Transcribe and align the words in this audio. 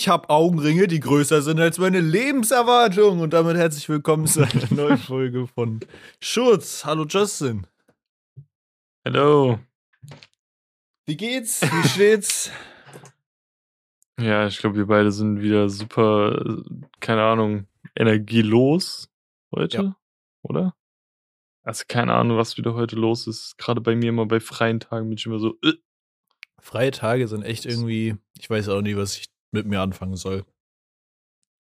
Ich 0.00 0.08
habe 0.08 0.30
Augenringe, 0.30 0.86
die 0.86 0.98
größer 0.98 1.42
sind 1.42 1.60
als 1.60 1.76
meine 1.76 2.00
Lebenserwartung. 2.00 3.20
Und 3.20 3.34
damit 3.34 3.58
herzlich 3.58 3.86
willkommen 3.90 4.26
zu 4.26 4.40
einer 4.40 4.66
neuen 4.74 4.96
Folge 4.96 5.46
von 5.46 5.80
Schutz. 6.22 6.86
Hallo 6.86 7.04
Justin. 7.06 7.66
Hallo. 9.04 9.58
Wie 11.04 11.18
geht's? 11.18 11.60
Wie 11.60 11.86
steht's? 11.88 12.50
Ja, 14.18 14.46
ich 14.46 14.56
glaube, 14.58 14.76
wir 14.76 14.86
beide 14.86 15.12
sind 15.12 15.42
wieder 15.42 15.68
super, 15.68 16.62
keine 17.00 17.22
Ahnung, 17.22 17.66
energielos 17.94 19.10
heute, 19.54 19.76
Ja. 19.76 19.96
oder? 20.42 20.74
Also 21.62 21.84
keine 21.88 22.14
Ahnung, 22.14 22.38
was 22.38 22.56
wieder 22.56 22.72
heute 22.74 22.96
los 22.96 23.26
ist. 23.26 23.56
Gerade 23.58 23.82
bei 23.82 23.96
mir 23.96 24.08
immer 24.10 24.24
bei 24.26 24.40
freien 24.40 24.80
Tagen 24.80 25.08
bin 25.10 25.18
ich 25.18 25.26
immer 25.26 25.38
so, 25.38 25.56
äh, 25.62 25.72
Freie 26.60 26.90
Tage 26.90 27.28
sind 27.28 27.42
echt 27.42 27.64
irgendwie, 27.64 28.16
ich 28.38 28.48
weiß 28.50 28.68
auch 28.68 28.82
nie, 28.82 28.94
was 28.96 29.16
ich 29.16 29.29
mit 29.52 29.66
mir 29.66 29.80
anfangen 29.80 30.16
soll. 30.16 30.44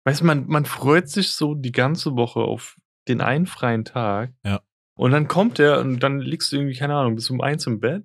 weißt 0.05 0.21
du, 0.21 0.25
man, 0.27 0.47
man 0.47 0.65
freut 0.65 1.09
sich 1.09 1.33
so 1.33 1.55
die 1.55 1.73
ganze 1.73 2.17
Woche 2.17 2.41
auf 2.41 2.77
den 3.09 3.21
einen 3.21 3.47
freien 3.47 3.85
Tag. 3.85 4.33
Ja. 4.45 4.63
Und 4.97 5.11
dann 5.11 5.29
kommt 5.29 5.59
der 5.59 5.81
und 5.81 6.01
dann 6.01 6.21
liegst 6.21 6.53
du 6.53 6.57
irgendwie, 6.57 6.77
keine 6.77 6.95
Ahnung, 6.95 7.17
bis 7.17 7.31
um 7.31 7.41
eins 7.41 7.67
im 7.67 7.81
Bett, 7.81 8.05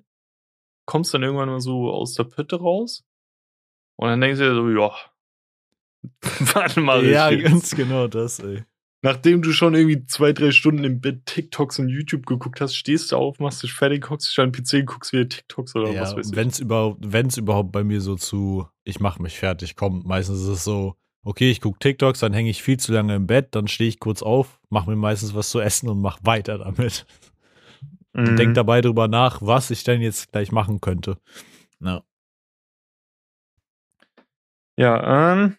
kommst 0.86 1.14
dann 1.14 1.24
irgendwann 1.24 1.50
mal 1.50 1.62
so 1.62 1.92
aus 1.92 2.16
der 2.16 2.24
Pütte 2.24 2.60
raus 2.60 3.06
und 3.96 4.08
dann 4.08 4.22
denkst 4.22 4.40
du 4.40 4.46
dir 4.46 4.56
so, 4.56 4.70
ja, 4.70 4.96
warte 6.54 6.80
mal. 6.80 7.06
ja, 7.06 7.30
ganz 7.36 7.76
genau 7.76 8.08
das, 8.08 8.40
ey. 8.40 8.64
Nachdem 9.02 9.42
du 9.42 9.54
schon 9.54 9.76
irgendwie 9.76 10.06
zwei, 10.08 10.34
drei 10.34 10.52
Stunden 10.52 10.84
im 10.84 11.00
Bett 11.00 11.26
TikToks 11.26 11.80
und 11.80 11.88
YouTube 11.88 12.26
geguckt 12.26 12.60
hast, 12.60 12.76
stehst 12.76 13.12
du 13.12 13.16
auf, 13.16 13.40
machst 13.40 13.64
dich 13.64 13.72
fertig, 13.72 14.10
hockst 14.10 14.30
dich 14.30 14.40
an 14.40 14.52
den 14.52 14.62
PC, 14.64 14.86
guckst 14.86 15.14
wieder 15.14 15.30
TikToks 15.30 15.76
oder 15.76 15.92
Ja, 15.92 16.02
was 16.02 16.16
weiß 16.18 16.30
ich. 16.32 16.36
wenn 16.36 16.50
es 16.50 16.60
überhaupt, 16.60 17.00
wenn's 17.02 17.38
überhaupt 17.38 17.72
bei 17.72 17.84
mir 17.86 18.02
so 18.02 18.16
zu, 18.16 18.68
ich 18.84 19.00
mach 19.00 19.18
mich 19.20 19.40
fertig 19.40 19.78
kommt. 19.78 20.06
Meistens 20.06 20.42
ist 20.42 20.48
es 20.48 20.64
so, 20.66 20.96
okay, 21.24 21.50
ich 21.50 21.62
gucke 21.62 21.80
TikToks, 21.80 22.20
dann 22.20 22.34
hänge 22.34 22.50
ich 22.50 22.62
viel 22.62 22.78
zu 22.78 22.92
lange 22.92 23.16
im 23.16 23.26
Bett, 23.26 23.56
dann 23.56 23.70
stehe 23.70 23.88
ich 23.88 24.00
kurz 24.00 24.22
auf, 24.22 24.60
mache 24.70 24.90
mir 24.90 24.98
meistens 24.98 25.34
was 25.34 25.50
zu 25.50 25.62
essen 25.62 25.88
und 25.88 26.02
mach 26.02 26.20
weiter 26.24 26.58
damit. 26.58 27.06
Mhm. 28.14 28.36
Denk 28.36 28.54
dabei 28.56 28.82
drüber 28.82 29.08
nach, 29.08 29.42
was 29.42 29.72
ich 29.72 29.84
denn 29.86 30.02
jetzt 30.02 30.32
gleich 30.34 30.52
machen 30.52 30.82
könnte. 30.82 31.18
Ja. 31.80 32.04
Ja, 34.78 35.34
ähm, 35.34 35.56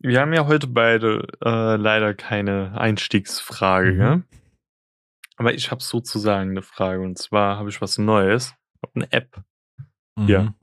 wir 0.00 0.20
haben 0.20 0.32
ja 0.32 0.46
heute 0.46 0.66
beide 0.66 1.26
äh, 1.44 1.76
leider 1.76 2.14
keine 2.14 2.78
Einstiegsfrage, 2.78 3.92
Mhm. 3.92 4.24
Aber 5.38 5.52
ich 5.52 5.70
habe 5.70 5.82
sozusagen 5.82 6.50
eine 6.52 6.62
Frage 6.62 7.02
und 7.02 7.18
zwar 7.18 7.58
habe 7.58 7.68
ich 7.68 7.82
was 7.82 7.98
Neues. 7.98 8.54
Eine 8.94 9.12
App. 9.12 9.42
Mhm. 10.18 10.28
Ja. 10.28 10.54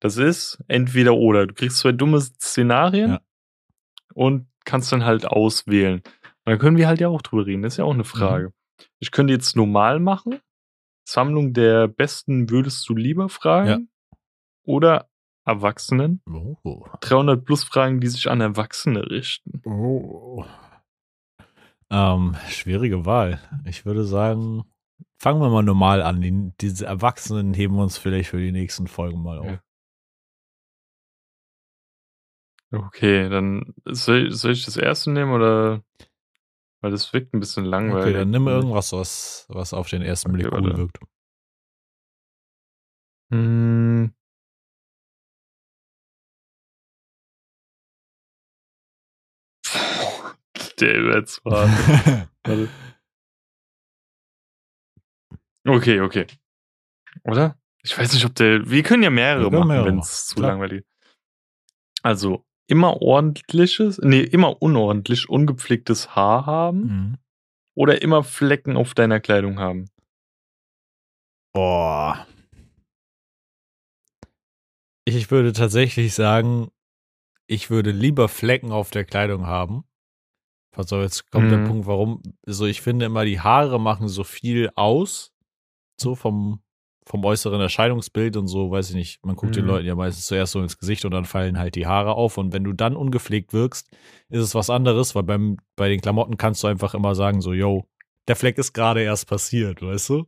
Das 0.00 0.16
ist 0.16 0.58
entweder 0.66 1.14
oder. 1.14 1.46
Du 1.46 1.54
kriegst 1.54 1.78
zwei 1.78 1.92
dumme 1.92 2.20
Szenarien 2.20 3.10
Ja. 3.12 3.20
und 4.12 4.48
kannst 4.64 4.90
dann 4.90 5.04
halt 5.04 5.24
auswählen. 5.26 6.00
Und 6.00 6.46
dann 6.46 6.58
können 6.58 6.76
wir 6.76 6.88
halt 6.88 7.00
ja 7.00 7.08
auch 7.08 7.22
drüber 7.22 7.46
reden. 7.46 7.62
Das 7.62 7.74
ist 7.74 7.76
ja 7.78 7.84
auch 7.84 7.94
eine 7.94 8.02
Frage. 8.04 8.52
Ich 8.98 9.12
könnte 9.12 9.32
jetzt 9.32 9.54
normal 9.54 10.00
machen. 10.00 10.40
Sammlung 11.08 11.52
der 11.52 11.86
besten 11.86 12.50
würdest 12.50 12.88
du 12.88 12.96
lieber 12.96 13.28
Fragen. 13.28 13.88
Oder 14.66 15.08
Erwachsenen. 15.44 16.20
Oh. 16.26 16.86
300 17.00 17.44
plus 17.44 17.64
Fragen, 17.64 18.00
die 18.00 18.08
sich 18.08 18.30
an 18.30 18.40
Erwachsene 18.40 19.10
richten. 19.10 19.62
Oh. 19.64 20.44
Ähm, 21.90 22.36
schwierige 22.48 23.04
Wahl. 23.04 23.40
Ich 23.66 23.84
würde 23.84 24.04
sagen, 24.04 24.64
fangen 25.18 25.40
wir 25.40 25.50
mal 25.50 25.62
normal 25.62 26.02
an. 26.02 26.20
Die, 26.20 26.52
diese 26.60 26.86
Erwachsenen 26.86 27.54
heben 27.54 27.78
uns 27.78 27.98
vielleicht 27.98 28.30
für 28.30 28.40
die 28.40 28.52
nächsten 28.52 28.86
Folgen 28.86 29.22
mal 29.22 29.38
auf. 29.38 29.58
Okay, 32.72 33.28
dann 33.28 33.74
soll, 33.84 34.32
soll 34.32 34.52
ich 34.52 34.64
das 34.64 34.76
erste 34.76 35.10
nehmen 35.10 35.32
oder? 35.32 35.82
Weil 36.80 36.90
das 36.90 37.12
wirkt 37.12 37.32
ein 37.32 37.40
bisschen 37.40 37.64
langweilig. 37.64 38.08
Okay, 38.08 38.12
dann 38.12 38.30
nimm 38.30 38.48
irgendwas, 38.48 38.92
was, 38.92 39.46
was 39.48 39.72
auf 39.72 39.88
den 39.88 40.02
ersten 40.02 40.30
Okay, 40.30 40.42
Blick 40.42 40.52
cool 40.52 40.76
wirkt. 40.76 40.98
Hm. 43.30 44.12
Der 50.80 51.16
jetzt 51.16 51.44
war. 51.44 51.68
Warte. 52.44 52.68
Okay, 55.66 56.00
okay. 56.00 56.26
Oder? 57.22 57.58
Ich 57.82 57.96
weiß 57.98 58.12
nicht, 58.12 58.24
ob 58.26 58.34
der. 58.34 58.68
Wir 58.68 58.82
können 58.82 59.02
ja 59.02 59.10
mehrere 59.10 59.50
können 59.50 59.66
machen, 59.66 59.84
wenn 59.86 59.98
es 59.98 60.26
zu 60.26 60.36
klar. 60.36 60.50
langweilig 60.50 60.80
ist. 60.82 60.88
Also, 62.02 62.44
immer 62.66 63.00
ordentliches, 63.00 63.98
nee, 63.98 64.20
immer 64.20 64.60
unordentlich, 64.60 65.28
ungepflegtes 65.28 66.14
Haar 66.14 66.44
haben 66.46 66.80
Mhm. 66.82 67.18
oder 67.74 68.02
immer 68.02 68.22
Flecken 68.24 68.76
auf 68.76 68.92
deiner 68.94 69.20
Kleidung 69.20 69.58
haben. 69.58 69.88
Boah. 71.54 72.26
Ich 75.06 75.30
würde 75.30 75.52
tatsächlich 75.52 76.14
sagen, 76.14 76.70
ich 77.46 77.70
würde 77.70 77.90
lieber 77.90 78.28
Flecken 78.28 78.72
auf 78.72 78.90
der 78.90 79.04
Kleidung 79.04 79.46
haben. 79.46 79.84
Also 80.76 81.00
jetzt 81.00 81.30
kommt 81.30 81.50
der 81.50 81.58
Mhm. 81.58 81.64
Punkt, 81.64 81.86
warum. 81.86 82.22
So, 82.46 82.66
ich 82.66 82.80
finde 82.80 83.06
immer, 83.06 83.24
die 83.24 83.40
Haare 83.40 83.80
machen 83.80 84.08
so 84.08 84.24
viel 84.24 84.70
aus. 84.74 85.32
So 86.00 86.14
vom, 86.16 86.60
vom 87.06 87.24
äußeren 87.24 87.60
Erscheinungsbild 87.60 88.36
und 88.36 88.48
so, 88.48 88.70
weiß 88.70 88.90
ich 88.90 88.96
nicht. 88.96 89.24
Man 89.24 89.36
guckt 89.36 89.54
den 89.56 89.62
Mhm. 89.62 89.68
Leuten 89.68 89.86
ja 89.86 89.94
meistens 89.94 90.26
zuerst 90.26 90.52
so 90.52 90.60
ins 90.60 90.78
Gesicht 90.78 91.04
und 91.04 91.12
dann 91.12 91.24
fallen 91.24 91.58
halt 91.58 91.76
die 91.76 91.86
Haare 91.86 92.14
auf. 92.14 92.38
Und 92.38 92.52
wenn 92.52 92.64
du 92.64 92.72
dann 92.72 92.96
ungepflegt 92.96 93.52
wirkst, 93.52 93.88
ist 94.28 94.42
es 94.42 94.54
was 94.54 94.70
anderes, 94.70 95.14
weil 95.14 95.22
beim, 95.22 95.58
bei 95.76 95.88
den 95.88 96.00
Klamotten 96.00 96.36
kannst 96.36 96.62
du 96.62 96.66
einfach 96.66 96.94
immer 96.94 97.14
sagen, 97.14 97.40
so, 97.40 97.52
yo, 97.52 97.86
der 98.26 98.36
Fleck 98.36 98.58
ist 98.58 98.72
gerade 98.72 99.02
erst 99.02 99.28
passiert, 99.28 99.82
weißt 99.82 100.08
du? 100.10 100.26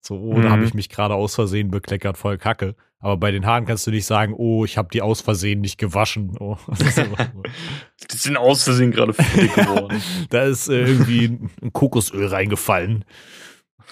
So, 0.00 0.40
da 0.40 0.48
Mhm. 0.48 0.52
habe 0.52 0.64
ich 0.64 0.74
mich 0.74 0.88
gerade 0.88 1.14
aus 1.14 1.34
Versehen 1.34 1.70
bekleckert, 1.70 2.16
voll 2.18 2.38
Kacke. 2.38 2.76
Aber 2.98 3.18
bei 3.18 3.30
den 3.30 3.44
Haaren 3.44 3.66
kannst 3.66 3.86
du 3.86 3.90
nicht 3.90 4.06
sagen, 4.06 4.34
oh, 4.36 4.64
ich 4.64 4.78
habe 4.78 4.88
die 4.92 5.02
aus 5.02 5.20
Versehen 5.20 5.60
nicht 5.60 5.78
gewaschen. 5.78 6.36
Oh. 6.40 6.56
Die 8.10 8.16
sind 8.16 8.36
aus 8.36 8.64
Versehen 8.64 8.90
gerade 8.90 9.12
fettig 9.12 9.54
geworden. 9.54 10.00
da 10.30 10.44
ist 10.44 10.68
äh, 10.68 10.86
irgendwie 10.86 11.38
ein 11.62 11.72
Kokosöl 11.72 12.26
reingefallen. 12.26 13.04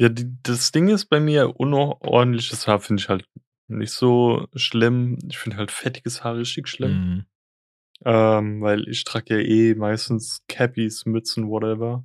Ja, 0.00 0.08
die, 0.08 0.26
das 0.42 0.72
Ding 0.72 0.88
ist 0.88 1.06
bei 1.06 1.20
mir, 1.20 1.60
unordentliches 1.60 2.66
Haar 2.66 2.80
finde 2.80 3.00
ich 3.00 3.08
halt 3.08 3.28
nicht 3.68 3.92
so 3.92 4.46
schlimm. 4.54 5.18
Ich 5.28 5.38
finde 5.38 5.56
halt 5.56 5.70
fettiges 5.70 6.24
Haar 6.24 6.36
richtig 6.36 6.68
schlimm. 6.68 6.92
Mhm. 6.92 7.26
Ähm, 8.04 8.60
weil 8.60 8.88
ich 8.88 9.04
trage 9.04 9.36
ja 9.36 9.40
eh 9.40 9.74
meistens 9.74 10.42
Cappies, 10.48 11.06
Mützen, 11.06 11.48
whatever. 11.48 12.04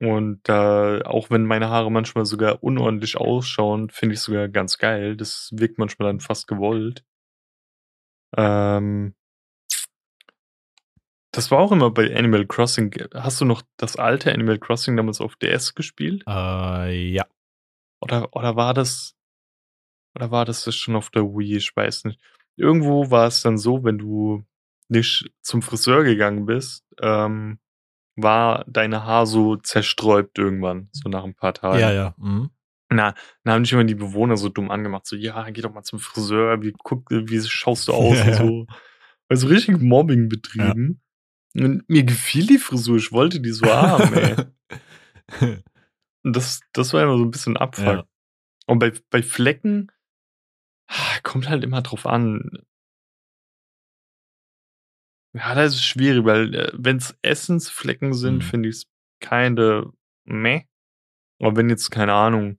Und 0.00 0.40
da, 0.44 1.00
auch 1.02 1.30
wenn 1.30 1.44
meine 1.44 1.70
Haare 1.70 1.90
manchmal 1.90 2.24
sogar 2.24 2.62
unordentlich 2.62 3.16
ausschauen, 3.16 3.90
finde 3.90 4.14
ich 4.14 4.20
sogar 4.20 4.48
ganz 4.48 4.78
geil. 4.78 5.16
Das 5.16 5.50
wirkt 5.52 5.78
manchmal 5.78 6.08
dann 6.08 6.20
fast 6.20 6.46
gewollt. 6.46 7.04
Ähm, 8.36 9.14
das 11.32 11.50
war 11.50 11.58
auch 11.58 11.72
immer 11.72 11.90
bei 11.90 12.14
Animal 12.16 12.46
Crossing. 12.46 12.94
Hast 13.14 13.40
du 13.40 13.44
noch 13.44 13.62
das 13.76 13.96
alte 13.96 14.32
Animal 14.32 14.58
Crossing 14.58 14.96
damals 14.96 15.20
auf 15.20 15.36
DS 15.36 15.74
gespielt? 15.74 16.22
Äh, 16.28 17.10
ja. 17.10 17.26
Oder, 18.00 18.34
oder 18.34 18.56
war 18.56 18.74
das, 18.74 19.16
oder 20.14 20.30
war 20.30 20.44
das 20.44 20.64
das 20.64 20.76
schon 20.76 20.96
auf 20.96 21.10
der 21.10 21.24
Wii? 21.24 21.56
Ich 21.56 21.74
weiß 21.74 22.04
nicht. 22.04 22.20
Irgendwo 22.56 23.10
war 23.10 23.26
es 23.26 23.42
dann 23.42 23.58
so, 23.58 23.84
wenn 23.84 23.98
du 23.98 24.44
nicht 24.88 25.30
zum 25.42 25.62
Friseur 25.62 26.04
gegangen 26.04 26.46
bist, 26.46 26.84
ähm, 27.00 27.58
war 28.22 28.64
deine 28.66 29.04
Haar 29.04 29.26
so 29.26 29.56
zersträubt 29.56 30.38
irgendwann, 30.38 30.88
so 30.92 31.08
nach 31.08 31.24
ein 31.24 31.34
paar 31.34 31.54
Tagen. 31.54 31.78
Ja, 31.78 31.92
ja. 31.92 32.14
Mhm. 32.18 32.50
Na, 32.90 33.14
dann 33.44 33.54
haben 33.54 33.62
dich 33.62 33.72
immer 33.72 33.84
die 33.84 33.94
Bewohner 33.94 34.36
so 34.36 34.48
dumm 34.48 34.70
angemacht, 34.70 35.06
so, 35.06 35.14
ja, 35.14 35.48
geh 35.50 35.60
doch 35.60 35.72
mal 35.72 35.82
zum 35.82 35.98
Friseur, 35.98 36.62
wie, 36.62 36.72
guck, 36.76 37.10
wie 37.10 37.40
schaust 37.42 37.88
du 37.88 37.92
aus 37.94 38.16
Ja, 38.16 38.24
und 38.24 38.30
ja. 38.30 38.36
so. 38.36 38.66
Also 39.28 39.46
richtig 39.48 39.80
Mobbing 39.80 40.28
betrieben. 40.28 41.00
Und 41.54 41.88
mir 41.88 42.04
gefiel 42.04 42.46
die 42.46 42.58
Frisur, 42.58 42.96
ich 42.96 43.12
wollte 43.12 43.40
die 43.40 43.50
so 43.50 43.66
haben, 43.66 44.14
ey. 44.14 44.36
Und 46.24 46.36
das, 46.36 46.60
das 46.72 46.92
war 46.92 47.02
immer 47.02 47.16
so 47.16 47.24
ein 47.24 47.30
bisschen 47.30 47.56
Abfuck. 47.56 47.84
Ja. 47.86 48.04
Und 48.66 48.80
bei, 48.80 48.92
bei 49.10 49.22
Flecken 49.22 49.90
ah, 50.88 51.20
kommt 51.22 51.48
halt 51.48 51.64
immer 51.64 51.80
drauf 51.80 52.06
an. 52.06 52.50
Ja, 55.34 55.54
das 55.54 55.74
ist 55.74 55.84
schwierig, 55.84 56.24
weil 56.24 56.54
äh, 56.54 56.72
wenn 56.74 56.96
es 56.96 57.16
Essensflecken 57.22 58.14
sind, 58.14 58.36
Mhm. 58.38 58.42
finde 58.42 58.68
ich 58.70 58.76
es 58.76 58.86
keine 59.20 59.92
meh. 60.24 60.62
Aber 61.40 61.56
wenn 61.56 61.70
jetzt, 61.70 61.90
keine 61.90 62.12
Ahnung, 62.14 62.58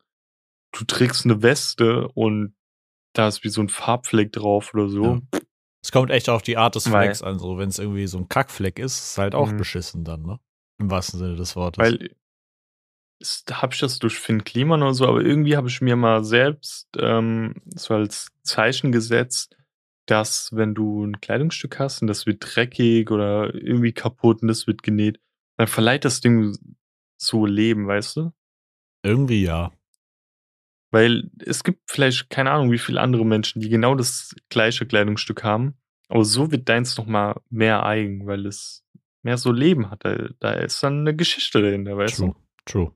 du 0.71 0.85
trägst 0.85 1.25
eine 1.25 1.41
Weste 1.41 2.07
und 2.09 2.55
da 3.13 3.27
ist 3.27 3.43
wie 3.43 3.49
so 3.49 3.61
ein 3.61 3.69
Farbfleck 3.69 4.31
drauf 4.31 4.73
oder 4.73 4.87
so. 4.87 5.03
Ja. 5.33 5.39
Es 5.83 5.91
kommt 5.91 6.11
echt 6.11 6.29
auf 6.29 6.41
die 6.41 6.57
Art 6.57 6.75
des 6.75 6.87
Flecks 6.87 7.23
an. 7.23 7.39
So, 7.39 7.57
wenn 7.57 7.69
es 7.69 7.79
irgendwie 7.79 8.05
so 8.07 8.17
ein 8.17 8.27
Kackfleck 8.29 8.79
ist, 8.79 8.99
ist 8.99 9.17
halt 9.17 9.33
auch 9.33 9.51
Mhm. 9.51 9.57
beschissen 9.57 10.03
dann, 10.03 10.23
ne? 10.23 10.39
Im 10.77 10.91
wahrsten 10.91 11.19
Sinne 11.19 11.35
des 11.35 11.55
Wortes. 11.55 11.79
Weil 11.81 12.15
habe 13.51 13.73
ich 13.73 13.79
das 13.79 13.99
durch 13.99 14.17
Finn 14.17 14.43
Kliman 14.43 14.81
oder 14.81 14.93
so, 14.93 15.07
aber 15.07 15.21
irgendwie 15.21 15.57
habe 15.57 15.67
ich 15.67 15.81
mir 15.81 15.95
mal 15.95 16.23
selbst 16.23 16.87
ähm, 16.97 17.55
so 17.75 17.93
als 17.95 18.29
Zeichen 18.43 18.91
gesetzt, 18.91 19.57
dass 20.09 20.55
wenn 20.55 20.73
du 20.73 21.05
ein 21.05 21.21
Kleidungsstück 21.21 21.79
hast 21.79 22.01
und 22.01 22.07
das 22.07 22.25
wird 22.25 22.37
dreckig 22.41 23.11
oder 23.11 23.53
irgendwie 23.53 23.93
kaputt 23.93 24.41
und 24.41 24.47
das 24.47 24.65
wird 24.65 24.83
genäht, 24.83 25.19
dann 25.57 25.67
verleiht 25.67 26.05
das 26.05 26.21
Ding 26.21 26.57
so 27.17 27.45
Leben, 27.45 27.87
weißt 27.87 28.17
du? 28.17 28.31
Irgendwie 29.03 29.43
ja. 29.43 29.71
Weil 30.91 31.29
es 31.45 31.63
gibt 31.63 31.81
vielleicht 31.89 32.29
keine 32.29 32.51
Ahnung, 32.51 32.71
wie 32.71 32.79
viele 32.79 33.01
andere 33.01 33.25
Menschen, 33.25 33.61
die 33.61 33.69
genau 33.69 33.93
das 33.93 34.35
gleiche 34.49 34.87
Kleidungsstück 34.87 35.43
haben, 35.43 35.75
aber 36.07 36.25
so 36.25 36.51
wird 36.51 36.67
deins 36.67 36.97
noch 36.97 37.05
mal 37.05 37.39
mehr 37.49 37.85
eigen, 37.85 38.25
weil 38.25 38.47
es 38.47 38.83
mehr 39.21 39.37
so 39.37 39.51
Leben 39.51 39.91
hat. 39.91 40.03
Da, 40.03 40.29
da 40.39 40.53
ist 40.53 40.81
dann 40.81 41.01
eine 41.01 41.15
Geschichte 41.15 41.61
dahinter, 41.61 41.97
weißt 41.97 42.17
True, 42.17 42.33
du? 42.33 42.63
true. 42.65 42.93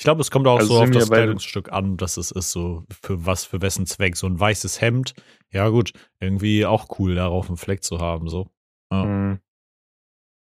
Ich 0.00 0.04
glaube, 0.04 0.22
es 0.22 0.30
kommt 0.30 0.46
auch 0.46 0.60
Also 0.60 0.76
so 0.76 0.82
auf 0.82 0.90
das 0.92 1.10
Kleidungsstück 1.10 1.70
an, 1.72 1.98
dass 1.98 2.16
es 2.16 2.30
ist 2.30 2.52
so, 2.52 2.86
für 3.02 3.26
was, 3.26 3.44
für 3.44 3.60
wessen 3.60 3.84
Zweck. 3.84 4.16
So 4.16 4.26
ein 4.28 4.40
weißes 4.40 4.80
Hemd, 4.80 5.12
ja 5.50 5.68
gut, 5.68 5.92
irgendwie 6.20 6.64
auch 6.64 6.98
cool, 6.98 7.16
darauf 7.16 7.48
einen 7.48 7.58
Fleck 7.58 7.84
zu 7.84 7.98
haben, 7.98 8.30
so. 8.30 8.50
Ja. 8.90 9.04
Mhm. 9.04 9.40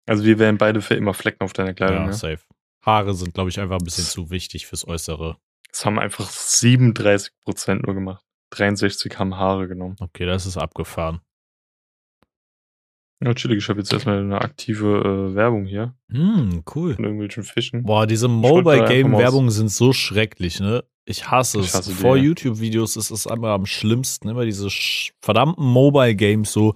Also 0.06 0.22
wir 0.22 0.38
wären 0.38 0.58
beide 0.58 0.80
für 0.80 0.94
immer 0.94 1.12
Flecken 1.12 1.42
auf 1.42 1.54
deiner 1.54 1.74
Kleidung. 1.74 2.02
Ja, 2.02 2.06
ne? 2.06 2.12
safe. 2.12 2.38
Haare 2.86 3.14
sind, 3.14 3.34
glaube 3.34 3.50
ich, 3.50 3.58
einfach 3.58 3.78
ein 3.78 3.84
bisschen 3.84 4.04
zu 4.04 4.30
wichtig 4.30 4.68
fürs 4.68 4.86
Äußere. 4.86 5.36
Das 5.72 5.84
haben 5.84 5.98
einfach 5.98 6.30
37 6.30 7.32
Prozent 7.40 7.84
nur 7.84 7.96
gemacht. 7.96 8.24
63 8.50 9.18
haben 9.18 9.34
Haare 9.36 9.66
genommen. 9.66 9.96
Okay, 9.98 10.24
das 10.24 10.46
ist 10.46 10.56
abgefahren. 10.56 11.20
Ja, 13.24 13.34
chillig. 13.34 13.58
Ich 13.58 13.68
habe 13.68 13.78
jetzt 13.80 13.92
erstmal 13.92 14.18
eine 14.18 14.40
aktive 14.40 15.30
äh, 15.30 15.34
Werbung 15.34 15.64
hier 15.64 15.94
Hm, 16.10 16.62
cool. 16.74 16.94
von 16.94 17.04
irgendwelchen 17.04 17.42
Fischen. 17.44 17.84
Boah, 17.84 18.06
diese 18.06 18.26
Mobile-Game-Werbungen 18.28 19.50
sind 19.50 19.70
so 19.70 19.92
schrecklich, 19.92 20.58
ne? 20.60 20.82
Ich 21.04 21.30
hasse 21.30 21.58
Ich 21.60 21.66
es. 21.66 21.74
hasse 21.74 21.90
die, 21.90 21.96
Vor. 21.96 22.16
YouTube-Videos 22.16 22.96
ist 22.96 23.10
es 23.10 23.26
einmal 23.26 23.52
am 23.52 23.66
schlimmsten, 23.66 24.28
immer 24.28 24.44
diese 24.44 24.68
verdammten 25.20 25.64
Mobile-Games 25.64 26.52
so. 26.52 26.74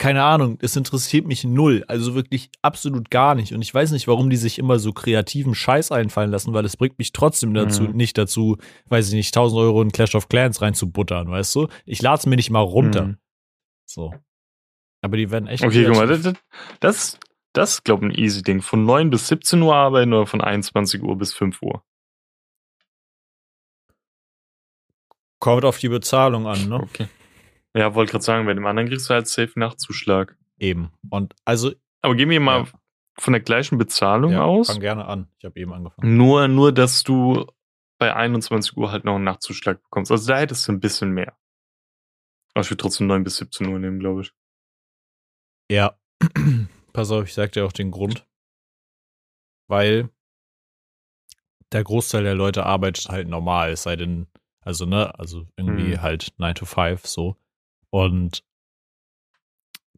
Keine 0.00 0.22
Ahnung, 0.22 0.58
es 0.62 0.76
interessiert 0.76 1.26
mich 1.26 1.42
null. 1.42 1.84
Also 1.88 2.14
wirklich 2.14 2.50
absolut 2.62 3.10
gar 3.10 3.34
nicht. 3.34 3.52
Und 3.52 3.62
ich 3.62 3.74
weiß 3.74 3.90
nicht, 3.90 4.06
warum 4.06 4.30
die 4.30 4.36
sich 4.36 4.60
immer 4.60 4.78
so 4.78 4.92
kreativen 4.92 5.56
Scheiß 5.56 5.90
einfallen 5.90 6.30
lassen, 6.30 6.54
weil 6.54 6.64
es 6.64 6.76
bringt 6.76 6.98
mich 7.00 7.10
trotzdem 7.10 7.52
dazu, 7.52 7.82
Mhm. 7.82 7.96
nicht 7.96 8.16
dazu, 8.16 8.58
weiß 8.86 9.08
ich 9.08 9.14
nicht, 9.14 9.34
1000 9.34 9.60
Euro 9.60 9.82
in 9.82 9.90
Clash 9.90 10.14
of 10.14 10.28
Clans 10.28 10.62
reinzubuttern, 10.62 11.28
weißt 11.28 11.52
du? 11.56 11.66
Ich 11.84 12.00
lade 12.00 12.18
es 12.20 12.26
mir 12.26 12.36
nicht 12.36 12.50
mal 12.50 12.60
runter. 12.60 13.06
Mhm. 13.06 13.16
So. 13.86 14.14
Aber 15.02 15.16
die 15.16 15.30
werden 15.30 15.46
echt. 15.48 15.64
Okay, 15.64 15.84
guck 15.86 15.96
mal, 15.96 16.06
das, 16.06 16.34
das, 16.80 17.18
das 17.52 17.70
ist, 17.74 17.84
glaube 17.84 18.06
ich, 18.06 18.12
ein 18.12 18.18
easy 18.18 18.42
Ding. 18.42 18.60
Von 18.62 18.84
9 18.84 19.10
bis 19.10 19.28
17 19.28 19.60
Uhr 19.62 19.74
arbeiten 19.74 20.12
oder 20.12 20.26
von 20.26 20.40
21 20.40 21.02
Uhr 21.02 21.16
bis 21.16 21.32
5 21.34 21.62
Uhr. 21.62 21.82
Kommt 25.40 25.64
auf 25.64 25.78
die 25.78 25.88
Bezahlung 25.88 26.46
an, 26.48 26.68
ne? 26.68 26.80
Okay. 26.80 27.06
Ja, 27.74 27.94
wollte 27.94 28.10
gerade 28.12 28.24
sagen, 28.24 28.46
bei 28.46 28.54
dem 28.54 28.66
anderen 28.66 28.88
kriegst 28.88 29.08
du 29.08 29.14
halt 29.14 29.28
safe 29.28 29.52
Nachtzuschlag. 29.58 30.36
Eben. 30.58 30.90
Und 31.10 31.34
also, 31.44 31.72
Aber 32.02 32.16
gehen 32.16 32.30
wir 32.30 32.40
mal 32.40 32.62
Ja. 32.64 32.66
von 33.18 33.32
der 33.34 33.42
gleichen 33.42 33.78
Bezahlung 33.78 34.32
ja, 34.32 34.42
aus. 34.42 34.66
fang 34.68 34.80
gerne 34.80 35.04
an. 35.06 35.28
Ich 35.38 35.44
habe 35.44 35.58
eben 35.60 35.72
angefangen. 35.72 36.16
Nur, 36.16 36.48
nur, 36.48 36.72
dass 36.72 37.04
du 37.04 37.46
bei 37.98 38.14
21 38.14 38.76
Uhr 38.76 38.90
halt 38.90 39.04
noch 39.04 39.14
einen 39.14 39.24
Nachtzuschlag 39.24 39.80
bekommst. 39.82 40.10
Also 40.10 40.26
da 40.26 40.38
hättest 40.38 40.66
du 40.66 40.72
ein 40.72 40.80
bisschen 40.80 41.10
mehr. 41.10 41.36
Aber 42.54 42.62
ich 42.62 42.70
würde 42.70 42.82
trotzdem 42.82 43.06
9 43.06 43.22
bis 43.22 43.36
17 43.36 43.68
Uhr 43.68 43.78
nehmen, 43.78 44.00
glaube 44.00 44.22
ich. 44.22 44.32
Ja, 45.70 45.98
pass 46.94 47.10
auf, 47.10 47.24
ich 47.24 47.34
sag 47.34 47.52
dir 47.52 47.66
auch 47.66 47.72
den 47.72 47.90
Grund. 47.90 48.26
Weil 49.68 50.08
der 51.72 51.84
Großteil 51.84 52.22
der 52.24 52.34
Leute 52.34 52.64
arbeitet 52.64 53.08
halt 53.08 53.28
normal, 53.28 53.72
es 53.72 53.82
sei 53.82 53.96
denn, 53.96 54.26
also, 54.62 54.86
ne, 54.86 55.18
also 55.18 55.46
irgendwie 55.56 55.94
Hm. 55.94 56.02
halt 56.02 56.32
9 56.38 56.54
to 56.54 56.64
5 56.64 57.06
so. 57.06 57.36
Und 57.90 58.44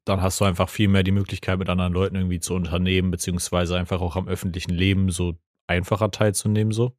dann 0.04 0.22
hast 0.22 0.40
du 0.40 0.44
einfach 0.44 0.68
viel 0.68 0.88
mehr 0.88 1.04
die 1.04 1.12
Möglichkeit, 1.12 1.58
mit 1.58 1.68
anderen 1.68 1.92
Leuten 1.92 2.16
irgendwie 2.16 2.40
zu 2.40 2.54
unternehmen, 2.54 3.12
beziehungsweise 3.12 3.78
einfach 3.78 4.00
auch 4.00 4.16
am 4.16 4.26
öffentlichen 4.26 4.72
Leben 4.72 5.10
so 5.10 5.38
einfacher 5.68 6.10
teilzunehmen, 6.10 6.72
so. 6.72 6.96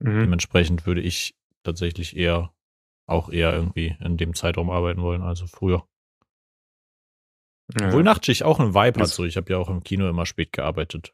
Mhm. 0.00 0.20
Dementsprechend 0.24 0.84
würde 0.84 1.00
ich 1.00 1.34
tatsächlich 1.62 2.16
eher 2.16 2.52
auch 3.06 3.30
eher 3.30 3.54
irgendwie 3.54 3.96
in 4.00 4.18
dem 4.18 4.34
Zeitraum 4.34 4.68
arbeiten 4.70 5.00
wollen, 5.00 5.22
also 5.22 5.46
früher. 5.46 5.86
Ja. 7.80 7.88
Obwohl 7.88 8.02
Nachtschicht 8.02 8.42
auch 8.42 8.60
einen 8.60 8.74
Vibe 8.74 9.00
hat, 9.00 9.08
so 9.08 9.24
ich 9.24 9.36
habe 9.36 9.52
ja 9.52 9.58
auch 9.58 9.70
im 9.70 9.82
Kino 9.82 10.08
immer 10.08 10.26
spät 10.26 10.52
gearbeitet. 10.52 11.12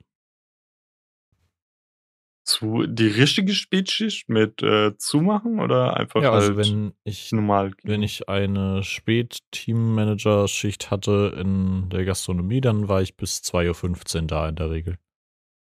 Zu, 2.44 2.87
die 2.87 3.06
richtige 3.06 3.55
Spätschicht 3.55 4.29
mit 4.29 4.61
äh, 4.62 4.97
zumachen 4.97 5.61
oder 5.61 5.97
einfach 5.97 6.23
Ja, 6.23 6.32
also 6.32 6.49
halt 6.49 6.56
wenn 6.56 6.93
ich 7.05 7.31
normal? 7.31 7.73
wenn 7.85 8.02
ich 8.02 8.29
eine 8.29 8.82
Spät-Teammanager-Schicht 8.82 10.91
hatte 10.91 11.37
in 11.38 11.88
der 11.91 12.05
Gastronomie, 12.05 12.61
dann 12.61 12.88
war 12.88 13.02
ich 13.02 13.17
bis 13.17 13.37
2.15 13.43 14.23
Uhr 14.23 14.26
da 14.26 14.49
in 14.49 14.56
der 14.56 14.70
Regel. 14.70 14.99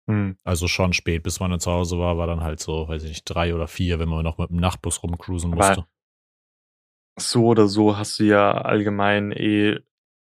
Hm. 0.08 0.36
Also 0.44 0.68
schon 0.68 0.92
spät, 0.92 1.24
bis 1.24 1.40
man 1.40 1.50
dann 1.50 1.58
zu 1.58 1.72
Hause 1.72 1.98
war, 1.98 2.16
war 2.18 2.28
dann 2.28 2.44
halt 2.44 2.60
so, 2.60 2.86
weiß 2.86 3.02
ich 3.02 3.08
nicht, 3.08 3.24
drei 3.24 3.52
oder 3.54 3.66
vier, 3.66 3.98
wenn 3.98 4.08
man 4.08 4.22
noch 4.22 4.38
mit 4.38 4.50
dem 4.50 4.58
Nachtbus 4.58 5.02
rumcruisen 5.02 5.52
Aber- 5.54 5.66
musste. 5.66 5.86
So 7.18 7.46
oder 7.46 7.66
so 7.66 7.96
hast 7.96 8.20
du 8.20 8.24
ja 8.24 8.52
allgemein 8.52 9.32
eh 9.32 9.80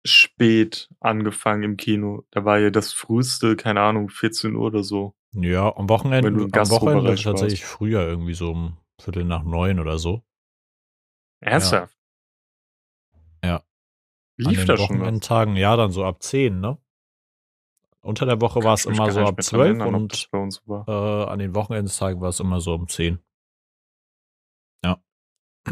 spät 0.05 0.89
angefangen 0.99 1.63
im 1.63 1.77
Kino. 1.77 2.23
Da 2.31 2.45
war 2.45 2.59
ja 2.59 2.69
das 2.69 2.93
früheste, 2.93 3.55
keine 3.55 3.81
Ahnung, 3.81 4.09
14 4.09 4.55
Uhr 4.55 4.67
oder 4.67 4.83
so. 4.83 5.15
Ja, 5.33 5.75
am 5.75 5.89
Wochenende, 5.89 6.27
Wenn 6.27 6.35
du 6.35 6.45
im 6.45 6.53
am 6.53 6.69
Wochenende 6.69 7.15
tatsächlich 7.15 7.65
früher, 7.65 8.01
irgendwie 8.01 8.33
so 8.33 8.51
um 8.51 8.77
Viertel 9.01 9.25
nach 9.25 9.43
neun 9.43 9.79
oder 9.79 9.97
so. 9.97 10.23
Ernsthaft? 11.41 11.97
Ja. 13.43 13.61
Lief 14.37 14.61
An 14.61 14.67
den 14.67 14.77
schon 14.77 14.77
was? 14.77 14.89
Wochenendtagen, 14.89 15.55
ja, 15.57 15.75
dann 15.75 15.91
so 15.91 16.05
ab 16.05 16.23
10, 16.23 16.59
ne? 16.59 16.77
Unter 18.01 18.25
der 18.27 18.39
Woche 18.39 18.63
war 18.63 18.75
es 18.75 18.85
mich 18.85 18.95
immer 18.95 19.11
so 19.11 19.21
ab 19.21 19.25
mehr 19.25 19.31
dran 19.31 19.43
12 19.43 19.79
erinnern, 19.79 19.95
ob 19.95 20.01
und 20.01 20.13
das 20.13 20.87
äh, 20.87 20.91
an 21.31 21.39
den 21.39 21.55
Wochenendstagen 21.55 22.21
war 22.21 22.29
es 22.29 22.39
immer 22.39 22.61
so 22.61 22.75
um 22.75 22.87
10. 22.87 23.19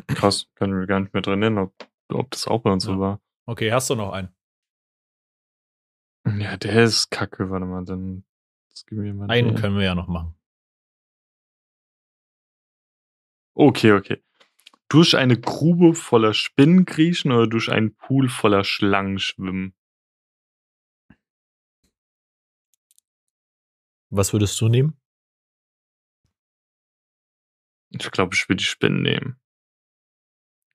Krass, 0.08 0.50
kann 0.56 0.72
ich 0.72 0.76
mir 0.76 0.88
gar 0.88 1.00
nicht 1.00 1.14
mehr 1.14 1.22
dran 1.22 1.42
erinnern, 1.42 1.66
ob, 1.66 1.88
ob 2.12 2.32
das 2.32 2.48
auch 2.48 2.62
bei 2.62 2.72
uns 2.72 2.86
Ja. 2.86 2.94
so 2.94 3.00
war. 3.00 3.20
Okay, 3.46 3.72
hast 3.72 3.90
du 3.90 3.96
noch 3.96 4.14
einen? 4.14 4.34
Ja, 6.26 6.56
der 6.56 6.84
ist 6.84 7.10
kacke, 7.12 7.50
warte 7.50 7.66
mal, 7.66 7.84
dann 7.84 8.24
Einen 9.30 9.50
den. 9.50 9.56
können 9.56 9.78
wir 9.78 9.84
ja 9.84 9.96
noch 9.96 10.08
machen. 10.08 10.36
Okay, 13.56 13.92
okay. 13.92 14.24
Durch 14.90 15.18
eine 15.18 15.40
Grube 15.40 15.94
voller 15.96 16.34
Spinnen 16.34 16.86
kriechen 16.86 17.32
oder 17.32 17.48
durch 17.48 17.70
einen 17.70 17.96
Pool 17.96 18.30
voller 18.30 18.64
Schlangen 18.64 19.20
schwimmen? 19.20 19.76
Was 24.10 24.32
würdest 24.32 24.60
du 24.62 24.70
nehmen? 24.70 25.00
Ich 27.90 28.10
glaube, 28.12 28.34
ich 28.36 28.48
würde 28.48 28.58
die 28.58 28.64
Spinnen 28.64 29.02
nehmen. 29.02 29.40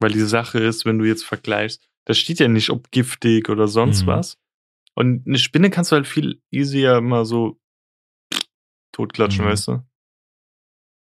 Weil 0.00 0.12
die 0.12 0.20
Sache 0.20 0.60
ist, 0.60 0.84
wenn 0.84 0.98
du 0.98 1.04
jetzt 1.04 1.24
vergleichst, 1.24 1.88
da 2.08 2.14
steht 2.14 2.40
ja 2.40 2.48
nicht, 2.48 2.70
ob 2.70 2.90
giftig 2.90 3.50
oder 3.50 3.68
sonst 3.68 4.02
Mhm. 4.02 4.06
was. 4.06 4.38
Und 4.94 5.26
eine 5.26 5.38
Spinne 5.38 5.68
kannst 5.70 5.92
du 5.92 5.96
halt 5.96 6.06
viel 6.06 6.40
easier 6.50 6.96
immer 6.96 7.24
so 7.26 7.60
totklatschen, 8.92 9.44
Mhm. 9.44 9.48
weißt 9.50 9.68
du? 9.68 9.82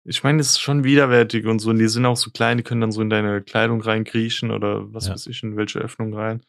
Ich 0.05 0.23
meine, 0.23 0.39
es 0.41 0.49
ist 0.51 0.59
schon 0.59 0.83
widerwärtig 0.83 1.45
und 1.45 1.59
so. 1.59 1.69
Und 1.69 1.79
die 1.79 1.87
sind 1.87 2.05
auch 2.05 2.17
so 2.17 2.29
klein, 2.31 2.57
die 2.57 2.63
können 2.63 2.81
dann 2.81 2.91
so 2.91 3.01
in 3.01 3.09
deine 3.09 3.41
Kleidung 3.41 3.81
reinkriechen 3.81 4.51
oder 4.51 4.93
was 4.93 5.07
Ja. 5.07 5.13
weiß 5.13 5.27
ich, 5.27 5.43
in 5.43 5.55
welche 5.55 5.79
Öffnung 5.79 6.13
rein. 6.13 6.41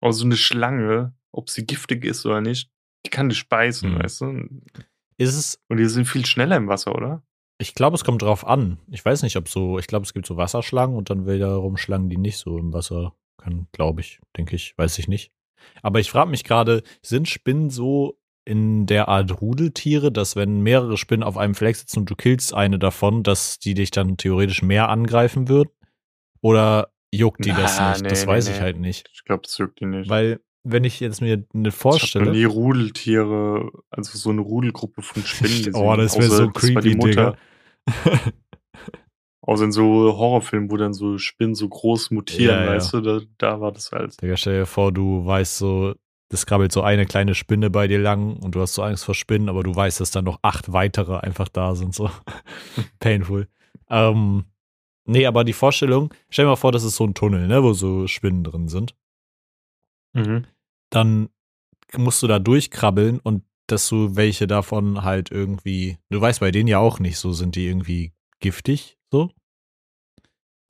Aber 0.00 0.12
so 0.12 0.24
eine 0.24 0.36
Schlange, 0.36 1.14
ob 1.32 1.48
sie 1.50 1.64
giftig 1.66 2.04
ist 2.04 2.24
oder 2.26 2.40
nicht, 2.40 2.70
die 3.06 3.10
kann 3.10 3.28
dich 3.28 3.48
beißen, 3.48 3.92
Mhm. 3.94 3.98
weißt 4.02 4.20
du? 4.20 4.48
Ist 5.18 5.34
es, 5.36 5.60
Und 5.68 5.76
die 5.78 5.86
sind 5.86 6.06
viel 6.06 6.26
schneller 6.26 6.56
im 6.56 6.68
Wasser, 6.68 6.94
oder? 6.94 7.22
ich 7.58 7.74
glaube, 7.74 7.94
es 7.94 8.02
kommt 8.02 8.22
drauf 8.22 8.44
an. 8.44 8.78
Ich 8.90 9.04
weiß 9.04 9.22
nicht, 9.22 9.36
ob 9.36 9.48
so, 9.48 9.78
ich 9.78 9.86
glaube, 9.86 10.04
es 10.04 10.12
gibt 10.12 10.26
so 10.26 10.36
Wasserschlangen 10.36 10.96
und 10.96 11.10
dann 11.10 11.26
wiederum 11.28 11.76
Schlangen, 11.76 12.08
die 12.08 12.16
nicht 12.16 12.38
so 12.38 12.58
im 12.58 12.72
Wasser 12.72 13.14
können, 13.42 13.68
glaube 13.72 14.00
ich, 14.00 14.20
denke 14.36 14.56
ich, 14.56 14.76
weiß 14.76 14.98
ich 14.98 15.08
nicht. 15.08 15.32
Aber 15.82 16.00
ich 16.00 16.10
frage 16.10 16.30
mich 16.30 16.44
gerade, 16.44 16.82
sind 17.02 17.28
Spinnen 17.28 17.70
so 17.70 18.18
in 18.44 18.86
der 18.86 19.08
Art 19.08 19.40
Rudeltiere, 19.40 20.10
dass 20.10 20.34
wenn 20.34 20.60
mehrere 20.60 20.96
Spinnen 20.96 21.22
auf 21.22 21.36
einem 21.36 21.54
Fleck 21.54 21.76
sitzen 21.76 22.00
und 22.00 22.10
du 22.10 22.16
killst 22.16 22.54
eine 22.54 22.78
davon, 22.78 23.22
dass 23.22 23.58
die 23.58 23.74
dich 23.74 23.90
dann 23.90 24.16
theoretisch 24.16 24.62
mehr 24.62 24.88
angreifen 24.88 25.48
würden? 25.48 25.70
Oder 26.40 26.88
juckt 27.12 27.44
die 27.44 27.50
das 27.52 27.78
Na, 27.78 27.90
nicht? 27.90 28.02
nee, 28.02 28.08
das 28.08 28.22
nee, 28.22 28.32
weiß 28.32 28.48
nee. 28.48 28.54
ich 28.54 28.60
halt 28.60 28.78
nicht. 28.80 29.08
Ich 29.12 29.24
glaube, 29.24 29.42
das 29.44 29.56
juckt 29.58 29.78
die 29.80 29.86
nicht. 29.86 30.10
Weil, 30.10 30.40
wenn 30.64 30.82
ich 30.84 30.98
jetzt 30.98 31.20
mir 31.20 31.34
eine 31.34 31.44
Ich 31.54 31.54
habe 31.54 31.70
vorstelle. 31.70 32.32
nie 32.32 32.44
Rudeltiere, 32.44 33.70
also 33.90 34.18
so 34.18 34.30
eine 34.30 34.40
Rudelgruppe 34.40 35.02
von 35.02 35.22
Spinnen 35.26 35.58
gesehen. 35.58 35.74
Oh, 35.76 35.94
das 35.96 36.18
wäre 36.18 36.30
so 36.30 36.46
das 36.46 36.62
die 36.62 36.74
creepy, 36.74 36.98
Digga. 36.98 37.36
Außer 39.42 39.64
in 39.64 39.72
so 39.72 40.16
Horrorfilmen, 40.16 40.70
wo 40.70 40.76
dann 40.76 40.94
so 40.94 41.18
Spinnen 41.18 41.54
so 41.54 41.68
groß 41.68 42.10
mutieren, 42.12 42.60
Ja, 42.60 42.64
ja. 42.64 42.70
weißt 42.70 42.92
du, 42.94 43.00
da, 43.00 43.20
da 43.38 43.60
war 43.60 43.72
das 43.72 43.90
halt. 43.92 44.20
Digga, 44.22 44.36
stell 44.36 44.60
dir 44.60 44.66
vor, 44.66 44.92
du 44.92 45.26
weißt 45.26 45.58
so, 45.58 45.94
das 46.28 46.46
krabbelt 46.46 46.72
so 46.72 46.82
eine 46.82 47.06
kleine 47.06 47.34
Spinne 47.34 47.68
bei 47.68 47.88
dir 47.88 47.98
lang 47.98 48.36
und 48.36 48.54
du 48.54 48.60
hast 48.60 48.74
so 48.74 48.82
Angst 48.82 49.04
vor 49.04 49.14
Spinnen, 49.14 49.48
aber 49.48 49.62
du 49.64 49.74
weißt, 49.74 50.00
dass 50.00 50.12
dann 50.12 50.24
noch 50.24 50.38
acht 50.42 50.72
weitere 50.72 51.16
einfach 51.18 51.48
da 51.48 51.74
sind, 51.74 51.94
so 51.94 52.08
painful. 53.00 53.48
Ähm, 53.90 54.44
Nee, 55.04 55.26
aber 55.26 55.42
die 55.42 55.52
Vorstellung, 55.52 56.14
stell 56.30 56.44
dir 56.44 56.50
mal 56.50 56.56
vor, 56.56 56.70
das 56.70 56.84
ist 56.84 56.94
so 56.94 57.02
ein 57.04 57.14
Tunnel, 57.14 57.48
ne, 57.48 57.62
wo 57.64 57.72
so 57.72 58.06
Spinnen 58.06 58.44
drin 58.44 58.68
sind. 58.68 58.94
Mhm. 60.12 60.44
Dann 60.90 61.28
musst 61.96 62.22
du 62.22 62.28
da 62.28 62.38
durchkrabbeln 62.38 63.18
und 63.18 63.42
dass 63.66 63.88
du 63.88 64.14
welche 64.16 64.46
davon 64.46 65.02
halt 65.02 65.30
irgendwie, 65.32 65.98
du 66.10 66.20
weißt 66.20 66.40
bei 66.40 66.50
denen 66.50 66.68
ja 66.68 66.78
auch 66.78 67.00
nicht, 67.00 67.18
so 67.18 67.32
sind 67.32 67.56
die 67.56 67.66
irgendwie 67.66 68.12
giftig, 68.40 68.96
so. 69.12 69.30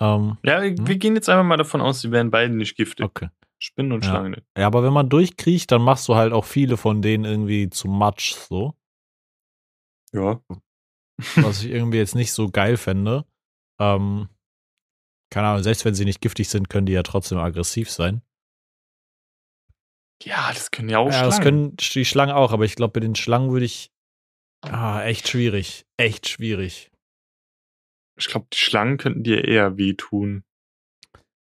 Ähm, 0.01 0.37
Ja, 0.45 0.61
wir 0.63 0.77
Hm? 0.77 0.99
gehen 0.99 1.15
jetzt 1.15 1.29
einfach 1.29 1.45
mal 1.45 1.57
davon 1.57 1.81
aus, 1.81 2.01
sie 2.03 2.11
wären 2.11 2.31
beide 2.31 2.53
nicht 2.55 2.77
giftig. 2.77 3.05
okay. 3.07 3.31
Spinnen 3.59 3.93
und 3.93 4.05
Ja. 4.05 4.11
Schlangen 4.11 4.33
nicht. 4.33 4.43
Ja, 4.59 4.67
aber 4.67 4.83
wenn 4.83 4.93
man 4.93 5.09
durchkriecht, 5.09 5.71
dann 5.71 5.83
machst 5.83 6.09
du 6.09 6.17
halt 6.17 6.33
auch 6.33 6.45
viele 6.45 6.77
von 6.77 7.01
denen 7.01 7.25
irgendwie 7.25 7.71
zu 7.71 7.87
Matsch, 7.89 8.35
so. 8.35 8.75
Ja. 10.13 10.41
was 11.37 11.63
ich 11.63 11.71
irgendwie 11.71 11.99
jetzt 11.99 12.17
nicht 12.17 12.33
so 12.33 12.51
geil 12.51 12.77
fände. 12.77 13.25
Ähm, 13.81 14.29
keine 15.33 15.47
Ahnung, 15.49 15.63
selbst 15.63 15.85
wenn 15.85 15.95
sie 15.95 16.05
nicht 16.05 16.21
giftig 16.21 16.49
sind, 16.49 16.69
können 16.69 16.87
die 16.87 16.93
ja 16.93 17.03
trotzdem 17.05 17.39
aggressiv 17.39 17.91
sein. 17.91 18.21
Ja, 20.25 20.53
das 20.53 20.71
können 20.71 20.89
ja 20.89 20.99
auch 20.99 21.11
ja, 21.11 21.23
das 21.25 21.37
Schlangen. 21.37 21.43
können 21.43 21.77
die 21.77 22.05
Schlangen 22.05 22.33
auch, 22.35 22.53
aber 22.53 22.65
ich 22.65 22.75
glaube, 22.77 22.93
bei 22.93 23.01
den 23.01 23.15
Schlangen 23.15 23.51
würde 23.53 23.65
ich. 23.67 23.91
Ah, 24.65 25.03
echt 25.03 25.29
schwierig. 25.29 25.87
Echt 25.97 26.29
schwierig. 26.29 26.92
Ich 28.17 28.27
glaube, 28.27 28.47
die 28.53 28.59
Schlangen 28.59 28.99
könnten 28.99 29.23
dir 29.25 29.45
eher 29.45 29.77
wehtun. 29.77 30.45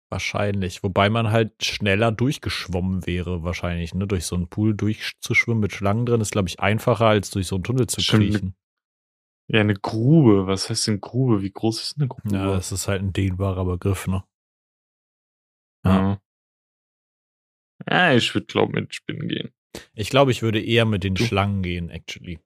Wahrscheinlich. 0.10 0.84
Wobei 0.84 1.10
man 1.10 1.32
halt 1.32 1.64
schneller 1.64 2.12
durchgeschwommen 2.12 3.06
wäre, 3.08 3.44
wahrscheinlich, 3.44 3.96
ne? 3.96 4.06
Durch 4.06 4.26
so 4.26 4.36
einen 4.36 4.48
Pool 4.48 4.76
durchzuschwimmen 4.76 5.60
mit 5.60 5.74
Schlangen 5.74 6.06
drin 6.06 6.22
ist, 6.22 6.32
glaube 6.32 6.50
ich, 6.50 6.60
einfacher, 6.60 7.08
als 7.08 7.32
durch 7.32 7.48
so 7.48 7.56
einen 7.56 7.64
Tunnel 7.64 7.88
zu 7.88 8.00
Stimmt. 8.00 8.24
kriechen. 8.24 8.56
Ja, 9.48 9.62
eine 9.62 9.74
Grube. 9.74 10.48
Was 10.48 10.70
heißt 10.70 10.88
denn 10.88 11.02
Grube? 11.02 11.42
Wie 11.42 11.52
groß 11.52 11.82
ist 11.82 11.98
eine 11.98 12.08
Grube? 12.08 12.36
Ja, 12.36 12.54
das 12.54 12.72
ist 12.72 12.88
halt 12.88 13.02
ein 13.02 13.12
dehnbarer 13.12 13.66
Begriff, 13.66 14.08
ne? 14.08 14.24
ja. 15.84 16.20
Ja, 17.90 18.14
ich 18.14 18.34
würde, 18.34 18.48
glaube 18.48 18.74
mit 18.74 18.96
Spinnen 18.96 19.28
gehen. 19.28 19.52
Ich 19.94 20.10
glaube, 20.10 20.32
ich 20.32 20.42
würde 20.42 20.64
eher 20.64 20.86
mit 20.86 21.04
den 21.04 21.16
Du? 21.16 21.26
Schlangen 21.26 21.64
gehen, 21.64 21.90
actually. 21.90 22.40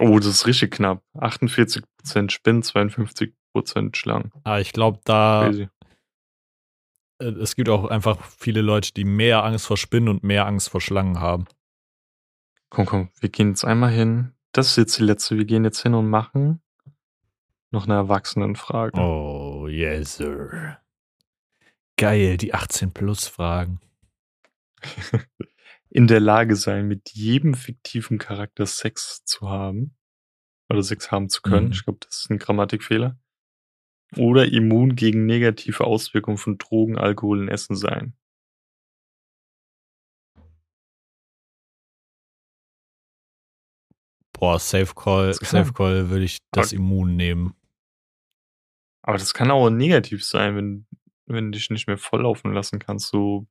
Oh, 0.00 0.18
das 0.18 0.26
ist 0.26 0.46
richtig 0.46 0.72
knapp. 0.72 1.02
48% 1.14 2.30
Spinnen, 2.30 2.62
52% 2.62 3.94
Schlangen. 3.94 4.32
Aber 4.44 4.60
ich 4.60 4.72
glaube, 4.72 5.00
da 5.04 5.44
Crazy. 5.44 5.68
äh, 7.20 7.26
es 7.26 7.54
gibt 7.54 7.68
auch 7.68 7.84
einfach 7.84 8.18
viele 8.24 8.62
Leute, 8.62 8.92
die 8.92 9.04
mehr 9.04 9.44
Angst 9.44 9.66
vor 9.66 9.76
Spinnen 9.76 10.08
und 10.08 10.24
mehr 10.24 10.46
Angst 10.46 10.70
vor 10.70 10.80
Schlangen 10.80 11.20
haben. 11.20 11.46
Komm, 12.70 12.86
komm, 12.86 13.10
wir 13.20 13.28
gehen 13.28 13.50
jetzt 13.50 13.64
einmal 13.64 13.90
hin. 13.90 14.32
Das 14.52 14.68
ist 14.68 14.76
jetzt 14.76 14.98
die 14.98 15.04
letzte. 15.04 15.36
Wir 15.36 15.44
gehen 15.44 15.64
jetzt 15.64 15.82
hin 15.82 15.94
und 15.94 16.08
machen 16.08 16.60
noch 17.70 17.84
eine 17.84 17.94
Erwachsenenfrage. 17.94 18.98
Oh, 19.00 19.68
yes, 19.68 20.16
sir. 20.16 20.78
Geil, 21.96 22.36
die 22.36 22.54
18 22.54 22.92
plus 22.92 23.28
Fragen. 23.28 23.80
In 25.92 26.06
der 26.06 26.20
Lage 26.20 26.54
sein, 26.56 26.86
mit 26.86 27.10
jedem 27.10 27.54
fiktiven 27.54 28.18
Charakter 28.18 28.64
Sex 28.66 29.24
zu 29.24 29.48
haben. 29.48 29.96
Oder 30.68 30.82
Sex 30.84 31.10
haben 31.10 31.28
zu 31.28 31.42
können. 31.42 31.66
Mhm. 31.66 31.72
Ich 31.72 31.84
glaube, 31.84 31.98
das 32.00 32.20
ist 32.20 32.30
ein 32.30 32.38
Grammatikfehler. 32.38 33.18
Oder 34.16 34.46
immun 34.52 34.94
gegen 34.96 35.26
negative 35.26 35.84
Auswirkungen 35.84 36.38
von 36.38 36.58
Drogen, 36.58 36.96
Alkohol 36.96 37.40
und 37.40 37.48
Essen 37.48 37.76
sein. 37.76 38.14
Boah, 44.32 44.58
Safe 44.58 44.94
Call, 44.94 45.34
Safe 45.34 45.72
Call 45.72 46.08
würde 46.08 46.24
ich 46.24 46.38
das 46.50 46.68
Aber- 46.72 46.76
Immun 46.76 47.16
nehmen. 47.16 47.54
Aber 49.02 49.18
das 49.18 49.34
kann 49.34 49.50
auch 49.50 49.70
negativ 49.70 50.24
sein, 50.24 50.56
wenn, 50.56 50.86
wenn 51.26 51.46
du 51.46 51.58
dich 51.58 51.70
nicht 51.70 51.86
mehr 51.86 51.98
volllaufen 51.98 52.52
lassen 52.52 52.78
kannst. 52.78 53.08
So. 53.08 53.46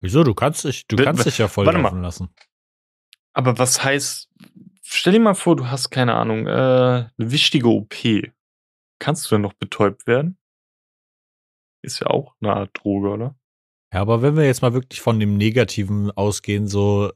Wieso? 0.00 0.22
Du 0.24 0.34
kannst 0.34 0.64
dich, 0.64 0.86
du 0.86 0.96
W- 0.98 1.04
kannst 1.04 1.26
dich 1.26 1.38
ja 1.38 1.48
voll 1.48 1.66
laufen 1.66 2.02
lassen. 2.02 2.28
Aber 3.32 3.58
was 3.58 3.82
heißt, 3.84 4.30
stell 4.82 5.12
dir 5.12 5.20
mal 5.20 5.34
vor, 5.34 5.56
du 5.56 5.66
hast 5.68 5.90
keine 5.90 6.14
Ahnung, 6.14 6.46
äh, 6.46 6.50
eine 6.50 7.10
wichtige 7.18 7.68
OP. 7.68 7.94
Kannst 9.00 9.26
du 9.30 9.34
dann 9.34 9.42
noch 9.42 9.52
betäubt 9.54 10.06
werden? 10.06 10.38
Ist 11.82 12.00
ja 12.00 12.08
auch 12.08 12.34
eine 12.40 12.54
Art 12.54 12.70
Droge, 12.74 13.10
oder? 13.10 13.34
Ja, 13.94 14.00
aber 14.00 14.20
wenn 14.22 14.36
wir 14.36 14.44
jetzt 14.44 14.62
mal 14.62 14.72
wirklich 14.74 15.00
von 15.00 15.18
dem 15.20 15.36
Negativen 15.36 16.10
ausgehen, 16.10 16.66
so, 16.66 17.12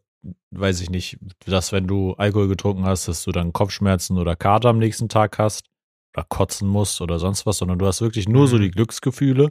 weiß 0.52 0.80
ich 0.80 0.90
nicht, 0.90 1.18
dass 1.44 1.72
wenn 1.72 1.86
du 1.86 2.14
Alkohol 2.14 2.48
getrunken 2.48 2.84
hast, 2.84 3.08
dass 3.08 3.24
du 3.24 3.32
dann 3.32 3.52
Kopfschmerzen 3.52 4.16
oder 4.18 4.36
Kater 4.36 4.68
am 4.70 4.78
nächsten 4.78 5.08
Tag 5.08 5.38
hast 5.38 5.66
oder 6.16 6.24
kotzen 6.24 6.68
musst 6.68 7.00
oder 7.00 7.18
sonst 7.18 7.44
was, 7.44 7.58
sondern 7.58 7.78
du 7.78 7.86
hast 7.86 8.00
wirklich 8.00 8.28
nur 8.28 8.46
so 8.46 8.56
Mhm. 8.56 8.62
die 8.62 8.70
Glücksgefühle. 8.70 9.50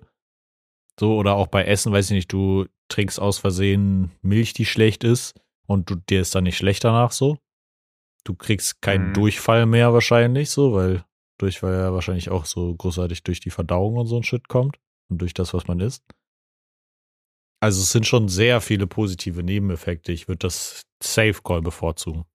So, 1.00 1.16
oder 1.18 1.36
auch 1.36 1.48
bei 1.48 1.66
Essen, 1.66 1.92
weiß 1.92 2.12
ich 2.12 2.16
nicht, 2.16 2.32
du 2.34 2.66
trinkst 2.92 3.20
aus 3.20 3.38
Versehen 3.40 4.12
Milch, 4.22 4.54
die 4.54 4.66
schlecht 4.66 5.04
ist 5.04 5.34
und 5.68 5.90
du, 5.90 5.96
dir 5.96 6.22
ist 6.22 6.36
dann 6.36 6.44
nicht 6.44 6.58
schlecht 6.58 6.84
danach 6.84 7.12
so. 7.12 7.38
Du 8.24 8.36
kriegst 8.36 8.82
keinen 8.82 9.10
Mhm. 9.10 9.14
Durchfall 9.14 9.66
mehr 9.66 9.94
wahrscheinlich 9.94 10.50
so, 10.50 10.74
weil 10.74 11.04
Durchfall 11.40 11.74
ja 11.74 11.94
wahrscheinlich 11.94 12.30
auch 12.30 12.46
so 12.46 12.76
großartig 12.76 13.24
durch 13.24 13.40
die 13.40 13.50
Verdauung 13.50 13.98
und 13.98 14.06
so 14.08 14.18
ein 14.18 14.24
Shit 14.24 14.48
kommt 14.48 14.78
und 15.10 15.20
durch 15.22 15.34
das, 15.34 15.54
was 15.54 15.68
man 15.68 15.80
isst. 15.80 16.04
Also 17.60 17.82
es 17.82 17.92
sind 17.92 18.06
schon 18.06 18.28
sehr 18.28 18.62
viele 18.62 18.88
positive 18.88 19.42
Nebeneffekte. 19.44 20.12
Ich 20.12 20.28
würde 20.28 20.40
das 20.40 20.82
Safe 21.02 21.42
Call 21.44 21.62
bevorzugen. 21.62 22.26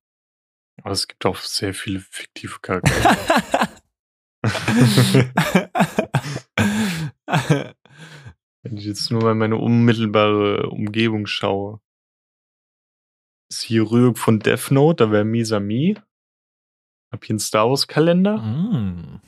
Aber 0.83 0.93
es 0.93 1.07
gibt 1.07 1.25
auch 1.27 1.37
sehr 1.37 1.75
viele 1.75 2.01
fiktive 2.01 2.59
Charaktere. 2.61 3.17
Wenn 8.71 8.79
ich 8.79 8.85
jetzt 8.85 9.11
nur 9.11 9.23
mal 9.23 9.35
meine 9.35 9.57
unmittelbare 9.57 10.69
Umgebung 10.71 11.27
schaue. 11.27 11.81
Ist 13.51 13.63
hier 13.63 13.89
Rührung 13.91 14.17
von 14.17 14.41
Death 14.41 14.71
Note, 14.71 15.05
da 15.05 15.13
wäre 15.13 15.25
Misami. 15.25 15.97
Hab 17.13 17.25
hier 17.25 17.35
einen 17.35 17.39
Star 17.39 17.69
Wars 17.69 17.87
Kalender. 17.87 18.39
mm. 18.39 19.21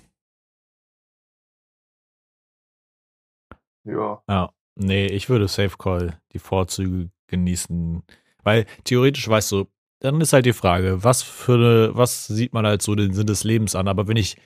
Ja. 3.85 4.23
Ja, 4.28 4.52
nee, 4.75 5.07
ich 5.07 5.30
würde 5.30 5.49
Safe 5.49 5.76
Call 5.78 6.21
die 6.33 6.38
Vorzüge 6.38 7.11
genießen. 7.28 8.02
Weil 8.42 8.66
theoretisch 8.85 9.26
weißt 9.28 9.52
du, 9.52 9.66
dann 10.00 10.21
ist 10.21 10.33
halt 10.33 10.47
die 10.47 10.52
Frage, 10.52 11.02
was 11.02 11.23
für 11.23 11.54
eine, 11.54 11.90
was 11.95 12.26
sieht 12.26 12.52
man 12.52 12.66
als 12.66 12.85
so 12.85 12.95
den 12.95 13.14
Sinn 13.14 13.26
des 13.26 13.45
Lebens 13.45 13.75
an? 13.75 13.88
Aber 13.88 14.07
wenn 14.09 14.16
ich 14.16 14.37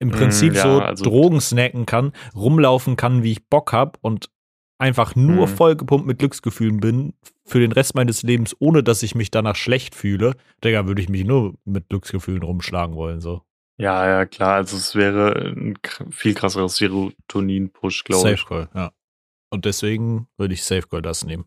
im 0.00 0.08
Mm, 0.08 0.12
Prinzip 0.12 0.54
ja, 0.54 0.62
so 0.62 0.80
also- 0.80 1.04
Drogen 1.04 1.40
snacken 1.40 1.86
kann, 1.86 2.12
rumlaufen 2.34 2.96
kann, 2.96 3.22
wie 3.22 3.32
ich 3.32 3.46
Bock 3.48 3.72
hab 3.72 3.98
und 4.00 4.28
einfach 4.78 5.14
nur 5.14 5.46
Mhm. 5.46 5.50
vollgepumpt 5.56 6.06
mit 6.06 6.18
Glücksgefühlen 6.18 6.80
bin 6.80 7.12
für 7.46 7.60
den 7.60 7.70
Rest 7.72 7.94
meines 7.94 8.22
Lebens, 8.22 8.56
ohne 8.60 8.82
dass 8.82 9.02
ich 9.02 9.14
mich 9.14 9.30
danach 9.30 9.56
schlecht 9.56 9.94
fühle, 9.94 10.34
Digga, 10.64 10.86
würde 10.86 11.02
ich 11.02 11.08
mich 11.10 11.24
nur 11.24 11.54
mit 11.64 11.88
Glücksgefühlen 11.90 12.42
rumschlagen 12.42 12.96
wollen, 12.96 13.20
so. 13.20 13.42
Ja, 13.78 14.06
ja, 14.06 14.26
klar. 14.26 14.56
Also 14.56 14.76
es 14.76 14.94
wäre 14.94 15.34
ein 15.56 15.78
viel 16.10 16.34
krasserer 16.34 16.68
Serotonin-Push, 16.68 18.04
glaube 18.04 18.22
Safe 18.22 18.34
ich. 18.34 18.46
Call, 18.46 18.68
ja. 18.74 18.92
Und 19.50 19.64
deswegen 19.64 20.28
würde 20.36 20.54
ich 20.54 20.62
Safe 20.64 20.86
Call 20.86 21.02
das 21.02 21.24
nehmen. 21.24 21.44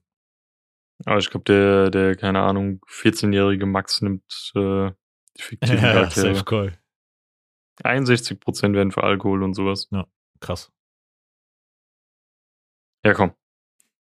Aber 1.05 1.17
ich 1.17 1.29
glaube, 1.29 1.43
der, 1.45 1.89
der, 1.89 2.15
keine 2.15 2.41
Ahnung, 2.41 2.81
14-jährige 2.87 3.65
Max 3.65 4.01
nimmt 4.01 4.23
äh, 4.55 4.91
die 5.37 5.41
fiktiven 5.41 5.77
Ja, 5.77 5.93
Charaktere. 5.93 6.35
Safe 6.35 6.45
Call. 6.45 6.77
61% 7.83 8.73
werden 8.73 8.91
für 8.91 9.03
Alkohol 9.03 9.43
und 9.43 9.53
sowas. 9.53 9.89
Krass. 10.39 10.71
Ja, 13.05 13.13
komm. 13.13 13.31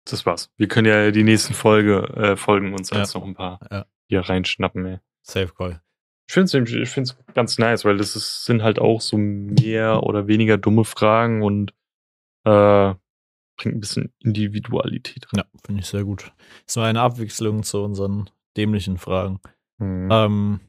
Das 0.07 0.27
war's. 0.27 0.51
Wir 0.57 0.69
können 0.69 0.87
ja 0.87 1.11
die 1.11 1.23
nächsten 1.23 1.55
Folge, 1.55 2.01
äh, 2.17 2.37
Folgen 2.37 2.73
uns 2.75 2.91
Ja. 2.91 2.99
jetzt 2.99 3.15
noch 3.15 3.25
ein 3.25 3.35
paar 3.35 3.59
Ja. 3.71 3.87
hier 4.09 4.21
reinschnappen, 4.21 4.85
ey. 4.85 4.99
Safe 5.23 5.53
Call. 5.55 5.81
Ich 6.29 6.35
finde 6.35 6.59
es 6.63 6.71
ich 6.73 6.89
find's 6.91 7.17
ganz 7.35 7.59
nice, 7.59 7.85
weil 7.85 7.97
das 7.97 8.17
ist, 8.17 8.45
sind 8.45 8.63
halt 8.63 8.79
auch 8.79 9.01
so 9.01 9.17
mehr 9.17 10.03
oder 10.03 10.27
weniger 10.27 10.57
dumme 10.59 10.85
Fragen 10.85 11.43
und 11.43 11.73
äh, 12.45 12.95
bringt 13.57 13.77
ein 13.77 13.81
bisschen 13.81 14.13
Individualität 14.19 15.27
rein. 15.33 15.45
Ja, 15.45 15.61
finde 15.65 15.81
ich 15.81 15.87
sehr 15.87 16.05
gut. 16.05 16.33
Ist 16.67 16.77
mal 16.77 16.87
eine 16.87 17.01
Abwechslung 17.01 17.63
zu 17.63 17.83
unseren 17.83 18.29
dämlichen 18.57 18.99
Fragen. 18.99 19.41
Mhm. 19.79 20.09
Ähm, 20.11 20.61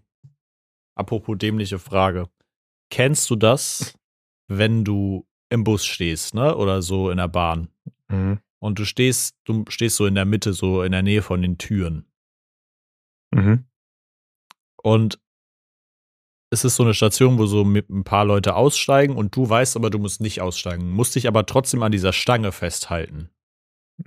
apropos 0.96 1.38
dämliche 1.38 1.80
Frage. 1.80 2.30
Kennst 2.96 3.30
du 3.30 3.36
das, 3.36 3.94
wenn 4.48 4.86
du 4.86 5.28
im 5.50 5.66
Bus 5.66 5.86
stehst, 5.86 6.34
ne? 6.34 6.56
Oder 6.56 6.82
so 6.82 7.10
in 7.10 7.18
der 7.18 7.28
Bahn? 7.28 7.68
Mhm. 8.08 8.40
Und 8.60 8.80
du 8.80 8.86
stehst, 8.86 9.36
du 9.44 9.66
stehst 9.68 9.98
so 9.98 10.06
in 10.06 10.16
der 10.16 10.24
Mitte, 10.24 10.54
so 10.54 10.82
in 10.82 10.94
der 10.94 11.04
Nähe 11.04 11.22
von 11.22 11.42
den 11.42 11.58
Türen. 11.58 12.06
Mhm. 13.34 13.66
Und 14.82 15.20
es 16.54 16.64
ist 16.64 16.78
so 16.78 16.84
eine 16.84 16.94
Station, 16.94 17.38
wo 17.38 17.48
so 17.48 17.66
mit 17.66 17.90
ein 17.90 18.06
paar 18.06 18.24
Leute 18.24 18.56
aussteigen 18.56 19.18
und 19.18 19.36
du 19.36 19.50
weißt 19.50 19.76
aber, 19.76 19.90
du 19.90 20.00
musst 20.00 20.22
nicht 20.22 20.40
aussteigen, 20.40 20.90
musst 20.90 21.16
dich 21.16 21.28
aber 21.28 21.46
trotzdem 21.46 21.84
an 21.84 21.92
dieser 21.92 22.14
Stange 22.14 22.54
festhalten. 22.54 23.30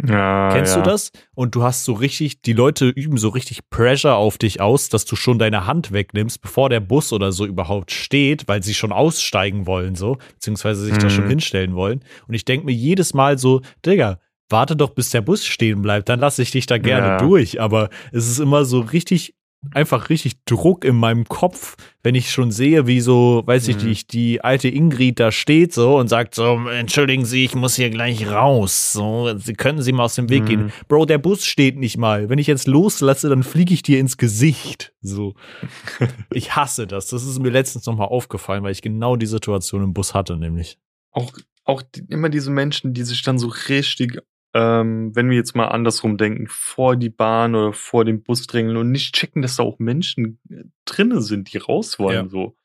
Ja, 0.06 0.50
Kennst 0.52 0.76
ja. 0.76 0.82
du 0.82 0.90
das? 0.90 1.10
Und 1.34 1.54
du 1.54 1.62
hast 1.62 1.84
so 1.84 1.94
richtig, 1.94 2.42
die 2.42 2.52
Leute 2.52 2.88
üben 2.88 3.16
so 3.16 3.30
richtig 3.30 3.68
Pressure 3.70 4.14
auf 4.16 4.36
dich 4.36 4.60
aus, 4.60 4.90
dass 4.90 5.06
du 5.06 5.16
schon 5.16 5.38
deine 5.38 5.66
Hand 5.66 5.92
wegnimmst, 5.92 6.42
bevor 6.42 6.68
der 6.68 6.80
Bus 6.80 7.12
oder 7.12 7.32
so 7.32 7.46
überhaupt 7.46 7.90
steht, 7.90 8.46
weil 8.48 8.62
sie 8.62 8.74
schon 8.74 8.92
aussteigen 8.92 9.66
wollen, 9.66 9.94
so, 9.94 10.18
beziehungsweise 10.34 10.84
sich 10.84 10.98
da 10.98 11.06
Mhm. 11.06 11.10
schon 11.10 11.26
hinstellen 11.26 11.74
wollen. 11.74 12.04
Und 12.26 12.34
ich 12.34 12.44
denke 12.44 12.66
mir 12.66 12.72
jedes 12.72 13.14
Mal 13.14 13.38
so, 13.38 13.62
Digga, 13.86 14.18
warte 14.50 14.76
doch, 14.76 14.90
bis 14.90 15.10
der 15.10 15.22
Bus 15.22 15.44
stehen 15.46 15.80
bleibt, 15.82 16.08
dann 16.08 16.20
lasse 16.20 16.42
ich 16.42 16.50
dich 16.50 16.66
da 16.66 16.76
gerne 16.78 17.08
Ja. 17.08 17.16
durch. 17.16 17.60
Aber 17.60 17.88
es 18.12 18.28
ist 18.28 18.38
immer 18.40 18.64
so 18.66 18.80
richtig, 18.80 19.34
einfach 19.72 20.08
richtig 20.08 20.44
Druck 20.44 20.84
in 20.84 20.96
meinem 20.96 21.24
Kopf, 21.28 21.76
wenn 22.02 22.14
ich 22.14 22.30
schon 22.30 22.50
sehe, 22.52 22.86
wie 22.86 23.00
so, 23.00 23.42
weiß 23.44 23.68
ich 23.68 23.82
Mhm. 23.82 23.88
nicht, 23.88 24.12
die 24.12 24.40
alte 24.42 24.68
Ingrid 24.68 25.18
da 25.20 25.32
steht 25.32 25.74
so 25.74 25.98
und 25.98 26.08
sagt 26.08 26.34
so, 26.34 26.58
entschuldigen 26.68 27.24
Sie, 27.24 27.44
ich 27.44 27.54
muss 27.54 27.74
hier 27.76 27.90
gleich 27.90 28.26
raus. 28.30 28.92
So, 28.92 29.36
Sie 29.36 29.54
können 29.54 29.82
Sie 29.82 29.92
mal 29.92 30.04
aus 30.04 30.14
dem 30.14 30.28
Weg 30.30 30.42
Mhm. 30.44 30.46
gehen. 30.46 30.72
Bro, 30.88 31.06
der 31.06 31.18
Bus 31.18 31.44
steht 31.44 31.76
nicht 31.76 31.98
mal. 31.98 32.28
Wenn 32.28 32.38
ich 32.38 32.46
jetzt 32.46 32.66
loslasse, 32.68 33.28
dann 33.28 33.42
fliege 33.42 33.74
ich 33.74 33.82
dir 33.82 33.98
ins 33.98 34.16
Gesicht. 34.16 34.92
So. 35.00 35.34
Ich 36.32 36.54
hasse 36.54 36.86
das. 36.86 37.08
Das 37.08 37.24
ist 37.24 37.38
mir 37.40 37.50
letztens 37.50 37.86
nochmal 37.86 38.08
aufgefallen, 38.08 38.62
weil 38.62 38.72
ich 38.72 38.82
genau 38.82 39.16
die 39.16 39.26
Situation 39.26 39.82
im 39.82 39.92
Bus 39.94 40.14
hatte, 40.14 40.36
nämlich. 40.36 40.78
Auch, 41.10 41.32
auch 41.64 41.82
die, 41.82 42.04
immer 42.08 42.28
diese 42.28 42.50
Menschen, 42.50 42.94
die 42.94 43.02
sich 43.02 43.22
dann 43.22 43.38
so 43.38 43.48
richtig, 43.68 44.18
ähm, 44.54 45.14
wenn 45.14 45.28
wir 45.30 45.36
jetzt 45.36 45.54
mal 45.54 45.66
andersrum 45.68 46.16
denken, 46.16 46.46
vor 46.48 46.96
die 46.96 47.10
Bahn 47.10 47.54
oder 47.54 47.72
vor 47.72 48.04
den 48.04 48.22
Bus 48.22 48.46
drängeln 48.46 48.76
und 48.76 48.90
nicht 48.90 49.14
checken, 49.14 49.42
dass 49.42 49.56
da 49.56 49.62
auch 49.62 49.78
Menschen 49.78 50.40
äh, 50.50 50.64
drinne 50.84 51.20
sind, 51.20 51.52
die 51.52 51.58
raus 51.58 51.98
wollen, 51.98 52.26
Ja. 52.26 52.28
so. 52.28 52.56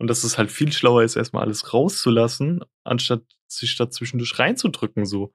Und 0.00 0.08
dass 0.08 0.22
es 0.24 0.38
halt 0.38 0.50
viel 0.52 0.72
schlauer 0.72 1.02
ist, 1.02 1.16
erstmal 1.16 1.42
alles 1.44 1.72
rauszulassen, 1.74 2.60
anstatt 2.84 3.22
sich 3.48 3.76
da 3.76 3.90
zwischendurch 3.90 4.38
reinzudrücken, 4.38 5.06
so. 5.06 5.32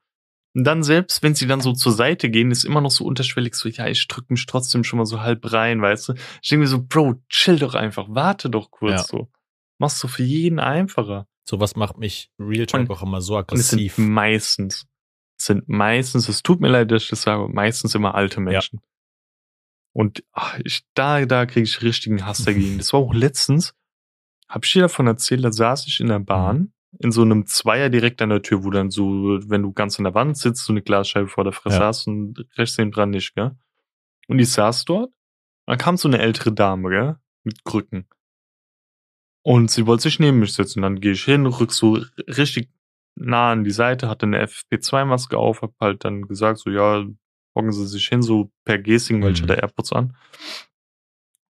Und 0.56 0.66
dann 0.66 0.84
selbst, 0.84 1.24
wenn 1.24 1.34
sie 1.34 1.48
dann 1.48 1.62
so 1.62 1.74
zur 1.74 1.92
Seite 1.94 2.30
gehen, 2.30 2.52
ist 2.52 2.64
immer 2.64 2.80
noch 2.80 2.92
so 2.92 3.06
unterschwellig 3.06 3.56
so, 3.56 3.68
ja, 3.70 3.88
ich 3.88 4.08
drück 4.08 4.30
mich 4.30 4.46
trotzdem 4.46 4.84
schon 4.84 5.00
mal 5.00 5.06
so 5.06 5.22
halb 5.22 5.52
rein, 5.52 5.82
weißt 5.82 6.10
du? 6.10 6.14
Ich 6.44 6.50
denke 6.50 6.62
mir 6.64 6.68
so, 6.68 6.84
Bro, 6.84 7.16
chill 7.30 7.58
doch 7.58 7.74
einfach, 7.74 8.06
warte 8.10 8.50
doch 8.52 8.70
kurz 8.70 8.92
Ja. 8.94 9.04
so. 9.04 9.32
Machst 9.80 10.02
du 10.04 10.08
für 10.08 10.24
jeden 10.24 10.60
einfacher. 10.60 11.28
Sowas 11.50 11.76
macht 11.76 11.98
mich 11.98 12.30
Real 12.40 12.68
Talk 12.68 12.82
Und- 12.82 12.92
auch 12.92 13.02
immer 13.02 13.20
so 13.22 13.36
aggressiv. 13.36 13.96
sind 13.96 14.10
meistens, 14.10 14.86
sind 15.46 15.68
meistens, 15.68 16.28
es 16.30 16.44
tut 16.44 16.60
mir 16.62 16.70
leid, 16.70 16.92
dass 16.92 17.04
ich 17.04 17.10
das 17.10 17.22
sage, 17.24 17.48
meistens 17.52 17.96
immer 17.96 18.16
alte 18.16 18.40
Menschen. 18.42 18.82
Und 19.94 20.24
ach, 20.32 20.60
ich, 20.64 20.84
da, 20.96 21.26
da 21.26 21.46
kriege 21.46 21.64
ich 21.66 21.82
richtigen 21.82 22.26
Hass 22.26 22.44
dagegen. 22.46 22.78
Das 22.78 22.94
war 22.94 23.00
auch 23.02 23.14
letztens, 23.14 23.74
hab 24.50 24.66
ich 24.66 24.72
dir 24.74 24.82
davon 24.84 25.08
erzählt, 25.08 25.44
da 25.44 25.52
saß 25.52 25.88
ich 25.88 26.00
in 26.00 26.08
der 26.08 26.20
Bahn, 26.20 26.74
in 27.00 27.12
so 27.12 27.22
einem 27.24 27.46
Zweier 27.48 27.90
direkt 27.90 28.22
an 28.22 28.30
der 28.30 28.42
Tür, 28.42 28.64
wo 28.64 28.70
dann 28.70 28.92
so, 28.92 29.40
wenn 29.50 29.64
du 29.64 29.72
ganz 29.74 29.98
an 30.00 30.04
der 30.04 30.14
Wand 30.14 30.38
sitzt, 30.38 30.66
so 30.66 30.74
eine 30.74 30.82
Glasscheibe 30.82 31.28
vor 31.28 31.44
der 31.44 31.54
Fresse 31.54 31.80
Ja. 31.80 31.86
hast 31.88 32.08
und 32.08 32.46
rechts 32.58 32.78
neben 32.78 32.92
dran 32.92 33.10
nicht, 33.10 33.34
gell? 33.36 33.52
Und 34.28 34.40
ich 34.40 34.52
saß 34.52 34.86
dort, 34.86 35.12
dann 35.66 35.78
kam 35.78 35.98
so 35.98 36.08
eine 36.08 36.20
ältere 36.20 36.52
Dame, 36.52 36.90
gell? 36.90 37.16
Mit 37.44 37.64
Krücken. 37.66 38.08
Und 39.42 39.70
sie 39.72 39.86
wollte 39.86 40.04
sich 40.04 40.20
neben 40.20 40.40
mich 40.40 40.54
setzen. 40.54 40.82
Dann 40.82 41.02
gehe 41.02 41.12
ich 41.12 41.24
hin, 41.26 41.46
rück 41.46 41.74
so 41.74 42.00
richtig 42.28 42.70
nah 43.16 43.52
an 43.52 43.64
die 43.64 43.72
Seite, 43.72 44.10
hatte 44.10 44.26
eine 44.26 44.42
FP2-Maske 44.48 45.38
auf, 45.38 45.62
hab 45.62 45.74
halt 45.80 46.04
dann 46.06 46.24
gesagt, 46.24 46.60
so, 46.60 46.70
ja, 46.70 47.06
hocken 47.56 47.72
Sie 47.72 47.86
sich 47.88 48.08
hin, 48.08 48.22
so 48.22 48.52
per 48.66 48.80
Gesing, 48.80 49.22
weil 49.24 49.34
ich 49.34 49.42
Mhm. 49.42 49.50
hatte 49.50 49.62
AirPods 49.62 49.94
an. 49.94 50.16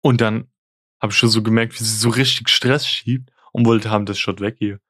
Und 0.03 0.21
dann 0.21 0.49
habe 1.01 1.13
ich 1.13 1.19
schon 1.19 1.29
so 1.29 1.43
gemerkt, 1.43 1.79
wie 1.79 1.85
sie 1.85 1.97
so 1.99 2.09
richtig 2.11 2.49
Stress 2.49 2.87
schiebt 2.87 3.31
und 3.53 3.67
wollte 3.67 3.91
haben, 3.91 4.07
das 4.07 4.19
Shot 4.19 4.41
weg 4.41 4.57
hier. 4.59 4.81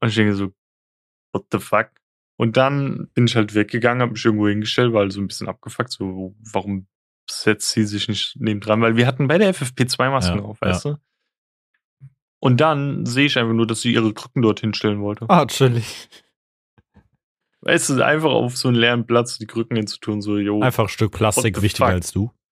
Und 0.00 0.08
ich 0.08 0.14
denke 0.14 0.34
so, 0.34 0.52
what 1.32 1.46
the 1.52 1.58
fuck? 1.58 1.90
Und 2.36 2.56
dann 2.56 3.08
bin 3.14 3.26
ich 3.26 3.36
halt 3.36 3.54
weggegangen, 3.54 4.02
habe 4.02 4.12
mich 4.12 4.24
irgendwo 4.24 4.48
hingestellt, 4.48 4.92
weil 4.92 5.10
so 5.10 5.20
ein 5.20 5.28
bisschen 5.28 5.48
abgefuckt, 5.48 5.92
so, 5.92 6.34
warum 6.52 6.88
setzt 7.30 7.70
sie 7.70 7.84
sich 7.84 8.08
nicht 8.08 8.36
nebendran? 8.38 8.80
Weil 8.80 8.96
wir 8.96 9.06
hatten 9.06 9.28
beide 9.28 9.46
FFP2-Masken 9.48 10.38
Ja, 10.38 10.44
auf, 10.44 10.60
weißt 10.60 10.84
du? 10.86 10.96
Und 12.40 12.60
dann 12.60 13.06
sehe 13.06 13.26
ich 13.26 13.38
einfach 13.38 13.54
nur, 13.54 13.66
dass 13.66 13.80
sie 13.80 13.92
ihre 13.92 14.12
Krücken 14.12 14.42
dort 14.42 14.60
hinstellen 14.60 15.00
wollte. 15.00 15.26
Ah, 15.28 15.46
chillig. 15.46 16.08
Weißt 17.62 17.90
du, 17.90 18.04
einfach 18.04 18.30
auf 18.30 18.56
so 18.56 18.68
einen 18.68 18.76
leeren 18.76 19.06
Platz 19.06 19.38
die 19.38 19.46
Krücken 19.46 19.76
hinzutun, 19.76 20.20
so, 20.20 20.36
jo. 20.36 20.60
Einfach 20.60 20.84
ein 20.84 20.88
Stück 20.88 21.12
Plastik 21.12 21.62
wichtiger 21.62 21.86
fuck? 21.86 21.94
als 21.94 22.12
du. 22.12 22.30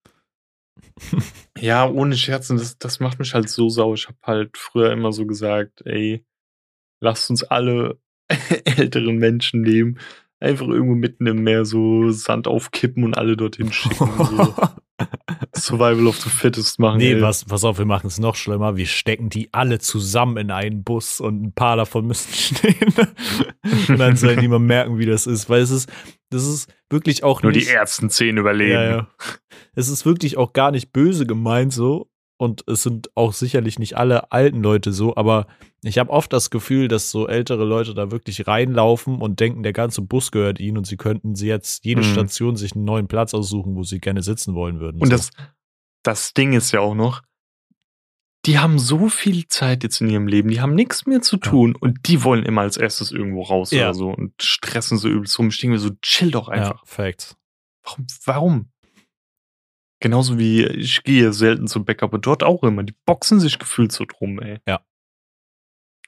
Ja, 1.58 1.88
ohne 1.88 2.16
Scherzen, 2.16 2.56
das, 2.56 2.78
das 2.78 2.98
macht 2.98 3.18
mich 3.18 3.34
halt 3.34 3.48
so 3.48 3.68
sauer. 3.68 3.94
Ich 3.94 4.08
habe 4.08 4.18
halt 4.22 4.56
früher 4.56 4.90
immer 4.90 5.12
so 5.12 5.26
gesagt, 5.26 5.82
ey, 5.84 6.24
lasst 7.00 7.30
uns 7.30 7.44
alle 7.44 8.00
älteren 8.64 9.16
Menschen 9.16 9.60
nehmen, 9.60 9.98
einfach 10.40 10.66
irgendwo 10.66 10.94
mitten 10.94 11.26
im 11.26 11.42
Meer 11.44 11.64
so 11.64 12.10
Sand 12.10 12.48
aufkippen 12.48 13.04
und 13.04 13.16
alle 13.16 13.36
dorthin 13.36 13.72
schicken. 13.72 14.10
so 14.18 14.54
Survival 15.54 16.06
of 16.06 16.16
the 16.18 16.30
Fittest 16.30 16.78
machen. 16.78 16.98
Nee, 16.98 17.12
ey. 17.14 17.20
was, 17.22 17.44
pass 17.44 17.62
auf, 17.64 17.78
wir 17.78 17.84
machen 17.84 18.06
es 18.06 18.18
noch 18.18 18.36
schlimmer. 18.36 18.76
Wir 18.76 18.86
stecken 18.86 19.28
die 19.28 19.52
alle 19.52 19.78
zusammen 19.78 20.36
in 20.38 20.50
einen 20.50 20.82
Bus 20.82 21.20
und 21.20 21.42
ein 21.42 21.52
paar 21.52 21.76
davon 21.76 22.06
müssen 22.06 22.32
stehen. 22.56 22.94
und 23.88 23.98
dann 23.98 24.16
soll 24.16 24.36
niemand 24.36 24.66
merken, 24.66 24.98
wie 24.98 25.06
das 25.06 25.26
ist. 25.26 25.50
Weil 25.50 25.60
es 25.60 25.70
ist, 25.70 25.90
das 26.30 26.46
ist 26.46 26.72
wirklich 26.88 27.22
auch 27.24 27.42
Nur 27.42 27.52
nicht. 27.52 27.68
die 27.68 27.72
ersten 27.72 28.08
zehn 28.10 28.36
überleben. 28.38 28.72
Ja, 28.72 28.84
ja. 28.84 29.08
Es 29.74 29.88
ist 29.88 30.06
wirklich 30.06 30.36
auch 30.36 30.52
gar 30.52 30.70
nicht 30.70 30.92
böse 30.92 31.26
gemeint 31.26 31.72
so. 31.72 32.08
Und 32.42 32.64
es 32.66 32.82
sind 32.82 33.08
auch 33.14 33.32
sicherlich 33.32 33.78
nicht 33.78 33.96
alle 33.96 34.32
alten 34.32 34.62
Leute 34.62 34.92
so, 34.92 35.14
aber 35.16 35.46
ich 35.84 35.98
habe 35.98 36.10
oft 36.10 36.32
das 36.32 36.50
Gefühl, 36.50 36.88
dass 36.88 37.10
so 37.12 37.28
ältere 37.28 37.64
Leute 37.64 37.94
da 37.94 38.10
wirklich 38.10 38.48
reinlaufen 38.48 39.20
und 39.22 39.38
denken, 39.38 39.62
der 39.62 39.72
ganze 39.72 40.02
Bus 40.02 40.32
gehört 40.32 40.58
ihnen 40.58 40.78
und 40.78 40.86
sie 40.86 40.96
könnten 40.96 41.36
sie 41.36 41.46
jetzt 41.46 41.84
jede 41.84 42.00
Mhm. 42.00 42.06
Station 42.12 42.56
sich 42.56 42.74
einen 42.74 42.84
neuen 42.84 43.06
Platz 43.06 43.32
aussuchen, 43.32 43.76
wo 43.76 43.84
sie 43.84 44.00
gerne 44.00 44.22
sitzen 44.22 44.54
wollen 44.54 44.80
würden. 44.80 45.00
Und 45.00 45.06
so. 45.08 45.12
das, 45.16 45.30
das 46.02 46.34
Ding 46.34 46.52
ist 46.52 46.72
ja 46.72 46.80
auch 46.80 46.94
noch, 46.96 47.22
die 48.44 48.58
haben 48.58 48.80
so 48.80 49.08
viel 49.08 49.46
Zeit 49.46 49.84
jetzt 49.84 50.00
in 50.00 50.10
ihrem 50.10 50.26
Leben, 50.26 50.48
die 50.50 50.60
haben 50.60 50.74
nichts 50.74 51.06
mehr 51.06 51.22
zu 51.22 51.36
tun 51.36 51.76
und 51.76 52.08
die 52.08 52.24
wollen 52.24 52.44
immer 52.44 52.62
als 52.62 52.76
erstes 52.76 53.12
irgendwo 53.12 53.42
raus 53.42 53.70
Ja. 53.70 53.84
oder 53.84 53.94
so 53.94 54.08
und 54.10 54.32
stressen 54.42 54.98
so 54.98 55.08
übelst 55.08 55.38
rum. 55.38 55.50
Denke 55.50 55.68
mir 55.68 55.78
so, 55.78 55.90
chill 56.02 56.32
doch 56.32 56.48
einfach. 56.48 56.80
ja, 56.80 56.86
Facts. 56.86 57.36
Warum? 57.84 58.06
Warum? 58.24 58.71
Genauso 60.02 60.38
wie 60.38 60.64
ich 60.64 61.04
gehe 61.04 61.32
selten 61.32 61.68
zum 61.68 61.84
Bäcker, 61.84 62.04
aber 62.04 62.18
dort 62.18 62.42
auch 62.42 62.62
immer. 62.64 62.82
Die 62.82 62.94
boxen 63.06 63.38
sich 63.40 63.58
gefühlt 63.58 63.92
so 63.92 64.04
drum, 64.04 64.40
ey. 64.40 64.58
Ja. 64.66 64.80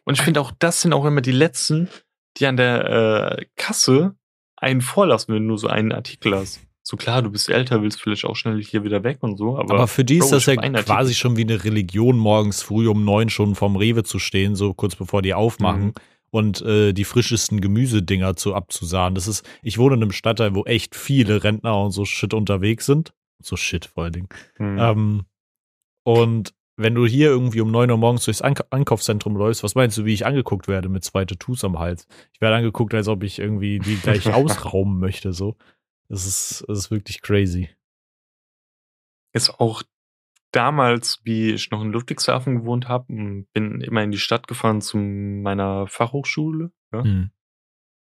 Und 0.04 0.14
ich 0.18 0.22
finde 0.22 0.40
auch, 0.40 0.52
das 0.58 0.82
sind 0.82 0.92
auch 0.92 1.04
immer 1.06 1.20
die 1.20 1.30
Letzten, 1.32 1.88
die 2.36 2.46
an 2.46 2.56
der 2.56 3.38
äh, 3.38 3.44
Kasse 3.56 4.16
einen 4.56 4.80
vorlassen, 4.82 5.34
wenn 5.34 5.42
du 5.42 5.48
nur 5.48 5.58
so 5.58 5.68
einen 5.68 5.92
Artikel 5.92 6.34
hast. 6.36 6.60
So 6.82 6.96
klar, 6.98 7.22
du 7.22 7.30
bist 7.30 7.48
älter, 7.48 7.80
willst 7.82 8.02
vielleicht 8.02 8.24
auch 8.26 8.36
schnell 8.36 8.62
hier 8.62 8.84
wieder 8.84 9.04
weg 9.04 9.18
und 9.22 9.38
so, 9.38 9.56
aber, 9.56 9.74
Aber 9.74 9.86
für 9.88 10.04
die 10.04 10.18
ist 10.18 10.28
Bro, 10.28 10.34
das 10.36 10.46
ja 10.46 10.56
Artikel. 10.58 10.82
quasi 10.84 11.14
schon 11.14 11.36
wie 11.36 11.42
eine 11.42 11.64
Religion, 11.64 12.18
morgens 12.18 12.62
früh 12.62 12.88
um 12.88 13.04
neun 13.04 13.30
schon 13.30 13.54
vom 13.54 13.76
Rewe 13.76 14.04
zu 14.04 14.18
stehen, 14.18 14.54
so 14.56 14.74
kurz 14.74 14.94
bevor 14.96 15.22
die 15.22 15.32
aufmachen 15.32 15.86
Mhm. 15.86 15.92
und 16.30 16.60
äh, 16.62 16.92
die 16.92 17.04
frischesten 17.04 17.60
Gemüsedinger 17.62 18.36
zu 18.36 18.54
abzusahen. 18.54 19.14
Das 19.14 19.28
ist, 19.28 19.48
ich 19.62 19.78
wohne 19.78 19.94
in 19.94 20.02
einem 20.02 20.12
Stadtteil, 20.12 20.54
wo 20.54 20.64
echt 20.64 20.94
viele 20.94 21.42
Rentner 21.44 21.80
und 21.80 21.92
so 21.92 22.04
Shit 22.04 22.34
unterwegs 22.34 22.84
sind. 22.84 23.14
So 23.40 23.56
Shit 23.56 23.86
vor 23.86 24.04
allen 24.04 24.12
Dingen. 24.12 24.28
Hm. 24.56 24.78
Ähm, 24.78 25.26
und 26.04 26.54
wenn 26.76 26.94
du 26.94 27.06
hier 27.06 27.28
irgendwie 27.28 27.60
um 27.60 27.70
9 27.70 27.90
Uhr 27.90 27.96
morgens 27.96 28.24
durchs 28.24 28.42
Ank 28.42 28.64
Einkaufszentrum 28.70 29.36
läufst, 29.36 29.62
was 29.62 29.74
meinst 29.74 29.96
du, 29.96 30.04
wie 30.04 30.14
ich 30.14 30.26
angeguckt 30.26 30.66
werde 30.66 30.88
mit 30.88 31.04
zwei 31.04 31.24
Tattoos 31.24 31.64
am 31.64 31.78
Hals? 31.78 32.06
Ich 32.32 32.40
werde 32.40 32.56
angeguckt, 32.56 32.94
als 32.94 33.08
ob 33.08 33.22
ich 33.22 33.38
irgendwie 33.38 33.78
die 33.78 33.96
gleich 34.02 34.32
ausrauben 34.32 34.98
möchte, 34.98 35.32
so. 35.32 35.56
Das 36.08 36.26
ist, 36.26 36.64
das 36.68 36.78
ist 36.78 36.90
wirklich 36.90 37.22
crazy. 37.22 37.70
ist 39.32 39.58
auch 39.58 39.82
damals, 40.50 41.20
wie 41.24 41.52
ich 41.52 41.70
noch 41.70 41.82
in 41.82 41.92
Ludwigshafen 41.92 42.60
gewohnt 42.60 42.88
habe, 42.88 43.12
und 43.12 43.52
bin 43.52 43.80
immer 43.80 44.02
in 44.02 44.10
die 44.10 44.18
Stadt 44.18 44.46
gefahren 44.46 44.80
zu 44.80 44.96
meiner 44.98 45.86
Fachhochschule. 45.86 46.72
Ja? 46.92 47.02
Hm. 47.02 47.30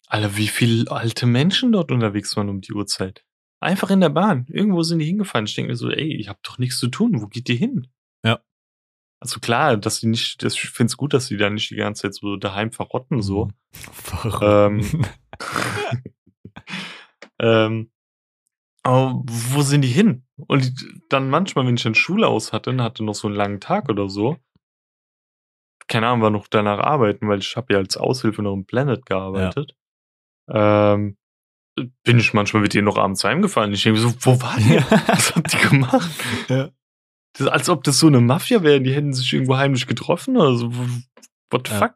Alter, 0.07 0.37
wie 0.37 0.47
viele 0.47 0.91
alte 0.91 1.25
Menschen 1.25 1.71
dort 1.71 1.91
unterwegs 1.91 2.35
waren 2.35 2.49
um 2.49 2.61
die 2.61 2.73
Uhrzeit. 2.73 3.23
Einfach 3.61 3.91
in 3.91 4.01
der 4.01 4.09
Bahn. 4.09 4.45
Irgendwo 4.49 4.81
sind 4.83 4.99
die 4.99 5.05
hingefahren. 5.05 5.45
Ich 5.45 5.53
denke 5.55 5.71
mir 5.71 5.75
so, 5.77 5.89
ey, 5.89 6.15
ich 6.15 6.27
hab 6.29 6.41
doch 6.43 6.57
nichts 6.57 6.79
zu 6.79 6.87
tun. 6.87 7.21
Wo 7.21 7.27
geht 7.27 7.47
die 7.47 7.55
hin? 7.55 7.87
Ja. 8.25 8.39
Also 9.21 9.39
klar, 9.39 9.77
dass 9.77 9.99
die 9.99 10.07
nicht, 10.07 10.43
das, 10.43 10.55
ich 10.55 10.61
finde 10.69 10.89
es 10.91 10.97
gut, 10.97 11.13
dass 11.13 11.27
die 11.27 11.37
da 11.37 11.49
nicht 11.49 11.69
die 11.69 11.75
ganze 11.75 12.01
Zeit 12.03 12.15
so 12.15 12.37
daheim 12.37 12.71
verrotten, 12.71 13.21
so. 13.21 13.45
Mhm. 13.45 13.51
Warum? 14.23 14.79
Ähm, 14.79 15.05
ähm, 17.39 17.91
aber 18.83 19.21
wo 19.25 19.61
sind 19.61 19.81
die 19.83 19.89
hin? 19.89 20.25
Und 20.37 20.65
die- 20.81 21.01
dann 21.09 21.29
manchmal, 21.29 21.67
wenn 21.67 21.75
ich 21.75 21.83
dann 21.83 21.93
Schule 21.95 22.27
aus 22.27 22.51
hatte 22.53 22.71
und 22.71 22.81
hatte 22.81 23.03
noch 23.03 23.13
so 23.15 23.27
einen 23.27 23.35
langen 23.37 23.59
Tag 23.59 23.89
oder 23.89 24.09
so, 24.09 24.37
keine 25.87 26.07
Ahnung, 26.07 26.21
war 26.21 26.29
noch 26.31 26.47
danach 26.47 26.79
arbeiten, 26.79 27.27
weil 27.27 27.39
ich 27.39 27.55
habe 27.57 27.73
ja 27.73 27.79
als 27.79 27.97
Aushilfe 27.97 28.41
noch 28.41 28.53
im 28.53 28.65
Planet 28.65 29.05
gearbeitet. 29.05 29.75
Ähm, 30.49 31.17
bin 32.03 32.19
ich 32.19 32.33
manchmal 32.33 32.61
mit 32.63 32.75
ihr 32.75 32.81
noch 32.81 32.97
abends 32.97 33.23
heimgefahren. 33.23 33.71
Ich 33.73 33.83
denke 33.83 33.99
mir 34.01 34.07
so, 34.09 34.15
wo 34.21 34.41
war 34.41 34.57
die? 34.57 34.75
Was 35.07 35.35
hat 35.35 35.53
die 35.53 35.69
gemacht? 35.69 36.11
Ja. 36.49 36.69
Das, 37.37 37.47
als 37.47 37.69
ob 37.69 37.83
das 37.85 37.97
so 37.99 38.07
eine 38.07 38.19
Mafia 38.19 38.61
wäre, 38.63 38.81
die 38.81 38.93
hätten 38.93 39.13
sich 39.13 39.31
irgendwo 39.33 39.55
heimlich 39.57 39.87
getroffen 39.87 40.35
oder 40.37 40.55
so. 40.55 40.71
What 41.49 41.67
the 41.67 41.73
Ja. 41.73 41.79
fuck? 41.79 41.95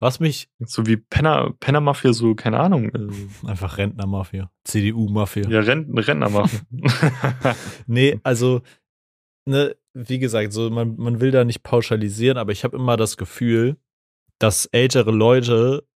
Was 0.00 0.20
mich. 0.20 0.48
So 0.58 0.86
wie 0.86 0.98
Penner, 0.98 1.54
Penner-Mafia, 1.60 2.12
so, 2.12 2.34
keine 2.34 2.60
Ahnung. 2.60 2.90
Äh, 2.94 3.48
Einfach 3.48 3.78
Rentner-Mafia. 3.78 4.50
CDU-Mafia. 4.64 5.48
ja, 5.48 5.60
Rent 5.60 5.88
Rentner-Mafia. 5.96 6.60
Nee, 7.86 8.20
also, 8.22 8.60
ne, 9.48 9.76
wie 9.94 10.18
gesagt, 10.18 10.52
so 10.52 10.68
man, 10.68 10.96
man 10.96 11.20
will 11.20 11.30
da 11.30 11.44
nicht 11.44 11.62
pauschalisieren, 11.62 12.36
aber 12.36 12.52
ich 12.52 12.64
habe 12.64 12.76
immer 12.76 12.98
das 12.98 13.16
Gefühl, 13.16 13.76
dass 14.38 14.66
ältere 14.66 15.10
Leute 15.12 15.86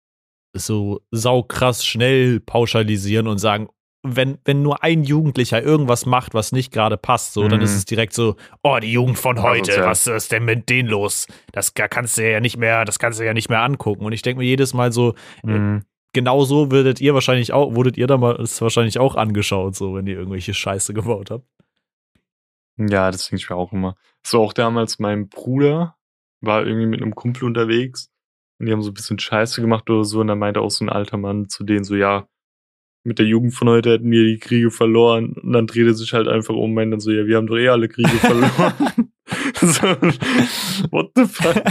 so 0.53 1.01
saukrass 1.11 1.85
schnell 1.85 2.41
pauschalisieren 2.41 3.27
und 3.29 3.39
sagen, 3.39 3.69
wenn, 4.05 4.39
wenn 4.45 4.63
nur 4.63 4.85
ein 4.85 5.03
Jugendlicher 5.03 5.61
irgendwas 5.63 6.07
macht, 6.07 6.33
was 6.33 6.53
nicht 6.53 6.73
gerade 6.73 6.97
passt, 6.97 7.33
so, 7.33 7.49
dann 7.49 7.59
Mhm. 7.59 7.65
ist 7.65 7.75
es 7.75 7.85
direkt 7.85 8.15
so, 8.15 8.37
oh, 8.63 8.79
die 8.81 8.93
Jugend 8.93 9.19
von 9.19 9.43
heute, 9.43 9.73
Asozial. 9.73 9.87
was 9.87 10.07
ist 10.07 10.33
denn 10.33 10.45
mit 10.45 10.69
denen 10.71 10.89
los? 10.89 11.27
Das 11.53 11.75
kannst 11.75 12.17
du 12.17 12.31
ja 12.31 12.41
nicht 12.41 12.57
mehr, 12.57 12.85
das 12.85 12.99
kannst 12.99 13.19
du 13.19 13.25
ja 13.27 13.35
nicht 13.35 13.49
mehr 13.49 13.61
angucken. 13.63 14.05
Und 14.05 14.13
ich 14.13 14.23
denke 14.23 14.39
mir 14.41 14.47
jedes 14.47 14.73
Mal 14.73 14.93
so, 14.93 15.15
Mhm. 15.43 15.83
genauso 16.13 16.71
würdet 16.71 17.01
ihr 17.01 17.13
wahrscheinlich 17.15 17.53
auch, 17.53 17.75
wurdet 17.75 17.97
ihr 17.99 18.07
damals 18.07 18.61
wahrscheinlich 18.63 18.99
auch 19.01 19.17
angeschaut, 19.17 19.75
so, 19.75 19.95
wenn 19.97 20.07
ihr 20.07 20.17
irgendwelche 20.17 20.55
Scheiße 20.55 20.95
gebaut 20.95 21.31
habt. 21.33 21.45
Ja, 22.77 23.11
das 23.11 23.29
denke 23.29 23.43
ich 23.43 23.51
mir 23.51 23.57
auch 23.57 23.73
immer. 23.73 23.97
So 24.25 24.43
auch 24.43 24.53
damals 24.53 24.99
mein 25.01 25.29
Bruder 25.29 25.97
war 26.41 26.65
irgendwie 26.65 26.87
mit 26.87 27.03
einem 27.03 27.15
Kumpel 27.17 27.45
unterwegs 27.45 28.11
und 28.59 28.67
die 28.67 28.73
haben 28.73 28.83
so 28.83 28.91
ein 28.91 28.95
bisschen 28.95 29.19
Scheiße 29.19 29.61
gemacht 29.61 29.89
oder 29.89 30.05
so 30.05 30.21
und 30.21 30.29
dann 30.29 30.39
meinte 30.39 30.61
auch 30.61 30.71
so 30.71 30.85
ein 30.85 30.89
alter 30.89 31.17
Mann 31.17 31.49
zu 31.49 31.65
denen 31.65 31.85
so, 31.85 31.95
ja, 31.95 32.29
mit 33.05 33.19
der 33.19 33.27
Jugend 33.27 33.55
von 33.55 33.69
heute 33.69 33.93
hätten 33.93 34.11
wir 34.11 34.25
die 34.25 34.39
Kriege 34.39 34.71
verloren 34.71 35.33
und 35.33 35.53
dann 35.53 35.67
dreht 35.67 35.87
er 35.87 35.95
sich 35.95 36.13
halt 36.13 36.29
einfach 36.29 36.55
um 36.55 36.65
und 36.65 36.75
meint 36.75 36.93
dann 36.93 37.01
so, 37.01 37.11
ja, 37.11 37.27
wir 37.27 37.37
haben 37.37 37.47
doch 37.47 37.57
eh 37.57 37.69
alle 37.69 37.89
Kriege 37.89 38.09
verloren. 38.21 39.13
so, 39.55 39.87
what 40.91 41.11
the 41.15 41.25
fuck? 41.25 41.63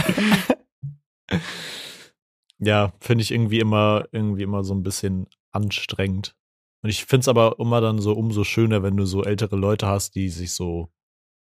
Ja, 2.58 2.92
finde 2.98 3.22
ich 3.22 3.30
irgendwie 3.30 3.60
immer, 3.60 4.06
irgendwie 4.10 4.42
immer 4.42 4.64
so 4.64 4.74
ein 4.74 4.82
bisschen 4.82 5.26
anstrengend. 5.52 6.34
Und 6.82 6.90
ich 6.90 7.04
finde 7.04 7.20
es 7.20 7.28
aber 7.28 7.56
immer 7.58 7.80
dann 7.80 8.00
so 8.00 8.12
umso 8.12 8.44
schöner, 8.44 8.82
wenn 8.82 8.96
du 8.96 9.04
so 9.04 9.22
ältere 9.22 9.56
Leute 9.56 9.86
hast, 9.86 10.14
die 10.14 10.28
sich 10.28 10.52
so 10.52 10.90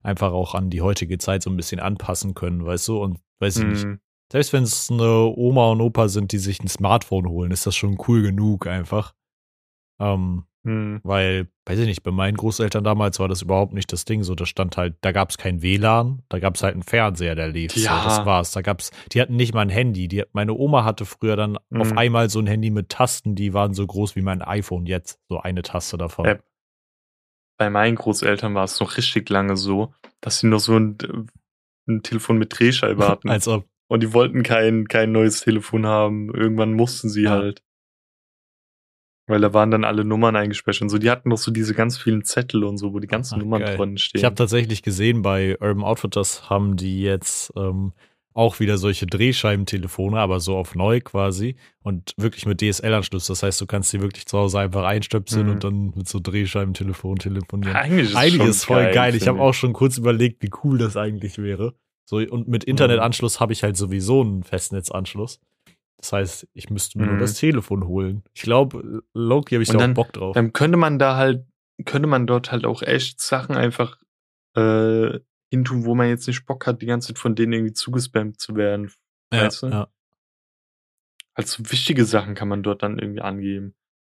einfach 0.01 0.31
auch 0.31 0.53
an 0.55 0.69
die 0.69 0.81
heutige 0.81 1.17
Zeit 1.17 1.43
so 1.43 1.49
ein 1.49 1.57
bisschen 1.57 1.79
anpassen 1.79 2.33
können, 2.33 2.65
weißt 2.65 2.87
du? 2.87 3.01
Und 3.01 3.19
weiß 3.39 3.57
ich 3.57 3.65
nicht. 3.65 3.87
Selbst 4.33 4.51
wenn 4.51 4.63
es 4.63 4.89
eine 4.91 5.31
Oma 5.37 5.69
und 5.71 5.79
Opa 5.81 6.09
sind, 6.09 6.31
die 6.31 6.39
sich 6.39 6.59
ein 6.59 6.67
Smartphone 6.67 7.29
holen, 7.29 7.51
ist 7.51 7.67
das 7.67 7.75
schon 7.75 7.97
cool 8.07 8.23
genug 8.23 8.65
einfach. 8.67 9.13
Ähm, 10.01 10.45
Mhm. 10.65 11.01
weil, 11.03 11.49
weiß 11.65 11.77
ich 11.79 11.85
nicht, 11.87 12.03
bei 12.03 12.11
meinen 12.11 12.37
Großeltern 12.37 12.85
damals 12.85 13.19
war 13.19 13.27
das 13.27 13.41
überhaupt 13.41 13.73
nicht 13.73 13.91
das 13.91 14.05
Ding. 14.05 14.23
So, 14.23 14.33
da 14.33 14.45
stand 14.45 14.77
halt, 14.77 14.95
da 15.01 15.11
gab 15.11 15.29
es 15.29 15.37
kein 15.37 15.61
WLAN, 15.61 16.23
da 16.29 16.39
gab 16.39 16.55
es 16.55 16.63
halt 16.63 16.73
einen 16.73 16.83
Fernseher, 16.83 17.35
der 17.35 17.49
lief. 17.49 17.75
Ja. 17.75 18.01
So, 18.01 18.07
das 18.07 18.25
war's. 18.25 18.51
Da 18.53 18.61
gab's, 18.61 18.89
die 19.11 19.19
hatten 19.21 19.35
nicht 19.35 19.53
mal 19.53 19.59
ein 19.61 19.69
Handy. 19.69 20.07
Die, 20.07 20.23
meine 20.31 20.53
Oma 20.53 20.85
hatte 20.85 21.03
früher 21.05 21.35
dann 21.35 21.57
auf 21.75 21.91
Mhm. 21.91 21.97
einmal 21.97 22.29
so 22.29 22.39
ein 22.39 22.47
Handy 22.47 22.69
mit 22.71 22.87
Tasten, 22.89 23.35
die 23.35 23.53
waren 23.53 23.73
so 23.73 23.85
groß 23.85 24.15
wie 24.15 24.21
mein 24.21 24.41
iPhone 24.41 24.85
jetzt. 24.85 25.19
So 25.27 25.39
eine 25.41 25.61
Taste 25.63 25.97
davon. 25.97 26.25
Ja. 26.25 26.39
Bei 27.59 27.69
meinen 27.69 27.95
Großeltern 27.97 28.55
war 28.55 28.63
es 28.63 28.79
noch 28.79 28.95
richtig 28.97 29.29
lange 29.29 29.57
so, 29.57 29.93
dass 30.21 30.39
sie 30.39 30.47
noch 30.47 30.59
so 30.59 30.77
ein, 30.79 30.97
ein 31.89 32.01
Telefon 32.03 32.37
mit 32.37 32.57
Drehscheibe 32.57 33.05
hatten. 33.07 33.29
Als 33.29 33.47
ob. 33.49 33.65
Und 33.93 34.01
die 34.01 34.11
wollten 34.13 34.41
kein, 34.41 34.87
kein 34.87 35.11
neues 35.11 35.41
Telefon 35.41 35.85
haben. 35.85 36.33
Irgendwann 36.33 36.73
mussten 36.73 37.09
sie 37.09 37.23
Ja. 37.23 37.31
halt. 37.31 37.61
Weil 39.27 39.39
da 39.39 39.53
waren 39.53 39.69
dann 39.71 39.83
alle 39.85 40.03
Nummern 40.03 40.35
eingespeichert 40.35 40.81
und 40.81 40.89
so. 40.89 40.97
Die 40.97 41.09
hatten 41.11 41.29
noch 41.29 41.37
so 41.37 41.51
diese 41.51 41.73
ganz 41.75 41.97
vielen 41.97 42.23
Zettel 42.23 42.63
und 42.63 42.77
so, 42.77 42.91
wo 42.93 42.99
die 42.99 43.07
ganzen 43.07 43.35
Ach, 43.35 43.39
Nummern 43.39 43.61
geil. 43.61 43.77
drin 43.77 43.97
stehen. 43.97 44.19
Ich 44.19 44.25
habe 44.25 44.35
tatsächlich 44.35 44.81
gesehen, 44.81 45.21
bei 45.21 45.57
Urban 45.61 45.83
Outfitters 45.83 46.49
haben 46.49 46.75
die 46.75 47.01
jetzt 47.03 47.53
ähm, 47.55 47.93
auch 48.33 48.59
wieder 48.59 48.77
solche 48.79 49.05
Drehscheibentelefone, 49.05 50.17
aber 50.19 50.39
so 50.39 50.57
auf 50.57 50.73
neu 50.73 50.99
quasi 50.99 51.55
und 51.83 52.13
wirklich 52.17 52.47
mit 52.47 52.61
DSL-Anschluss. 52.61 53.27
Das 53.27 53.43
heißt, 53.43 53.61
du 53.61 53.67
kannst 53.67 53.91
sie 53.91 54.01
wirklich 54.01 54.25
zu 54.25 54.39
Hause 54.39 54.57
einfach 54.59 54.83
einstöpseln 54.85 55.45
Mhm. 55.45 55.51
und 55.53 55.63
dann 55.63 55.93
mit 55.95 56.07
so 56.09 56.19
Drehscheibentelefon 56.19 57.17
telefonieren. 57.19 57.75
eigentlich 57.75 58.09
ist, 58.09 58.15
Eigentlich 58.15 58.49
ist 58.49 58.65
voll 58.65 58.91
geil. 58.91 59.13
Ich 59.15 59.23
finde 59.23 59.39
habe 59.39 59.47
auch 59.49 59.53
schon 59.53 59.71
kurz 59.71 59.99
überlegt, 59.99 60.41
wie 60.41 60.49
cool 60.63 60.79
das 60.79 60.97
eigentlich 60.97 61.37
wäre. 61.37 61.75
So, 62.05 62.17
und 62.17 62.47
mit 62.47 62.63
Internetanschluss 62.65 63.39
habe 63.39 63.53
ich 63.53 63.63
halt 63.63 63.77
sowieso 63.77 64.21
einen 64.21 64.43
Festnetzanschluss. 64.43 65.39
Das 65.97 66.11
heißt, 66.11 66.47
ich 66.53 66.69
müsste 66.69 66.97
mir 66.99 67.05
nur 67.05 67.15
Mhm. 67.15 67.19
das 67.19 67.35
Telefon 67.35 67.87
holen. 67.87 68.23
Ich 68.33 68.41
glaube, 68.41 69.03
Loki 69.13 69.55
habe 69.55 69.63
ich 69.63 69.69
Und 69.69 69.75
da 69.75 69.79
auch 69.79 69.81
dann- 69.83 69.93
Bock 69.93 70.11
drauf. 70.13 70.33
Dann 70.35 70.51
könnte 70.51 70.77
man 70.77 70.99
da 70.99 71.15
halt, 71.15 71.45
könnte 71.85 72.07
man 72.07 72.27
dort 72.27 72.51
halt 72.51 72.65
auch 72.65 72.81
echt 72.81 73.21
Sachen 73.21 73.55
einfach 73.55 73.97
äh, 74.55 75.19
hintun, 75.49 75.85
wo 75.85 75.95
man 75.95 76.09
jetzt 76.09 76.27
nicht 76.27 76.45
Bock 76.45 76.67
hat, 76.67 76.81
die 76.81 76.85
ganze 76.85 77.07
Zeit 77.07 77.17
von 77.19 77.33
denen 77.35 77.53
irgendwie 77.53 77.73
zugespammt 77.73 78.39
zu 78.39 78.55
werden. 78.55 78.91
ja, 79.33 79.43
weißt 79.45 79.63
du? 79.63 79.67
ja. 79.67 79.87
Also 81.33 81.63
wichtige 81.71 82.05
Sachen 82.05 82.35
kann 82.35 82.47
man 82.47 82.61
dort 82.63 82.83
dann 82.83 82.99
irgendwie 82.99 83.21
angeben. 83.21 83.73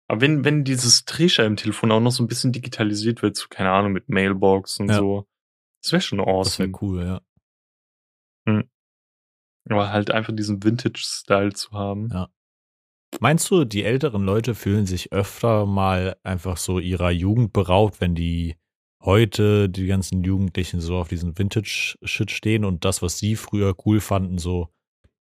Aber 0.07 0.21
wenn, 0.21 0.45
wenn 0.45 0.63
dieses 0.63 1.05
Drehscheibentelefon 1.05 1.91
auch 1.91 1.99
noch 1.99 2.11
so 2.11 2.23
ein 2.23 2.27
bisschen 2.27 2.51
digitalisiert 2.51 3.21
wird, 3.23 3.35
so, 3.35 3.47
keine 3.49 3.71
Ahnung, 3.71 3.91
mit 3.93 4.09
Mailbox 4.09 4.79
und 4.79 4.89
Ja. 4.89 4.97
so, 4.97 5.27
das 5.81 5.91
wäre 5.91 6.01
schon 6.01 6.19
Das 6.19 6.27
wäre 6.27 6.37
awesome. 6.37 6.73
cool, 6.81 7.03
ja. 7.03 7.21
Aber 9.69 9.91
halt 9.91 10.11
einfach 10.11 10.35
diesen 10.35 10.63
Vintage-Style 10.63 11.53
zu 11.53 11.71
haben. 11.71 12.09
Ja. 12.11 12.29
Meinst 13.19 13.49
du, 13.49 13.65
die 13.65 13.83
älteren 13.83 14.23
Leute 14.23 14.53
fühlen 14.53 14.85
sich 14.85 15.11
öfter 15.11 15.65
mal 15.65 16.17
einfach 16.23 16.57
so 16.57 16.79
ihrer 16.79 17.09
Jugend 17.11 17.53
beraubt, 17.53 18.01
wenn 18.01 18.15
die 18.15 18.57
heute, 19.01 19.69
die 19.69 19.87
ganzen 19.87 20.23
Jugendlichen, 20.23 20.81
so 20.81 20.97
auf 20.97 21.07
diesen 21.07 21.37
Vintage-Shit 21.37 22.31
stehen 22.31 22.65
und 22.65 22.85
das, 22.85 23.01
was 23.01 23.17
sie 23.17 23.35
früher 23.35 23.75
cool 23.85 23.99
fanden, 24.01 24.37
so 24.37 24.69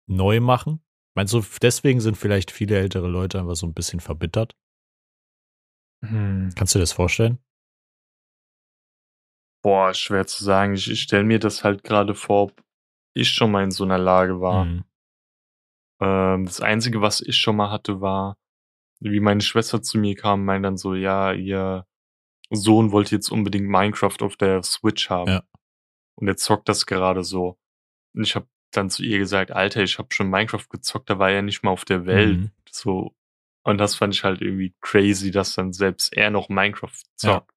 neu 0.07 0.41
machen? 0.41 0.83
Meinst 1.17 1.33
du, 1.33 1.43
deswegen 1.61 2.01
sind 2.01 2.17
vielleicht 2.17 2.51
viele 2.51 2.79
ältere 2.79 3.09
Leute 3.09 3.39
einfach 3.39 3.57
so 3.57 3.67
ein 3.67 3.75
bisschen 3.75 4.01
verbittert? 4.01 4.57
Hm. 6.05 6.51
Kannst 6.55 6.75
du 6.75 6.79
dir 6.79 6.83
das 6.83 6.93
vorstellen? 6.93 7.39
Boah, 9.63 9.93
schwer 9.93 10.27
zu 10.27 10.43
sagen. 10.45 10.75
Ich, 10.75 10.91
ich 10.91 11.03
stelle 11.03 11.25
mir 11.25 11.39
das 11.39 11.65
halt 11.65 11.85
gerade 11.85 12.15
vor, 12.15 12.53
ich 13.15 13.31
schon 13.31 13.51
mal 13.51 13.65
in 13.65 13.71
so 13.71 13.85
einer 13.85 13.99
Lage 13.99 14.41
war. 14.41 14.65
Mhm. 14.65 14.85
Ähm, 16.01 16.45
das 16.47 16.61
Einzige, 16.61 17.01
was 17.01 17.21
ich 17.21 17.37
schon 17.37 17.57
mal 17.57 17.71
hatte, 17.71 18.01
war, 18.01 18.37
wie 19.01 19.21
meine 19.21 19.41
Schwester 19.41 19.83
zu 19.83 19.99
mir 19.99 20.15
kam, 20.15 20.45
meint 20.45 20.65
dann 20.65 20.77
so, 20.77 20.95
ja, 20.95 21.33
ihr 21.33 21.87
Sohn 22.51 22.93
wollte 22.93 23.15
jetzt 23.15 23.31
unbedingt 23.31 23.69
Minecraft 23.69 24.17
auf 24.21 24.37
der 24.37 24.63
Switch 24.63 25.09
haben. 25.09 25.31
Ja. 25.31 25.43
Und 26.17 26.29
er 26.29 26.37
zockt 26.37 26.69
das 26.69 26.87
gerade 26.87 27.25
so. 27.25 27.59
Und 28.15 28.23
ich 28.23 28.35
habe 28.35 28.47
dann 28.73 28.91
zu 28.91 29.03
ihr 29.03 29.19
gesagt, 29.19 29.51
Alter, 29.51 29.83
ich 29.83 29.99
habe 29.99 30.13
schon 30.13 30.31
Minecraft 30.31 30.67
gezockt, 30.69 31.11
da 31.11 31.19
war 31.19 31.31
er 31.31 31.43
nicht 31.43 31.63
mal 31.63 31.71
auf 31.71 31.85
der 31.85 32.07
Welt. 32.07 32.39
Mhm. 32.39 32.51
So. 32.71 33.15
Und 33.63 33.79
das 33.79 33.95
fand 33.95 34.15
ich 34.15 34.25
halt 34.25 34.41
irgendwie 34.41 34.75
crazy, 34.81 35.31
dass 35.31 35.55
dann 35.55 35.73
selbst 35.73 36.17
er 36.17 36.31
noch 36.31 36.49
Minecraft 36.49 36.97
zockt. 37.17 37.53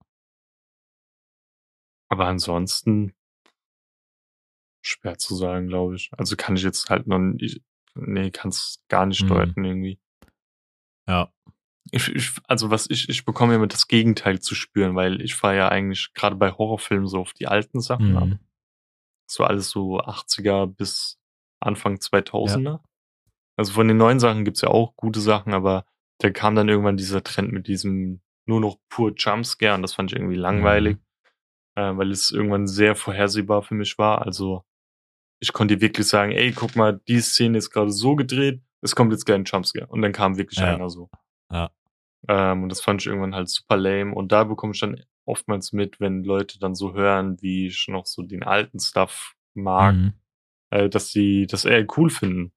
Aber 2.09 2.27
ansonsten 2.27 3.15
schwer 4.83 5.17
zu 5.17 5.35
sagen, 5.35 5.67
glaube 5.67 5.95
ich. 5.95 6.11
Also 6.17 6.35
kann 6.35 6.55
ich 6.55 6.63
jetzt 6.63 6.89
halt 6.89 7.07
noch 7.07 7.19
nicht, 7.19 7.61
nee, 7.95 8.31
kann 8.31 8.49
es 8.49 8.83
gar 8.89 9.05
nicht 9.05 9.23
Mhm. 9.23 9.27
deuten 9.29 9.63
irgendwie. 9.63 9.99
Ja. 11.07 11.31
Ich, 11.91 12.07
ich, 12.09 12.31
also 12.47 12.71
was 12.71 12.89
ich, 12.89 13.09
ich 13.09 13.25
bekomme 13.25 13.55
immer 13.55 13.67
das 13.67 13.87
Gegenteil 13.87 14.39
zu 14.39 14.55
spüren, 14.55 14.95
weil 14.95 15.21
ich 15.21 15.35
fahre 15.35 15.57
ja 15.57 15.69
eigentlich 15.69 16.13
gerade 16.13 16.35
bei 16.35 16.51
Horrorfilmen 16.51 17.07
so 17.07 17.19
auf 17.19 17.33
die 17.33 17.47
alten 17.47 17.81
Sachen 17.81 18.17
ab. 18.17 18.27
Mhm. 18.27 18.39
So 19.29 19.43
alles 19.43 19.69
so 19.69 19.99
80er 19.99 20.65
bis 20.67 21.19
Anfang 21.59 21.95
2000er. 21.95 22.79
Also 23.57 23.73
von 23.73 23.87
den 23.87 23.97
neuen 23.97 24.19
Sachen 24.19 24.45
gibt's 24.45 24.61
ja 24.61 24.69
auch 24.69 24.95
gute 24.95 25.19
Sachen, 25.19 25.53
aber 25.53 25.85
da 26.19 26.29
kam 26.29 26.55
dann 26.55 26.69
irgendwann 26.69 26.97
dieser 26.97 27.23
Trend 27.23 27.51
mit 27.51 27.67
diesem 27.67 28.21
nur 28.45 28.59
noch 28.59 28.77
pur 28.89 29.13
Jumpscare 29.15 29.75
und 29.75 29.81
das 29.83 29.93
fand 29.93 30.11
ich 30.11 30.17
irgendwie 30.17 30.35
langweilig, 30.35 30.97
äh, 31.75 31.95
weil 31.95 32.11
es 32.11 32.31
irgendwann 32.31 32.67
sehr 32.67 32.95
vorhersehbar 32.95 33.61
für 33.61 33.75
mich 33.75 33.97
war. 33.97 34.21
Also 34.23 34.63
ich 35.43 35.51
konnte 35.53 35.81
wirklich 35.81 36.07
sagen, 36.07 36.31
ey, 36.31 36.53
guck 36.53 36.75
mal, 36.77 37.01
die 37.07 37.19
Szene 37.19 37.57
ist 37.57 37.69
gerade 37.69 37.91
so 37.91 38.15
gedreht, 38.15 38.61
es 38.81 38.95
kommt 38.95 39.11
jetzt 39.11 39.25
gleich 39.25 39.39
ein 39.39 39.43
Jumpscare. 39.45 39.87
Und 39.87 40.01
dann 40.01 40.13
kam 40.13 40.37
wirklich 40.37 40.59
Ja. 40.59 40.73
einer 40.73 40.89
so. 40.89 41.09
Ja. 41.51 41.69
Ähm, 42.29 42.63
und 42.63 42.69
das 42.69 42.79
fand 42.81 43.01
ich 43.01 43.07
irgendwann 43.07 43.35
halt 43.35 43.49
super 43.49 43.75
lame. 43.75 44.15
Und 44.15 44.31
da 44.31 44.45
bekomme 44.45 44.71
ich 44.73 44.79
dann 44.79 45.03
oftmals 45.25 45.73
mit, 45.73 45.99
wenn 45.99 46.23
Leute 46.23 46.59
dann 46.59 46.75
so 46.75 46.93
hören, 46.93 47.41
wie 47.41 47.67
ich 47.67 47.87
noch 47.89 48.05
so 48.05 48.23
den 48.23 48.43
alten 48.43 48.79
Stuff 48.79 49.35
mag, 49.53 49.95
Mhm. 49.95 50.13
äh, 50.69 50.89
dass 50.89 51.11
sie 51.11 51.45
das 51.45 51.65
eher 51.65 51.85
cool 51.97 52.09
finden. 52.09 52.53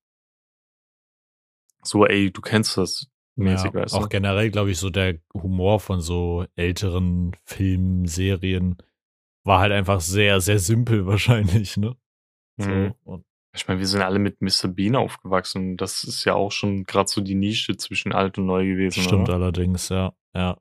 So, 1.82 2.06
ey, 2.06 2.30
du 2.32 2.40
kennst 2.40 2.76
das 2.76 3.08
mäßig, 3.36 3.72
ja, 3.72 3.80
weißt 3.80 3.94
auch 3.94 4.08
generell, 4.08 4.50
glaube 4.50 4.70
ich, 4.70 4.78
so 4.78 4.90
der 4.90 5.18
Humor 5.34 5.78
von 5.80 6.00
so 6.00 6.46
älteren 6.56 7.32
Filmen, 7.44 8.06
Serien 8.06 8.76
war 9.44 9.60
halt 9.60 9.72
einfach 9.72 10.00
sehr, 10.00 10.40
sehr 10.40 10.58
simpel 10.58 11.06
wahrscheinlich, 11.06 11.76
ne? 11.76 11.96
So, 12.58 12.68
Mhm. 12.68 12.94
und 13.04 13.24
Ich 13.54 13.66
meine, 13.68 13.80
wir 13.80 13.86
sind 13.86 14.02
alle 14.02 14.18
mit 14.18 14.40
Mr. 14.42 14.68
Bean 14.68 14.96
aufgewachsen. 14.96 15.76
Das 15.76 16.04
ist 16.04 16.24
ja 16.24 16.34
auch 16.34 16.52
schon 16.52 16.84
gerade 16.84 17.08
so 17.08 17.20
die 17.22 17.34
Nische 17.34 17.76
zwischen 17.76 18.12
alt 18.12 18.36
und 18.38 18.46
neu 18.46 18.66
gewesen. 18.66 19.02
stimmt 19.02 19.28
oder? 19.28 19.34
allerdings, 19.34 19.88
ja. 19.88 20.12
Ja. 20.34 20.58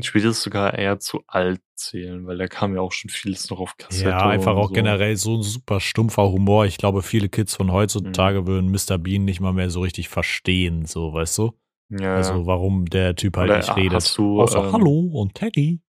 Ich 0.00 0.14
würde 0.14 0.28
es 0.28 0.40
sogar 0.42 0.74
eher 0.78 1.00
zu 1.00 1.22
alt 1.26 1.60
zählen, 1.74 2.24
weil 2.28 2.38
da 2.38 2.46
kam 2.46 2.74
ja 2.76 2.80
auch 2.80 2.92
schon 2.92 3.10
vieles 3.10 3.50
noch 3.50 3.58
auf 3.58 3.76
Kassette. 3.76 4.08
Ja, 4.10 4.28
einfach 4.28 4.54
auch 4.54 4.68
so. 4.68 4.74
generell 4.74 5.16
so 5.16 5.36
ein 5.38 5.42
super 5.42 5.80
stumpfer 5.80 6.30
Humor. 6.30 6.66
Ich 6.66 6.78
glaube, 6.78 7.02
viele 7.02 7.28
Kids 7.28 7.56
von 7.56 7.66
Mhm. 7.66 7.72
heutzutage 7.72 8.46
würden 8.46 8.70
Mr. 8.70 8.96
Bean 8.98 9.24
nicht 9.24 9.40
mal 9.40 9.52
mehr 9.52 9.70
so 9.70 9.80
richtig 9.80 10.08
verstehen, 10.08 10.84
so, 10.86 11.12
weißt 11.12 11.38
du? 11.38 11.58
Ja, 11.90 12.14
Also, 12.14 12.46
warum 12.46 12.84
der 12.86 13.16
Typ 13.16 13.36
halt 13.36 13.48
Oder 13.48 13.56
nicht 13.58 13.74
redet. 13.76 13.94
hast 13.94 14.16
du, 14.18 14.40
Außer 14.40 14.64
ähm, 14.66 14.72
Hallo 14.72 15.00
und 15.14 15.34
Teddy. 15.34 15.80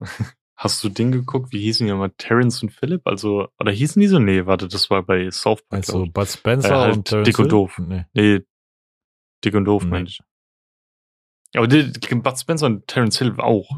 Hast 0.56 0.82
du 0.82 0.88
Ding 0.88 1.12
geguckt? 1.12 1.52
Wie 1.52 1.60
hießen 1.60 1.86
die 1.86 1.92
nochmal? 1.92 2.12
Terrence 2.16 2.62
und 2.62 2.70
Philip? 2.70 3.06
Also, 3.06 3.48
oder 3.60 3.72
hießen 3.72 4.00
die 4.00 4.06
so? 4.08 4.18
Nee, 4.18 4.46
warte, 4.46 4.68
das 4.68 4.88
war 4.88 5.02
bei 5.02 5.30
South 5.30 5.62
Park. 5.68 5.82
Also, 5.86 6.04
ich. 6.04 6.12
Bud 6.12 6.28
Spencer 6.28 6.70
Äh, 6.70 6.78
halt 6.78 6.96
und 6.96 7.04
Terence 7.08 7.26
dick 7.26 7.38
und 7.38 7.52
doof. 7.52 7.78
Nee. 7.78 8.04
Nee, 8.14 8.40
Dick 9.44 9.54
und 9.54 9.66
Doof, 9.66 9.84
Nee. 9.84 9.90
Mensch. 9.90 10.18
Aber 11.54 11.68
die, 11.68 11.84
Bud 12.16 12.38
Spencer 12.38 12.66
und 12.66 12.86
Terence 12.86 13.18
Hill 13.18 13.34
auch. 13.38 13.68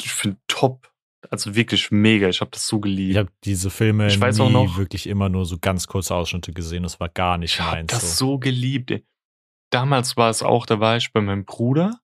Ich 0.00 0.10
finde 0.12 0.38
top. 0.48 0.90
Also 1.30 1.54
wirklich 1.54 1.90
mega. 1.92 2.28
Ich 2.28 2.40
habe 2.40 2.50
das 2.50 2.66
so 2.66 2.80
geliebt. 2.80 3.10
Ich 3.12 3.16
habe 3.18 3.30
diese 3.44 3.70
Filme 3.70 4.08
Ich 4.08 4.20
weiß 4.20 4.38
nie 4.38 4.44
auch 4.44 4.50
noch- 4.50 4.76
wirklich 4.78 5.06
immer 5.06 5.28
nur 5.28 5.44
so 5.46 5.58
ganz 5.60 5.86
kurze 5.86 6.14
Ausschnitte 6.14 6.52
gesehen. 6.52 6.82
Das 6.82 6.98
war 6.98 7.08
gar 7.08 7.38
nicht 7.38 7.54
Ich 7.54 7.60
habe 7.60 7.76
meins. 7.76 7.92
das 7.92 8.16
so. 8.18 8.32
so 8.32 8.38
geliebt. 8.38 8.90
Ey. 8.90 9.06
Damals 9.70 10.16
war 10.16 10.30
es 10.30 10.42
auch, 10.42 10.66
da 10.66 10.80
war 10.80 10.96
ich 10.96 11.12
bei 11.12 11.20
meinem 11.20 11.44
Bruder, 11.44 12.00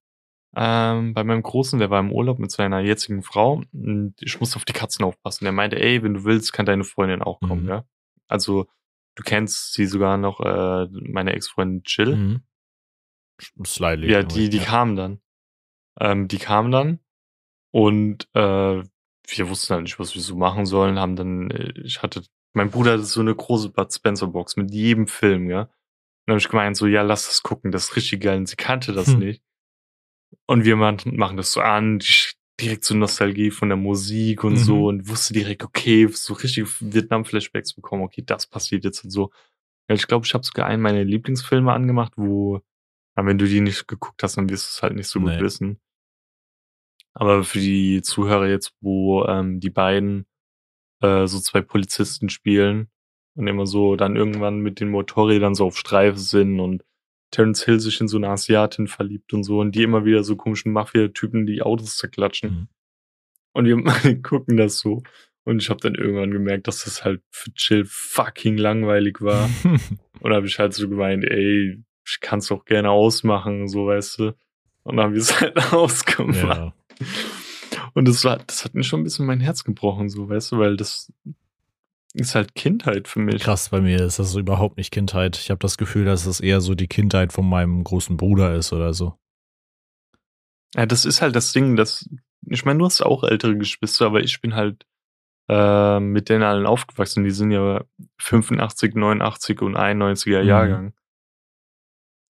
ähm, 0.56 1.14
bei 1.14 1.24
meinem 1.24 1.42
Großen, 1.42 1.78
der 1.78 1.90
war 1.90 2.00
im 2.00 2.12
Urlaub 2.12 2.38
mit 2.38 2.50
seiner 2.50 2.80
jetzigen 2.80 3.22
Frau. 3.22 3.62
Und 3.72 4.14
ich 4.20 4.40
musste 4.40 4.56
auf 4.56 4.64
die 4.64 4.72
Katzen 4.72 5.04
aufpassen. 5.04 5.44
Der 5.44 5.52
meinte, 5.52 5.80
ey, 5.80 6.02
wenn 6.02 6.14
du 6.14 6.24
willst, 6.24 6.52
kann 6.52 6.66
deine 6.66 6.84
Freundin 6.84 7.22
auch 7.22 7.40
kommen, 7.40 7.64
Mhm. 7.64 7.68
ja. 7.68 7.84
Also, 8.28 8.66
du 9.14 9.22
kennst 9.22 9.74
sie 9.74 9.86
sogar 9.86 10.16
noch, 10.16 10.40
äh, 10.40 10.86
meine 10.90 11.32
Ex-Freundin 11.34 11.82
Jill. 11.86 12.16
Mhm. 12.16 12.42
Slightly. 13.64 14.10
Ja, 14.10 14.22
die, 14.22 14.48
die 14.48 14.58
ja. 14.58 14.64
kamen 14.64 14.96
dann. 14.96 15.20
Ähm, 16.00 16.28
die 16.28 16.38
kamen 16.38 16.70
dann 16.70 17.00
und 17.72 18.28
äh, 18.34 18.82
wir 19.30 19.48
wussten 19.48 19.74
halt 19.74 19.82
nicht, 19.82 19.98
was 19.98 20.14
wir 20.14 20.22
so 20.22 20.36
machen 20.36 20.64
sollen, 20.64 20.98
haben 20.98 21.16
dann, 21.16 21.50
äh, 21.50 21.72
ich 21.82 22.02
hatte, 22.02 22.22
mein 22.54 22.70
Bruder 22.70 22.92
hatte 22.92 23.02
so 23.04 23.20
eine 23.20 23.34
große 23.34 23.70
Bud 23.70 23.92
Spencer 23.92 24.28
Box 24.28 24.56
mit 24.56 24.70
jedem 24.72 25.06
Film, 25.06 25.50
ja. 25.50 25.62
Und 25.62 25.68
dann 26.26 26.34
habe 26.34 26.38
ich 26.38 26.48
gemeint, 26.48 26.76
so, 26.76 26.86
ja, 26.86 27.02
lass 27.02 27.26
das 27.26 27.42
gucken, 27.42 27.72
das 27.72 27.84
ist 27.90 27.96
richtig 27.96 28.20
geil. 28.22 28.38
Und 28.38 28.46
sie 28.48 28.56
kannte 28.56 28.92
das 28.92 29.08
Hm. 29.08 29.18
nicht. 29.18 29.42
Und 30.48 30.64
wir 30.64 30.76
machen, 30.76 31.36
das 31.36 31.52
so 31.52 31.60
an, 31.60 32.00
direkt 32.60 32.84
so 32.84 32.94
Nostalgie 32.96 33.50
von 33.50 33.68
der 33.68 33.76
Musik 33.76 34.44
und 34.44 34.54
Mhm. 34.54 34.56
so 34.56 34.86
und 34.88 35.08
wusste 35.08 35.34
direkt, 35.34 35.62
okay, 35.62 36.08
so 36.08 36.34
richtig 36.34 36.66
Vietnam-Flashbacks 36.80 37.74
bekommen, 37.74 38.02
okay, 38.02 38.22
das 38.24 38.46
passiert 38.46 38.84
jetzt 38.84 39.04
und 39.04 39.10
so. 39.10 39.30
Ja, 39.88 39.94
ich 39.94 40.06
glaube, 40.06 40.26
ich 40.26 40.34
habe 40.34 40.44
sogar 40.44 40.66
einen 40.66 40.82
meiner 40.82 41.04
Lieblingsfilme 41.04 41.72
angemacht, 41.72 42.14
wo, 42.16 42.60
wenn 43.16 43.38
du 43.38 43.46
die 43.46 43.60
nicht 43.60 43.88
geguckt 43.88 44.22
hast, 44.22 44.36
dann 44.38 44.48
wirst 44.48 44.66
du 44.68 44.70
es 44.76 44.82
halt 44.82 44.94
nicht 44.96 45.08
so 45.08 45.20
gut 45.20 45.30
Nee. 45.30 45.40
wissen. 45.40 45.80
Aber 47.14 47.44
für 47.44 47.58
die 47.60 48.02
Zuhörer 48.02 48.48
jetzt, 48.48 48.74
wo 48.80 49.24
ähm, 49.24 49.60
die 49.60 49.70
beiden 49.70 50.26
äh, 51.02 51.26
so 51.26 51.40
zwei 51.40 51.62
Polizisten 51.62 52.28
spielen 52.28 52.90
und 53.36 53.46
immer 53.46 53.66
so 53.66 53.96
dann 53.96 54.16
irgendwann 54.16 54.60
mit 54.60 54.80
den 54.80 54.90
Motorrädern 54.90 55.54
so 55.54 55.66
auf 55.66 55.76
Streife 55.78 56.18
sind 56.18 56.60
und 56.60 56.84
Terence 57.30 57.64
Hill 57.64 57.80
sich 57.80 58.00
in 58.00 58.08
so 58.08 58.16
eine 58.16 58.28
Asiatin 58.28 58.86
verliebt 58.86 59.32
und 59.32 59.44
so 59.44 59.60
und 59.60 59.72
die 59.72 59.82
immer 59.82 60.04
wieder 60.04 60.24
so 60.24 60.36
komischen 60.36 60.72
Mafia-Typen 60.72 61.46
die 61.46 61.62
Autos 61.62 61.96
zerklatschen. 61.96 62.50
Mhm. 62.50 62.68
Und 63.52 63.66
wir 63.66 64.22
gucken 64.22 64.56
das 64.56 64.78
so. 64.78 65.02
Und 65.44 65.62
ich 65.62 65.70
habe 65.70 65.80
dann 65.80 65.94
irgendwann 65.94 66.30
gemerkt, 66.30 66.68
dass 66.68 66.84
das 66.84 67.04
halt 67.04 67.22
für 67.30 67.52
Chill 67.54 67.84
fucking 67.86 68.58
langweilig 68.58 69.20
war. 69.22 69.48
Und 70.20 70.32
habe 70.32 70.46
ich 70.46 70.58
halt 70.58 70.74
so 70.74 70.88
gemeint, 70.88 71.24
ey, 71.24 71.82
ich 72.04 72.20
kann 72.20 72.40
es 72.40 72.48
doch 72.48 72.64
gerne 72.64 72.90
ausmachen, 72.90 73.68
so 73.68 73.86
weißt 73.86 74.18
du. 74.18 74.34
Und 74.82 74.96
dann 74.96 75.06
haben 75.06 75.14
wir 75.14 75.20
es 75.20 75.40
halt 75.40 75.56
ausgemacht. 75.72 76.36
ja. 76.44 76.74
Und 77.94 78.08
das 78.08 78.24
war, 78.24 78.38
das 78.46 78.64
hat 78.64 78.74
mir 78.74 78.84
schon 78.84 79.00
ein 79.00 79.04
bisschen 79.04 79.26
mein 79.26 79.40
Herz 79.40 79.64
gebrochen, 79.64 80.08
so 80.08 80.28
weißt 80.28 80.52
du, 80.52 80.58
weil 80.58 80.76
das 80.76 81.12
ist 82.14 82.34
halt 82.34 82.54
Kindheit 82.54 83.08
für 83.08 83.20
mich. 83.20 83.42
Krass, 83.42 83.68
bei 83.68 83.80
mir 83.80 84.00
ist 84.00 84.18
das 84.18 84.32
so 84.32 84.40
überhaupt 84.40 84.76
nicht 84.76 84.90
Kindheit. 84.90 85.36
Ich 85.36 85.50
habe 85.50 85.58
das 85.58 85.76
Gefühl, 85.76 86.04
dass 86.04 86.26
es 86.26 86.40
eher 86.40 86.60
so 86.60 86.74
die 86.74 86.88
Kindheit 86.88 87.32
von 87.32 87.48
meinem 87.48 87.84
großen 87.84 88.16
Bruder 88.16 88.54
ist 88.54 88.72
oder 88.72 88.94
so. 88.94 89.18
Ja, 90.74 90.86
das 90.86 91.04
ist 91.04 91.22
halt 91.22 91.34
das 91.36 91.52
Ding, 91.52 91.76
dass, 91.76 92.08
ich 92.46 92.64
meine, 92.64 92.78
du 92.78 92.84
hast 92.84 93.00
auch 93.02 93.24
ältere 93.24 93.56
Geschwister, 93.56 94.06
aber 94.06 94.20
ich 94.20 94.40
bin 94.40 94.54
halt 94.54 94.84
äh, 95.48 95.98
mit 96.00 96.28
denen 96.28 96.42
allen 96.42 96.66
aufgewachsen. 96.66 97.24
Die 97.24 97.30
sind 97.30 97.50
ja 97.50 97.84
85, 98.18 98.94
89 98.94 99.60
und 99.62 99.76
91er 99.76 100.42
Mhm. 100.42 100.48
Jahrgang. 100.48 100.92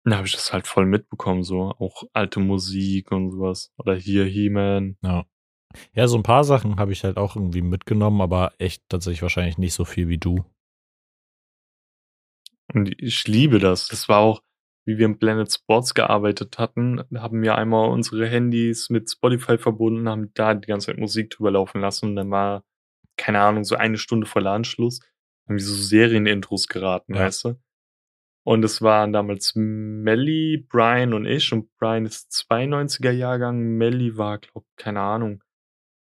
Da 0.03 0.17
habe 0.17 0.27
ich 0.27 0.33
das 0.33 0.53
halt 0.53 0.67
voll 0.67 0.85
mitbekommen, 0.85 1.43
so 1.43 1.71
auch 1.79 2.03
alte 2.13 2.39
Musik 2.39 3.11
und 3.11 3.31
sowas. 3.31 3.73
Oder 3.77 3.95
hier 3.95 4.23
He-Man. 4.25 4.97
Ja. 5.01 5.25
Ja, 5.93 6.07
so 6.07 6.17
ein 6.17 6.23
paar 6.23 6.43
Sachen 6.43 6.77
habe 6.77 6.91
ich 6.91 7.03
halt 7.03 7.17
auch 7.17 7.35
irgendwie 7.35 7.61
mitgenommen, 7.61 8.21
aber 8.21 8.53
echt 8.57 8.83
tatsächlich 8.89 9.21
wahrscheinlich 9.21 9.57
nicht 9.57 9.73
so 9.73 9.85
viel 9.85 10.07
wie 10.09 10.17
du. 10.17 10.43
Und 12.73 13.01
ich 13.01 13.27
liebe 13.27 13.59
das. 13.59 13.87
Das 13.87 14.09
war 14.09 14.19
auch, 14.19 14.41
wie 14.85 14.97
wir 14.97 15.05
im 15.05 15.19
Planet 15.19 15.51
Sports 15.51 15.93
gearbeitet 15.93 16.57
hatten, 16.59 17.01
haben 17.15 17.41
wir 17.41 17.55
einmal 17.55 17.89
unsere 17.89 18.27
Handys 18.27 18.89
mit 18.89 19.09
Spotify 19.09 19.57
verbunden, 19.57 20.09
haben 20.09 20.31
da 20.33 20.53
die 20.53 20.67
ganze 20.67 20.87
Zeit 20.87 20.97
Musik 20.97 21.29
drüber 21.29 21.51
laufen 21.51 21.81
lassen 21.81 22.09
und 22.09 22.15
dann 22.15 22.31
war, 22.31 22.63
keine 23.17 23.41
Ahnung, 23.41 23.63
so 23.63 23.75
eine 23.75 23.97
Stunde 23.97 24.27
vor 24.27 24.41
Ladenschluss, 24.41 24.99
haben 25.47 25.57
wir 25.57 25.63
so 25.63 25.73
Serienintros 25.73 26.67
geraten, 26.67 27.15
Ja. 27.15 27.21
weißt 27.21 27.45
du? 27.45 27.55
Und 28.45 28.63
es 28.63 28.81
waren 28.81 29.11
damals 29.11 29.53
Melly, 29.55 30.65
Brian 30.69 31.13
und 31.13 31.25
ich 31.25 31.51
und 31.51 31.69
Brian 31.77 32.05
ist 32.05 32.31
92er 32.31 33.11
Jahrgang, 33.11 33.59
Melly 33.77 34.17
war, 34.17 34.37
glaub, 34.39 34.65
keine 34.77 35.01
Ahnung, 35.01 35.43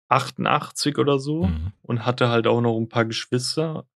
88 0.08 0.98
oder 0.98 1.18
so 1.18 1.46
Mhm. 1.46 1.72
und 1.82 2.04
hatte 2.06 2.28
halt 2.28 2.46
auch 2.46 2.60
noch 2.60 2.76
ein 2.78 2.88
paar 2.88 3.04
Geschwister. 3.04 3.86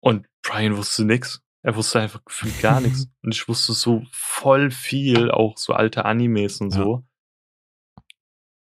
Und 0.00 0.26
Brian 0.42 0.76
wusste 0.76 1.04
nix. 1.04 1.40
Er 1.62 1.76
wusste 1.76 2.00
einfach 2.00 2.22
gefühlt 2.24 2.58
gar 2.60 2.80
nichts. 2.82 3.06
Und 3.22 3.32
ich 3.34 3.48
wusste 3.48 3.72
so 3.72 4.04
voll 4.12 4.70
viel, 4.70 5.30
auch 5.30 5.56
so 5.56 5.72
alte 5.72 6.04
Animes 6.04 6.60
und 6.60 6.74
Ja. 6.74 6.82
so. 6.82 7.04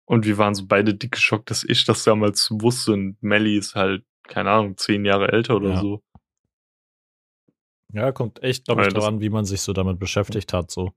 Und 0.04 0.26
wir 0.26 0.36
waren 0.36 0.54
so 0.54 0.66
beide 0.66 0.92
dick 0.94 1.12
geschockt, 1.12 1.50
dass 1.50 1.64
ich 1.64 1.84
das 1.86 2.04
damals 2.04 2.48
wusste. 2.50 2.92
Und 2.92 3.22
Melly 3.22 3.56
ist 3.56 3.74
halt, 3.74 4.04
keine 4.24 4.50
Ahnung, 4.50 4.76
zehn 4.76 5.06
Jahre 5.06 5.32
älter 5.32 5.56
oder 5.56 5.70
Ja. 5.70 5.80
so. 5.80 6.02
Ja, 7.92 8.12
kommt 8.12 8.42
echt, 8.42 8.66
glaube 8.66 8.82
ich, 8.86 8.92
daran, 8.92 9.20
wie 9.20 9.30
man 9.30 9.44
sich 9.44 9.62
so 9.62 9.72
damit 9.72 9.98
beschäftigt 9.98 10.52
hat, 10.52 10.70
so. 10.70 10.92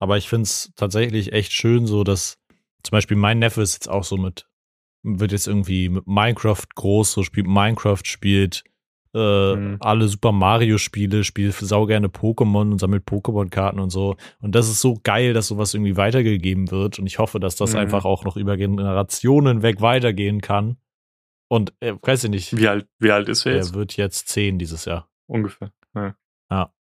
Aber 0.00 0.18
ich 0.18 0.28
finde 0.28 0.42
es 0.42 0.72
tatsächlich 0.76 1.32
echt 1.32 1.52
schön, 1.52 1.86
so 1.86 2.02
dass 2.04 2.38
zum 2.82 2.90
Beispiel 2.90 3.16
mein 3.16 3.38
Neffe 3.38 3.62
ist 3.62 3.74
jetzt 3.74 3.88
auch 3.88 4.04
so 4.04 4.16
mit, 4.16 4.48
wird 5.04 5.30
jetzt 5.32 5.46
irgendwie 5.46 5.88
mit 5.88 6.06
Minecraft 6.06 6.64
groß, 6.74 7.12
so 7.12 7.22
spielt 7.22 7.46
Minecraft, 7.46 8.00
spielt 8.04 8.64
äh, 9.14 9.54
Mhm. 9.54 9.76
alle 9.78 10.08
Super 10.08 10.32
Mario 10.32 10.76
Spiele, 10.78 11.22
spielt 11.22 11.54
sau 11.54 11.86
gerne 11.86 12.08
Pokémon 12.08 12.72
und 12.72 12.80
sammelt 12.80 13.04
Pokémon-Karten 13.06 13.78
und 13.78 13.90
so. 13.90 14.16
Und 14.40 14.56
das 14.56 14.68
ist 14.68 14.80
so 14.80 14.98
geil, 15.04 15.34
dass 15.34 15.46
sowas 15.46 15.72
irgendwie 15.72 15.96
weitergegeben 15.96 16.72
wird. 16.72 16.98
Und 16.98 17.06
ich 17.06 17.20
hoffe, 17.20 17.38
dass 17.38 17.54
das 17.54 17.74
Mhm. 17.74 17.78
einfach 17.80 18.04
auch 18.04 18.24
noch 18.24 18.36
über 18.36 18.56
Generationen 18.56 19.62
weg 19.62 19.80
weitergehen 19.80 20.40
kann. 20.40 20.78
Und 21.48 21.72
äh, 21.78 21.94
weiß 22.02 22.24
ich 22.24 22.30
nicht, 22.30 22.56
Wie 22.58 22.66
alt, 22.66 22.88
wie 22.98 23.12
alt 23.12 23.28
ist 23.28 23.46
er 23.46 23.54
jetzt? 23.54 23.70
er 23.70 23.74
wird 23.76 23.96
jetzt 23.96 24.28
zehn 24.28 24.58
dieses 24.58 24.84
Jahr. 24.86 25.08
Ungefähr. 25.28 25.70
Ja. 25.94 26.16
Ja. 26.50 26.73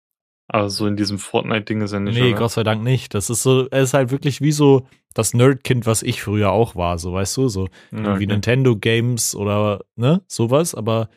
Aber 0.53 0.69
so 0.69 0.85
in 0.85 0.97
diesem 0.97 1.17
Fortnite-Ding 1.17 1.79
ist 1.81 1.93
er 1.93 2.01
nicht. 2.01 2.19
nee, 2.19 2.31
oder? 2.31 2.39
Gott 2.39 2.51
sei 2.51 2.63
Dank 2.63 2.83
nicht. 2.83 3.13
Das 3.13 3.29
ist 3.29 3.41
so, 3.41 3.67
er 3.69 3.83
ist 3.83 3.93
halt 3.93 4.11
wirklich 4.11 4.41
wie 4.41 4.51
so 4.51 4.85
das 5.13 5.33
Nerdkind, 5.33 5.85
was 5.85 6.03
ich 6.03 6.21
früher 6.21 6.51
auch 6.51 6.75
war, 6.75 6.97
so 6.99 7.13
weißt 7.13 7.37
du, 7.37 7.47
so 7.47 7.69
Ja, 7.91 8.15
okay. 8.15 8.25
Nintendo 8.25 8.75
Games 8.75 9.33
oder 9.33 9.81
ne, 9.95 10.21
sowas, 10.27 10.75
aber 10.75 11.09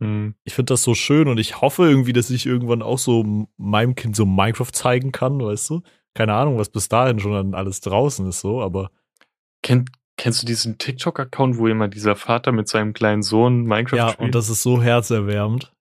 Mhm. 0.00 0.34
ich 0.44 0.54
finde 0.54 0.72
das 0.74 0.82
so 0.82 0.94
schön 0.94 1.28
und 1.28 1.38
ich 1.38 1.60
hoffe 1.60 1.88
irgendwie, 1.88 2.12
dass 2.12 2.28
ich 2.28 2.46
irgendwann 2.46 2.82
auch 2.82 2.98
so 2.98 3.46
meinem 3.56 3.94
Kind 3.94 4.16
so 4.16 4.26
Minecraft 4.26 4.72
zeigen 4.72 5.12
kann, 5.12 5.40
weißt 5.40 5.70
du? 5.70 5.82
Keine 6.14 6.34
Ahnung, 6.34 6.58
was 6.58 6.68
bis 6.68 6.88
dahin 6.88 7.20
schon 7.20 7.32
dann 7.32 7.54
alles 7.54 7.80
draußen 7.80 8.26
ist, 8.28 8.40
so, 8.40 8.60
aber 8.60 8.90
Kennt, 9.62 9.90
kennst 10.18 10.42
du 10.42 10.46
diesen 10.46 10.78
TikTok-Account, 10.78 11.56
wo 11.58 11.68
immer 11.68 11.88
dieser 11.88 12.16
Vater 12.16 12.52
mit 12.52 12.68
seinem 12.68 12.92
kleinen 12.92 13.22
Sohn 13.22 13.62
Minecraft 13.64 13.96
ja, 13.96 14.08
spielt? 14.10 14.20
und 14.26 14.34
das 14.34 14.50
ist 14.50 14.62
so 14.62 14.82
herzerwärmend. 14.82 15.72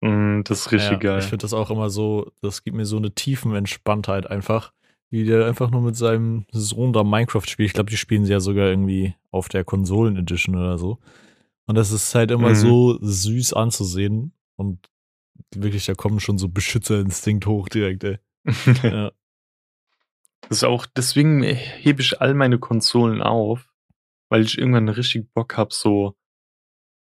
Mm, 0.00 0.42
das 0.44 0.60
ist 0.60 0.72
richtig 0.72 0.90
ja, 0.92 0.98
geil. 0.98 1.18
Ich 1.18 1.26
finde 1.26 1.42
das 1.42 1.54
auch 1.54 1.70
immer 1.70 1.90
so, 1.90 2.30
das 2.40 2.62
gibt 2.62 2.76
mir 2.76 2.86
so 2.86 2.96
eine 2.96 3.12
tiefen 3.14 3.54
Entspanntheit 3.54 4.30
einfach, 4.30 4.72
wie 5.10 5.24
der 5.24 5.46
einfach 5.46 5.70
nur 5.70 5.80
mit 5.82 5.96
seinem 5.96 6.46
Sohn 6.52 6.92
da 6.92 7.02
Minecraft 7.04 7.46
spielt. 7.46 7.66
Ich 7.68 7.72
glaube, 7.74 7.90
die 7.90 7.96
spielen 7.96 8.24
sie 8.24 8.32
ja 8.32 8.40
sogar 8.40 8.68
irgendwie 8.68 9.14
auf 9.30 9.48
der 9.48 9.64
Konsolen-Edition 9.64 10.56
oder 10.56 10.78
so. 10.78 10.98
Und 11.66 11.74
das 11.74 11.90
ist 11.90 12.14
halt 12.14 12.30
immer 12.30 12.50
Mhm. 12.50 12.54
so 12.54 12.98
süß 13.00 13.52
anzusehen 13.54 14.32
und 14.56 14.88
wirklich, 15.54 15.86
da 15.86 15.94
kommen 15.94 16.20
schon 16.20 16.38
so 16.38 16.48
Beschützerinstinkt 16.48 17.46
hoch 17.46 17.68
direkt, 17.68 18.04
ey. 18.04 18.18
Ja. 18.82 19.12
Das 20.42 20.58
ist 20.58 20.64
auch, 20.64 20.86
deswegen 20.86 21.42
hebe 21.42 22.00
ich 22.00 22.20
all 22.20 22.32
meine 22.34 22.58
Konsolen 22.58 23.20
auf, 23.22 23.68
weil 24.30 24.42
ich 24.42 24.56
irgendwann 24.56 24.88
richtig 24.88 25.32
Bock 25.34 25.56
habe, 25.56 25.74
so 25.74 26.14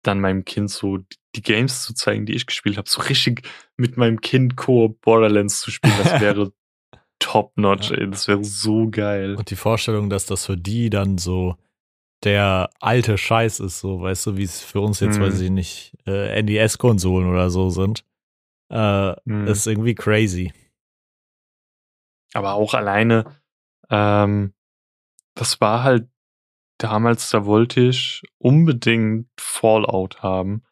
dann 0.08 0.20
meinem 0.22 0.46
Kind 0.46 0.70
so 0.70 1.00
die 1.36 1.42
Games 1.42 1.84
zu 1.84 1.94
zeigen, 1.94 2.26
die 2.26 2.34
ich 2.34 2.46
gespielt 2.46 2.78
habe, 2.78 2.90
so 2.90 3.02
richtig 3.02 3.48
mit 3.78 3.98
meinem 3.98 4.22
Kind 4.22 4.56
Koop 4.56 5.02
Borderlands 5.02 5.60
zu 5.62 5.72
spielen. 5.72 5.98
Das 5.98 6.20
wäre 6.22 6.52
top-notch, 7.20 7.92
Ja. 7.92 7.98
ey. 7.98 8.10
Das 8.10 8.28
wäre 8.28 8.44
so 8.44 8.90
geil. 8.90 9.36
Und 9.36 9.50
die 9.50 9.56
Vorstellung, 9.56 10.10
dass 10.10 10.26
das 10.26 10.46
für 10.46 10.58
die 10.58 10.90
dann 10.90 11.18
so 11.18 11.56
der 12.24 12.70
alte 12.80 13.18
Scheiß 13.18 13.60
ist, 13.60 13.80
so, 13.80 14.02
weißt 14.02 14.26
du, 14.28 14.38
wie 14.38 14.44
es 14.44 14.62
für 14.62 14.80
uns 14.80 15.00
jetzt, 15.00 15.18
Mhm. 15.20 15.24
weiß 15.24 15.40
ich 15.42 15.50
nicht, 15.52 15.94
äh, 16.08 16.42
NES-Konsolen 16.42 17.30
oder 17.30 17.50
so 17.50 17.70
sind, 17.70 18.04
äh, 18.72 19.14
Mhm. 19.26 19.48
ist 19.48 19.68
irgendwie 19.68 19.96
crazy. 19.96 20.52
Aber 22.34 22.54
auch 22.56 22.74
alleine, 22.74 23.26
ähm, 23.90 24.54
das 25.36 25.62
war 25.62 25.84
halt 25.84 26.08
damals, 26.78 27.30
da 27.30 27.46
wollte 27.46 27.82
ich 27.82 28.24
unbedingt 28.38 29.28
Fallout 29.40 30.22
haben. 30.22 30.64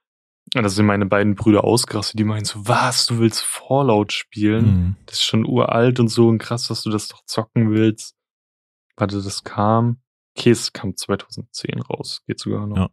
Und 0.55 0.61
da 0.61 0.69
sind 0.69 0.85
meine 0.85 1.05
beiden 1.05 1.35
Brüder 1.35 1.63
ausgerastet, 1.63 2.19
die 2.19 2.25
meinen 2.25 2.45
so, 2.45 2.67
was, 2.67 3.07
du 3.07 3.19
willst 3.19 3.41
Fallout 3.41 4.11
spielen? 4.11 4.65
Mhm. 4.65 4.95
Das 5.07 5.15
ist 5.15 5.23
schon 5.23 5.45
uralt 5.45 5.99
und 5.99 6.09
so 6.09 6.27
und 6.27 6.37
krass, 6.37 6.67
dass 6.67 6.83
du 6.83 6.91
das 6.91 7.07
doch 7.07 7.23
zocken 7.25 7.71
willst. 7.71 8.15
Warte, 8.95 9.21
das 9.21 9.43
kam. 9.43 10.01
Okay, 10.37 10.51
es 10.51 10.73
kam 10.73 10.95
2010 10.95 11.81
raus. 11.81 12.21
Geht 12.27 12.39
sogar 12.39 12.67
noch. 12.67 12.89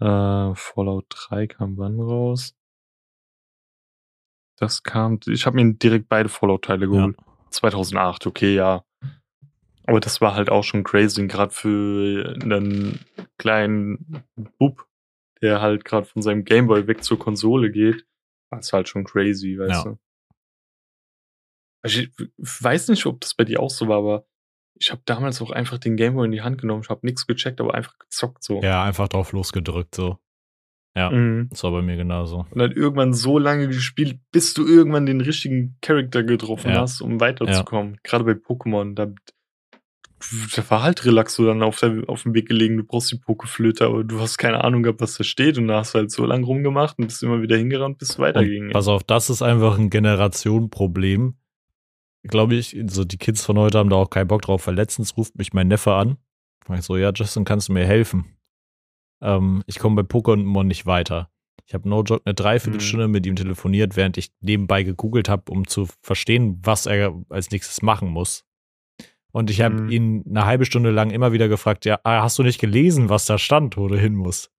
Äh, 0.00 0.54
Fallout 0.54 1.06
3 1.10 1.46
kam 1.46 1.76
wann 1.76 2.00
raus? 2.00 2.54
Das 4.56 4.82
kam. 4.82 5.18
Ich 5.26 5.46
habe 5.46 5.56
mir 5.56 5.74
direkt 5.74 6.08
beide 6.08 6.28
Fallout-Teile 6.28 6.88
geholt. 6.88 7.16
2008, 7.50 8.26
okay, 8.26 8.54
ja. 8.54 8.84
Aber 9.90 9.98
das 10.00 10.20
war 10.20 10.34
halt 10.36 10.50
auch 10.50 10.62
schon 10.62 10.84
crazy, 10.84 11.26
gerade 11.26 11.52
für 11.52 12.36
einen 12.42 13.00
kleinen 13.38 14.22
Bub, 14.58 14.86
der 15.42 15.60
halt 15.60 15.84
gerade 15.84 16.06
von 16.06 16.22
seinem 16.22 16.44
Gameboy 16.44 16.86
weg 16.86 17.02
zur 17.02 17.18
Konsole 17.18 17.70
geht, 17.72 18.06
war 18.50 18.60
es 18.60 18.72
halt 18.72 18.88
schon 18.88 19.04
crazy, 19.04 19.58
weißt 19.58 19.84
Ja. 19.84 19.90
du. 19.92 19.98
Also 21.82 22.00
Ich 22.00 22.10
weiß 22.38 22.88
nicht, 22.88 23.04
ob 23.06 23.20
das 23.20 23.34
bei 23.34 23.44
dir 23.44 23.60
auch 23.60 23.70
so 23.70 23.88
war, 23.88 23.98
aber 23.98 24.26
ich 24.78 24.92
habe 24.92 25.02
damals 25.04 25.42
auch 25.42 25.50
einfach 25.50 25.78
den 25.78 25.96
Gameboy 25.96 26.26
in 26.26 26.32
die 26.32 26.42
Hand 26.42 26.60
genommen, 26.60 26.82
ich 26.84 26.88
habe 26.88 27.04
nichts 27.04 27.26
gecheckt, 27.26 27.60
aber 27.60 27.74
einfach 27.74 27.98
gezockt 27.98 28.42
so. 28.44 28.62
Ja, 28.62 28.84
einfach 28.84 29.08
drauf 29.08 29.32
losgedrückt, 29.32 29.94
so. 29.94 30.18
Ja, 30.96 31.10
Mhm. 31.10 31.48
das 31.50 31.62
war 31.64 31.70
bei 31.72 31.82
mir 31.82 31.96
genauso. 31.96 32.46
Und 32.50 32.58
dann 32.58 32.72
irgendwann 32.72 33.12
so 33.14 33.38
lange 33.38 33.66
gespielt, 33.68 34.20
bis 34.32 34.54
du 34.54 34.66
irgendwann 34.66 35.06
den 35.06 35.20
richtigen 35.20 35.76
Charakter 35.80 36.22
getroffen 36.22 36.72
Ja. 36.72 36.80
hast, 36.82 37.00
um 37.00 37.20
weiterzukommen. 37.20 37.98
Gerade 38.02 38.24
bei 38.24 38.32
Pokémon, 38.32 38.94
da, 38.94 39.12
da 40.54 40.70
war 40.70 40.82
halt 40.82 41.04
Relaxo 41.04 41.44
dann 41.44 41.62
auf, 41.62 41.80
der, 41.80 42.02
auf 42.06 42.22
dem 42.24 42.34
Weg 42.34 42.48
gelegen, 42.48 42.76
du 42.76 42.84
brauchst 42.84 43.10
die 43.10 43.16
Pokeflöte, 43.16 43.86
aber 43.86 44.04
du 44.04 44.20
hast 44.20 44.38
keine 44.38 44.62
Ahnung 44.62 44.82
gehabt, 44.82 45.00
was 45.00 45.14
da 45.16 45.24
steht 45.24 45.58
und 45.58 45.68
da 45.68 45.78
hast 45.78 45.94
du 45.94 45.98
halt 45.98 46.10
so 46.10 46.24
lange 46.26 46.44
rumgemacht 46.44 46.98
und 46.98 47.06
bist 47.06 47.22
immer 47.22 47.40
wieder 47.42 47.56
hingerannt, 47.56 47.98
bis 47.98 48.10
es 48.10 48.18
weiterging. 48.18 48.66
Und 48.66 48.72
pass 48.72 48.88
auf, 48.88 49.02
das 49.04 49.30
ist 49.30 49.42
einfach 49.42 49.78
ein 49.78 49.90
Generationenproblem. 49.90 51.34
Glaube 52.24 52.54
ich, 52.54 52.76
so 52.88 53.04
die 53.04 53.16
Kids 53.16 53.44
von 53.44 53.58
heute 53.58 53.78
haben 53.78 53.88
da 53.88 53.96
auch 53.96 54.10
keinen 54.10 54.28
Bock 54.28 54.42
drauf, 54.42 54.66
weil 54.66 54.74
letztens 54.74 55.16
ruft 55.16 55.36
mich 55.36 55.52
mein 55.54 55.68
Neffe 55.68 55.94
an. 55.94 56.18
Ich 56.72 56.82
so, 56.82 56.96
ja, 56.96 57.10
Justin, 57.14 57.44
kannst 57.44 57.68
du 57.68 57.72
mir 57.72 57.86
helfen? 57.86 58.36
Ähm, 59.22 59.62
ich 59.66 59.78
komme 59.78 60.02
bei 60.02 60.08
Pokémon 60.08 60.64
nicht 60.64 60.86
weiter. 60.86 61.30
Ich 61.66 61.74
habe 61.74 61.88
no 61.88 62.02
joke 62.02 62.22
eine 62.24 62.34
Dreiviertelstunde 62.34 63.08
mit 63.08 63.26
ihm 63.26 63.36
telefoniert, 63.36 63.96
während 63.96 64.18
ich 64.18 64.30
nebenbei 64.40 64.82
gegoogelt 64.82 65.28
habe, 65.28 65.50
um 65.50 65.66
zu 65.66 65.88
verstehen, 66.02 66.58
was 66.62 66.86
er 66.86 67.14
als 67.28 67.50
nächstes 67.50 67.80
machen 67.80 68.08
muss. 68.08 68.44
Und 69.32 69.50
ich 69.50 69.60
habe 69.60 69.74
Mhm. 69.82 69.90
ihn 69.90 70.24
eine 70.28 70.44
halbe 70.44 70.64
Stunde 70.64 70.90
lang 70.90 71.10
immer 71.10 71.32
wieder 71.32 71.48
gefragt, 71.48 71.84
ja, 71.84 71.98
ah, 72.04 72.22
hast 72.22 72.38
du 72.38 72.42
nicht 72.42 72.60
gelesen, 72.60 73.08
was 73.08 73.26
da 73.26 73.38
stand, 73.38 73.76
wo 73.76 73.88
du 73.88 73.96
hin 73.98 74.14
musst? 74.14 74.50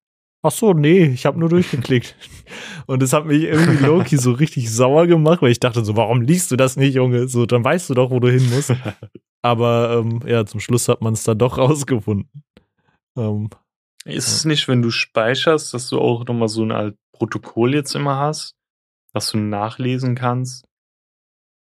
Ach 0.43 0.51
so, 0.51 0.73
nee, 0.73 1.03
ich 1.05 1.25
habe 1.27 1.39
nur 1.39 1.49
durchgeklickt. 1.49 2.15
Und 2.87 3.03
es 3.03 3.13
hat 3.13 3.25
mich 3.27 3.43
irgendwie 3.43 3.85
Loki 3.85 4.17
so 4.17 4.31
richtig 4.31 4.71
sauer 4.71 5.05
gemacht, 5.05 5.41
weil 5.41 5.51
ich 5.51 5.59
dachte 5.59 5.85
so, 5.85 5.95
warum 5.95 6.21
liest 6.21 6.49
du 6.51 6.55
das 6.55 6.77
nicht, 6.77 6.95
Junge? 6.95 7.27
So, 7.27 7.45
dann 7.45 7.63
weißt 7.63 7.89
du 7.89 7.93
doch, 7.93 8.09
wo 8.09 8.19
du 8.19 8.31
hin 8.31 8.49
musst. 8.49 8.73
Aber 9.43 9.97
ähm, 9.99 10.21
ja, 10.25 10.45
zum 10.45 10.59
Schluss 10.59 10.87
hat 10.87 11.01
man 11.01 11.13
es 11.13 11.23
dann 11.23 11.37
doch 11.37 11.57
rausgefunden. 11.59 12.43
Ähm, 13.17 13.49
Ist 14.05 14.29
es 14.29 14.45
nicht, 14.45 14.67
wenn 14.67 14.81
du 14.81 14.89
speicherst, 14.89 15.73
dass 15.73 15.89
du 15.89 15.99
auch 15.99 16.25
nochmal 16.25 16.47
so 16.47 16.63
ein 16.65 16.95
Protokoll 17.15 17.75
jetzt 17.75 17.93
immer 17.95 18.17
hast, 18.17 18.55
was 19.13 19.31
du 19.31 19.37
nachlesen 19.37 20.15
kannst? 20.15 20.65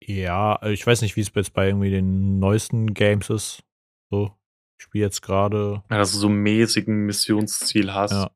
Ja, 0.06 0.62
ich 0.64 0.86
weiß 0.86 1.02
nicht, 1.02 1.16
wie 1.16 1.22
es 1.22 1.32
jetzt 1.34 1.54
bei 1.54 1.68
irgendwie 1.68 1.90
den 1.90 2.40
neuesten 2.40 2.94
Games 2.94 3.30
ist. 3.30 3.64
So, 4.12 4.32
ich 4.78 4.84
spiele 4.86 5.06
jetzt 5.06 5.22
gerade, 5.22 5.84
Ja, 5.90 5.98
dass 5.98 6.12
du 6.12 6.18
so 6.18 6.30
mäßigen 6.30 7.06
Missionsziel 7.06 7.94
hast. 7.94 8.12
Ja. 8.12 8.32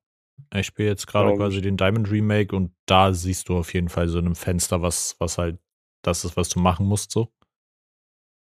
ich 0.59 0.65
spiele 0.67 0.89
jetzt 0.89 1.05
gerade 1.07 1.35
quasi 1.35 1.61
den 1.61 1.77
Diamond 1.77 2.09
Remake 2.11 2.55
und 2.55 2.71
da 2.85 3.13
siehst 3.13 3.49
du 3.49 3.57
auf 3.57 3.73
jeden 3.73 3.89
Fall 3.89 4.07
so 4.07 4.19
in 4.19 4.25
einem 4.25 4.35
Fenster, 4.35 4.81
was, 4.81 5.15
was 5.19 5.37
halt 5.37 5.59
das 6.03 6.23
ist, 6.25 6.37
was 6.37 6.49
du 6.49 6.59
machen 6.59 6.85
musst, 6.85 7.11
so. 7.11 7.31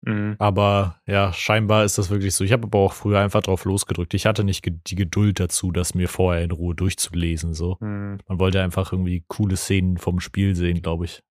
Mhm. 0.07 0.37
Aber 0.39 1.01
ja, 1.07 1.33
scheinbar 1.33 1.85
ist 1.85 1.99
das 1.99 2.09
wirklich 2.11 2.35
so. 2.35 2.45
Ich 2.45 2.53
habe 2.53 2.65
aber 2.65 2.79
auch 2.79 2.93
früher 2.93 3.19
einfach 3.19 3.43
drauf 3.43 3.65
losgedrückt. 3.65 4.15
Ich 4.15 4.27
hatte 4.27 4.45
nicht 4.45 4.65
die 4.87 4.95
Geduld 4.95 5.41
dazu, 5.41 5.73
das 5.73 5.95
mir 5.95 6.09
vorher 6.09 6.45
in 6.45 6.53
Ruhe 6.53 6.75
durchzulesen. 6.77 7.53
So, 7.55 7.79
Mhm. 7.81 8.19
man 8.29 8.39
wollte 8.39 8.63
einfach 8.63 8.93
irgendwie 8.93 9.25
coole 9.27 9.57
Szenen 9.57 9.97
vom 9.99 10.21
Spiel 10.21 10.55
sehen, 10.55 10.83
glaube 10.83 11.07
ich. 11.07 11.23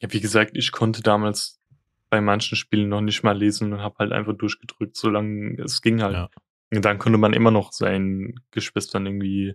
Ja, 0.00 0.12
wie 0.12 0.20
gesagt, 0.20 0.56
ich 0.56 0.72
konnte 0.72 1.02
damals 1.02 1.60
bei 2.10 2.20
manchen 2.20 2.56
Spielen 2.56 2.88
noch 2.88 3.00
nicht 3.00 3.22
mal 3.22 3.36
lesen 3.36 3.72
und 3.72 3.80
habe 3.80 3.96
halt 3.98 4.12
einfach 4.12 4.36
durchgedrückt, 4.36 4.96
solange 4.96 5.60
es 5.62 5.82
ging 5.82 6.02
halt. 6.02 6.14
Ja. 6.14 6.28
Und 6.72 6.84
dann 6.84 6.98
konnte 6.98 7.18
man 7.18 7.32
immer 7.32 7.50
noch 7.50 7.72
seinen 7.72 8.34
Geschwistern 8.50 9.06
irgendwie 9.06 9.54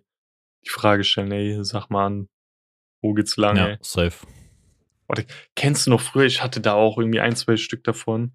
die 0.65 0.69
Frage 0.69 1.03
stellen, 1.03 1.31
ey, 1.31 1.63
sag 1.63 1.89
mal 1.89 2.05
an, 2.05 2.29
wo 3.01 3.13
geht's 3.13 3.37
lang, 3.37 3.57
Ja, 3.57 3.67
ey? 3.69 3.77
safe. 3.81 4.25
Kennst 5.55 5.85
du 5.87 5.91
noch 5.91 5.99
früher, 6.01 6.25
ich 6.25 6.41
hatte 6.41 6.61
da 6.61 6.73
auch 6.73 6.97
irgendwie 6.97 7.19
ein, 7.19 7.35
zwei 7.35 7.57
Stück 7.57 7.83
davon, 7.83 8.33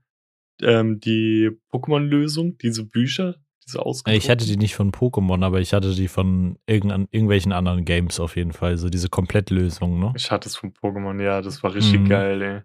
ähm, 0.61 1.01
die 1.01 1.51
Pokémon-Lösung, 1.73 2.59
diese 2.59 2.85
Bücher, 2.85 3.37
diese 3.66 3.85
ausgedruckten. 3.85 4.18
Ich 4.18 4.31
hatte 4.31 4.44
die 4.46 4.57
nicht 4.57 4.74
von 4.74 4.92
Pokémon, 4.92 5.44
aber 5.44 5.61
ich 5.61 5.72
hatte 5.72 5.94
die 5.94 6.09
von 6.09 6.59
irgendein, 6.66 7.09
irgendwelchen 7.11 7.52
anderen 7.52 7.85
Games 7.85 8.20
auf 8.20 8.37
jeden 8.37 8.52
Fall. 8.52 8.76
So 8.79 8.88
diese 8.88 9.09
Komplettlösung, 9.09 9.98
ne? 9.98 10.12
Ich 10.16 10.31
hatte 10.31 10.48
es 10.48 10.57
von 10.57 10.72
Pokémon, 10.72 11.20
ja, 11.22 11.42
das 11.42 11.62
war 11.62 11.74
richtig 11.74 12.00
Mhm. 12.02 12.09
geil, 12.09 12.42
ey. 12.42 12.62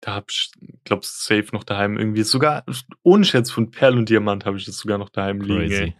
Da 0.00 0.14
hab 0.14 0.30
ich, 0.30 0.50
glaubst 0.84 1.24
safe 1.24 1.48
noch 1.52 1.64
daheim 1.64 1.98
irgendwie, 1.98 2.22
sogar 2.22 2.64
ohne 3.02 3.24
Scherz 3.24 3.50
von 3.50 3.70
Perl 3.70 3.96
und 3.98 4.08
Diamant 4.08 4.44
habe 4.44 4.56
ich 4.56 4.64
das 4.64 4.78
sogar 4.78 4.98
noch 4.98 5.08
daheim 5.08 5.40
liegen, 5.40 5.56
Crazy. 5.68 5.82
ey. 5.84 5.96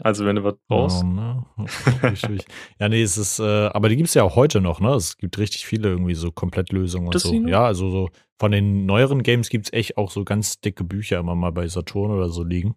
Also 0.00 0.24
wenn 0.24 0.36
du 0.36 0.44
was 0.44 0.54
brauchst. 0.68 1.02
Oh, 1.02 1.06
ne? 1.06 1.44
Ja, 2.78 2.88
nee, 2.88 3.02
es 3.02 3.18
ist, 3.18 3.40
äh, 3.40 3.42
aber 3.66 3.88
die 3.88 3.96
gibt's 3.96 4.14
ja 4.14 4.22
auch 4.22 4.36
heute 4.36 4.60
noch, 4.60 4.80
ne? 4.80 4.90
Es 4.94 5.16
gibt 5.16 5.38
richtig 5.38 5.66
viele 5.66 5.88
irgendwie 5.88 6.14
so 6.14 6.30
Komplettlösungen 6.30 7.08
und 7.08 7.14
Das 7.16 7.22
so. 7.22 7.30
sie 7.30 7.40
noch? 7.40 7.48
Ja, 7.48 7.64
also 7.64 7.90
so 7.90 8.10
von 8.38 8.52
den 8.52 8.86
neueren 8.86 9.24
Games 9.24 9.48
gibt's 9.48 9.72
echt 9.72 9.96
auch 9.96 10.12
so 10.12 10.24
ganz 10.24 10.60
dicke 10.60 10.84
Bücher 10.84 11.18
immer 11.18 11.34
mal 11.34 11.50
bei 11.50 11.66
Saturn 11.66 12.12
oder 12.12 12.28
so 12.28 12.44
liegen. 12.44 12.76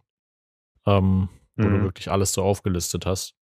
Ähm, 0.87 1.29
wo 1.57 1.69
du 1.69 1.77
Mhm. 1.77 1.83
wirklich 1.83 2.09
alles 2.09 2.33
so 2.33 2.43
aufgelistet 2.43 3.05
hast. 3.05 3.35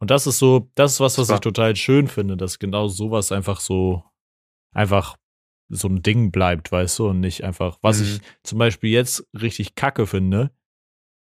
Und 0.00 0.10
das 0.12 0.26
ist 0.28 0.38
so, 0.38 0.70
das 0.76 0.92
ist 0.92 1.00
was, 1.00 1.18
was 1.18 1.28
ich 1.30 1.40
total 1.40 1.74
schön 1.74 2.06
finde, 2.06 2.36
dass 2.36 2.58
genau 2.60 2.86
sowas 2.86 3.32
einfach 3.32 3.58
so, 3.58 4.04
einfach 4.72 5.16
so 5.68 5.88
ein 5.88 6.02
Ding 6.02 6.30
bleibt, 6.30 6.70
weißt 6.70 7.00
du, 7.00 7.08
und 7.08 7.20
nicht 7.20 7.42
einfach, 7.42 7.78
was 7.82 7.98
Mhm. 7.98 8.04
ich 8.04 8.20
zum 8.44 8.58
Beispiel 8.58 8.90
jetzt 8.90 9.26
richtig 9.34 9.74
kacke 9.74 10.06
finde, 10.06 10.52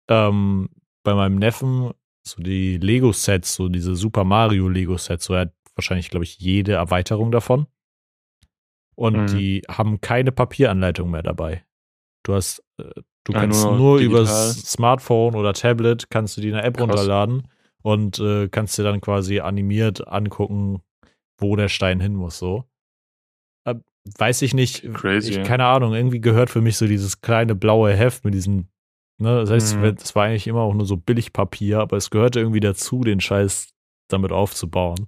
ähm, 0.09 0.69
bei 1.05 1.15
meinem 1.15 1.37
Neffen, 1.37 1.93
so 2.23 2.43
die 2.43 2.77
Lego-Sets, 2.77 3.55
so 3.55 3.69
diese 3.69 3.95
Super 3.97 4.25
Mario 4.25 4.69
Lego-Sets, 4.69 5.25
so 5.25 5.35
er 5.35 5.41
hat 5.43 5.55
wahrscheinlich, 5.75 6.11
glaube 6.11 6.25
ich, 6.25 6.39
jede 6.39 6.73
Erweiterung 6.73 7.31
davon. 7.33 7.67
Und 8.95 9.17
Mhm. 9.23 9.27
die 9.27 9.63
haben 9.69 10.01
keine 10.01 10.33
Papieranleitung 10.33 11.11
mehr 11.11 11.23
dabei. 11.23 11.65
Du 12.27 12.35
hast, 12.35 12.63
äh, 12.79 12.85
du 13.25 13.33
Ja, 13.33 13.41
kannst 13.41 13.65
nur 13.65 13.77
nur, 13.77 13.99
übers 13.99 14.61
Smartphone 14.63 15.37
oder 15.37 15.53
Tablet 15.53 16.11
kannst 16.11 16.37
du 16.37 16.41
die 16.41 16.49
in 16.49 16.55
der 16.55 16.65
App 16.65 16.77
Krass. 16.77 16.89
runterladen 16.89 17.47
und 17.83 18.19
äh, 18.19 18.49
kannst 18.49 18.77
dir 18.79 18.83
dann 18.83 19.01
quasi 19.01 19.39
animiert 19.41 20.09
angucken, 20.09 20.83
wo 21.39 21.55
der 21.55 21.69
Stein 21.69 22.01
hin 22.01 22.15
muss, 22.15 22.39
so. 22.39 22.65
Äh, 23.65 23.77
weiß 24.19 24.43
ich 24.43 24.55
nicht. 24.55 24.93
Crazy, 24.95 25.31
Ich, 25.41 25.43
keine 25.47 25.67
Ahnung, 25.67 25.95
irgendwie 25.95 26.21
gehört 26.21 26.51
für 26.51 26.61
mich 26.61 26.77
so 26.77 26.87
dieses 26.89 27.21
kleine 27.21 27.55
blaue 27.55 27.93
Heft 27.95 28.25
mit 28.25 28.35
diesen, 28.35 28.71
ne, 29.19 29.37
das 29.41 29.51
heißt, 29.51 29.79
Mhm. 29.79 29.95
das 29.97 30.17
war 30.17 30.25
eigentlich 30.25 30.49
immer 30.49 30.63
auch 30.63 30.75
nur 30.75 30.87
so 30.87 30.97
Billigpapier, 30.97 31.79
aber 31.79 31.97
es 31.97 32.11
gehörte 32.11 32.41
irgendwie 32.41 32.61
dazu, 32.61 33.03
den 33.03 33.21
Scheiß 33.21 33.73
damit 34.09 34.33
aufzubauen. 34.33 35.07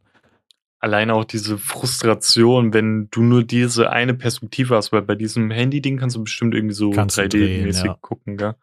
Alleine 0.81 1.15
auch 1.15 1.25
diese 1.25 1.59
Frustration, 1.59 2.73
wenn 2.73 3.09
du 3.11 3.23
nur 3.23 3.43
diese 3.43 3.91
eine 3.91 4.15
Perspektive 4.15 4.77
hast, 4.77 4.93
weil 4.93 5.03
bei 5.03 5.17
diesem 5.17 5.51
Handy-Ding 5.51 5.99
kannst 5.99 6.15
du 6.17 6.23
bestimmt 6.23 6.55
irgendwie 6.55 6.75
so 6.75 6.91
Kannst 6.91 7.19
du 7.19 7.23
3D-mäßig 7.23 7.73
drehen, 7.83 7.87
ja. 7.87 7.99
gucken, 8.01 8.37
gell? 8.37 8.55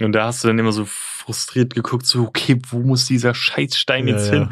Und 0.00 0.12
da 0.12 0.26
hast 0.26 0.42
du 0.42 0.48
dann 0.48 0.58
immer 0.58 0.72
so 0.72 0.84
frustriert 0.86 1.74
geguckt, 1.74 2.04
so, 2.04 2.24
okay, 2.24 2.60
wo 2.68 2.80
muss 2.80 3.06
dieser 3.06 3.32
Scheißstein 3.34 4.08
jetzt 4.08 4.26
ja. 4.32 4.40
hin? 4.40 4.48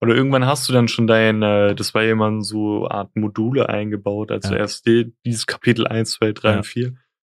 Oder 0.00 0.14
irgendwann 0.14 0.46
hast 0.46 0.68
du 0.68 0.72
dann 0.72 0.88
schon 0.88 1.06
dein, 1.06 1.42
äh, 1.42 1.74
das 1.74 1.94
war 1.94 2.02
ja 2.02 2.12
immer 2.12 2.42
so 2.42 2.88
Art 2.88 3.14
Module 3.16 3.68
eingebaut, 3.68 4.30
also 4.30 4.54
erst 4.54 4.86
die, 4.86 5.14
dieses 5.24 5.46
Kapitel 5.46 5.86
1, 5.86 6.10
2, 6.12 6.32
3 6.32 6.50
Ja. 6.50 6.56
und 6.58 6.66
4. 6.66 6.92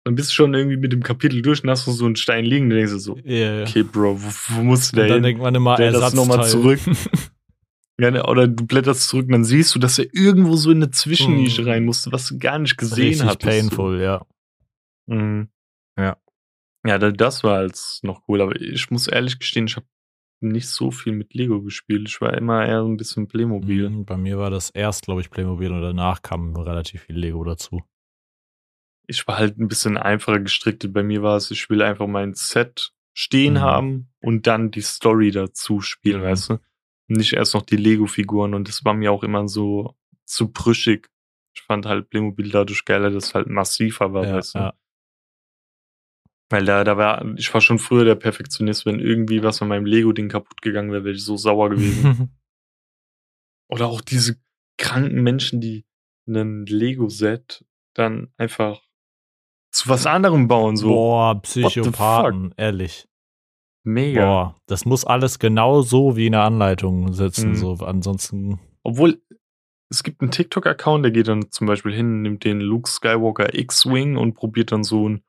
Dann 0.04 0.14
bist 0.16 0.30
du 0.30 0.34
schon 0.34 0.52
irgendwie 0.52 0.76
mit 0.76 0.92
dem 0.92 1.02
Kapitel 1.02 1.40
durch 1.42 1.62
und 1.62 1.70
hast 1.70 1.86
du 1.86 1.92
so 1.92 2.04
einen 2.06 2.16
Stein 2.16 2.44
liegen, 2.44 2.68
dann 2.68 2.76
denkst 2.78 2.92
du 2.92 2.98
so, 2.98 3.12
okay, 3.12 3.82
Bro, 3.82 4.20
wo, 4.22 4.28
wo 4.56 4.62
musst 4.62 4.92
du 4.92 4.96
da 4.96 5.02
dann 5.06 5.14
hin? 5.14 5.22
denkt 5.22 5.42
man 5.42 5.54
immer, 5.54 5.78
Ersatzteil. 5.78 6.16
noch 6.16 6.26
mal 6.26 6.44
zurück. 6.46 6.80
Ja, 8.00 8.10
ne, 8.10 8.24
oder 8.26 8.48
du 8.48 8.66
blätterst 8.66 9.08
zurück 9.08 9.26
und 9.26 9.32
dann 9.32 9.44
siehst 9.44 9.74
du, 9.74 9.78
dass 9.78 9.98
er 9.98 10.06
irgendwo 10.12 10.56
so 10.56 10.70
in 10.72 10.78
eine 10.78 10.90
Zwischennische 10.90 11.62
Mhm. 11.62 11.68
rein 11.68 11.84
musste, 11.84 12.10
was 12.10 12.26
du 12.28 12.38
gar 12.38 12.58
nicht 12.58 12.76
gesehen 12.76 13.08
Richtig 13.08 13.22
hattest. 13.26 13.46
painful, 13.48 14.00
ja. 14.00 14.26
Mhm. 15.06 15.48
Ja. 15.96 16.16
Ja, 16.86 16.98
da- 16.98 17.12
das 17.12 17.44
war 17.44 17.58
als 17.58 18.00
noch 18.02 18.22
cool, 18.28 18.40
aber 18.40 18.60
ich 18.60 18.90
muss 18.90 19.06
ehrlich 19.06 19.38
gestehen, 19.38 19.66
ich 19.68 19.76
habe 19.76 19.86
nicht 20.40 20.68
so 20.68 20.90
viel 20.90 21.12
mit 21.12 21.32
Lego 21.34 21.62
gespielt. 21.62 22.08
Ich 22.08 22.20
war 22.20 22.34
immer 22.36 22.66
eher 22.66 22.82
so 22.82 22.88
ein 22.88 22.96
bisschen 22.96 23.28
Playmobil. 23.28 23.88
Mhm, 23.88 24.04
Bei 24.04 24.16
mir 24.16 24.38
war 24.38 24.50
das 24.50 24.70
erst, 24.70 25.04
glaube 25.04 25.20
ich, 25.20 25.30
Playmobil 25.30 25.70
und 25.72 25.80
danach 25.80 26.20
kam 26.20 26.54
relativ 26.56 27.02
viel 27.02 27.16
Lego 27.16 27.44
dazu. 27.44 27.82
Ich 29.06 29.26
war 29.26 29.38
halt 29.38 29.58
ein 29.58 29.68
bisschen 29.68 29.96
einfacher 29.96 30.40
gestrickt. 30.40 30.92
Bei 30.92 31.02
mir 31.02 31.22
war 31.22 31.36
es, 31.36 31.50
ich 31.50 31.70
will 31.70 31.80
einfach 31.82 32.06
mein 32.06 32.34
Set 32.34 32.92
stehen 33.16 33.54
Mhm. 33.54 33.60
haben 33.60 34.08
und 34.20 34.46
dann 34.46 34.70
die 34.70 34.80
Story 34.82 35.30
dazu 35.30 35.80
spielen, 35.80 36.20
Mhm. 36.20 36.24
weißt 36.24 36.50
du? 36.50 36.58
Nicht 37.06 37.34
erst 37.34 37.54
noch 37.54 37.62
die 37.62 37.76
Lego-Figuren 37.76 38.54
und 38.54 38.68
das 38.68 38.84
war 38.84 38.94
mir 38.94 39.12
auch 39.12 39.22
immer 39.22 39.46
so 39.48 39.94
zu 40.24 40.50
brüschig. 40.52 41.08
Ich 41.54 41.62
fand 41.62 41.86
halt 41.86 42.08
Playmobil 42.10 42.50
dadurch 42.50 42.84
geiler, 42.84 43.10
dass 43.10 43.26
es 43.26 43.34
halt 43.34 43.46
massiver 43.48 44.12
war, 44.12 44.26
Ja, 44.26 44.34
weißt 44.36 44.54
du? 44.54 44.58
ja. 44.58 44.74
Weil 46.50 46.64
da, 46.64 46.84
da 46.84 46.96
war, 46.96 47.24
ich 47.36 47.52
war 47.52 47.60
schon 47.60 47.78
früher 47.78 48.04
der 48.04 48.14
Perfektionist, 48.16 48.86
wenn 48.86 49.00
irgendwie 49.00 49.42
was 49.42 49.60
an 49.62 49.68
meinem 49.68 49.86
Lego-Ding 49.86 50.28
kaputt 50.28 50.62
gegangen 50.62 50.92
wäre, 50.92 51.04
wäre 51.04 51.14
ich 51.14 51.24
so 51.24 51.36
sauer 51.36 51.70
gewesen. 51.70 52.30
Oder 53.68 53.86
auch 53.86 54.00
diese 54.00 54.36
kranken 54.78 55.22
Menschen, 55.22 55.60
die 55.60 55.84
einen 56.26 56.66
Lego-Set 56.66 57.64
dann 57.94 58.32
einfach 58.36 58.82
zu 59.72 59.88
was 59.88 60.06
anderem 60.06 60.46
bauen, 60.46 60.76
so 60.76 60.88
Boah, 60.88 61.40
Psychopathen, 61.42 62.54
ehrlich. 62.56 63.08
Mega. 63.84 64.24
Boah, 64.24 64.56
das 64.66 64.84
muss 64.84 65.04
alles 65.04 65.38
genau 65.38 65.82
so 65.82 66.16
wie 66.16 66.26
in 66.26 66.32
der 66.32 66.42
Anleitung 66.42 67.12
sitzen. 67.12 67.50
Mhm. 67.50 67.54
So, 67.56 67.72
ansonsten. 67.74 68.60
Obwohl, 68.82 69.22
es 69.90 70.02
gibt 70.02 70.20
einen 70.22 70.30
TikTok-Account, 70.30 71.04
der 71.04 71.12
geht 71.12 71.28
dann 71.28 71.50
zum 71.52 71.66
Beispiel 71.66 71.92
hin, 71.94 72.22
nimmt 72.22 72.44
den 72.44 72.60
Luke 72.60 72.90
Skywalker 72.90 73.54
X-Wing 73.54 74.16
und 74.16 74.34
probiert 74.34 74.72
dann 74.72 74.82
so 74.84 75.08
ein, 75.08 75.22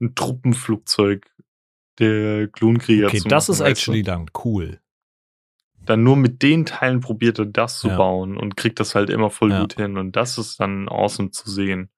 ein 0.00 0.14
Truppenflugzeug 0.14 1.28
der 1.98 2.48
Klonkrieger 2.48 3.08
Okay, 3.08 3.18
zu 3.18 3.28
das 3.28 3.48
machen. 3.48 3.52
ist 3.54 3.60
weißt 3.60 3.70
actually 3.70 4.02
dann 4.02 4.26
cool. 4.44 4.78
Dann 5.84 6.04
nur 6.04 6.16
mit 6.16 6.42
den 6.42 6.64
Teilen 6.64 7.00
probiert 7.00 7.38
er 7.40 7.46
das 7.46 7.80
zu 7.80 7.88
Ja. 7.88 7.96
bauen 7.96 8.36
und 8.36 8.56
kriegt 8.56 8.78
das 8.78 8.94
halt 8.94 9.10
immer 9.10 9.30
voll 9.30 9.50
Ja. 9.50 9.60
gut 9.62 9.74
hin. 9.74 9.98
Und 9.98 10.14
das 10.14 10.38
ist 10.38 10.60
dann 10.60 10.88
awesome 10.88 11.30
zu 11.32 11.50
sehen. 11.50 11.90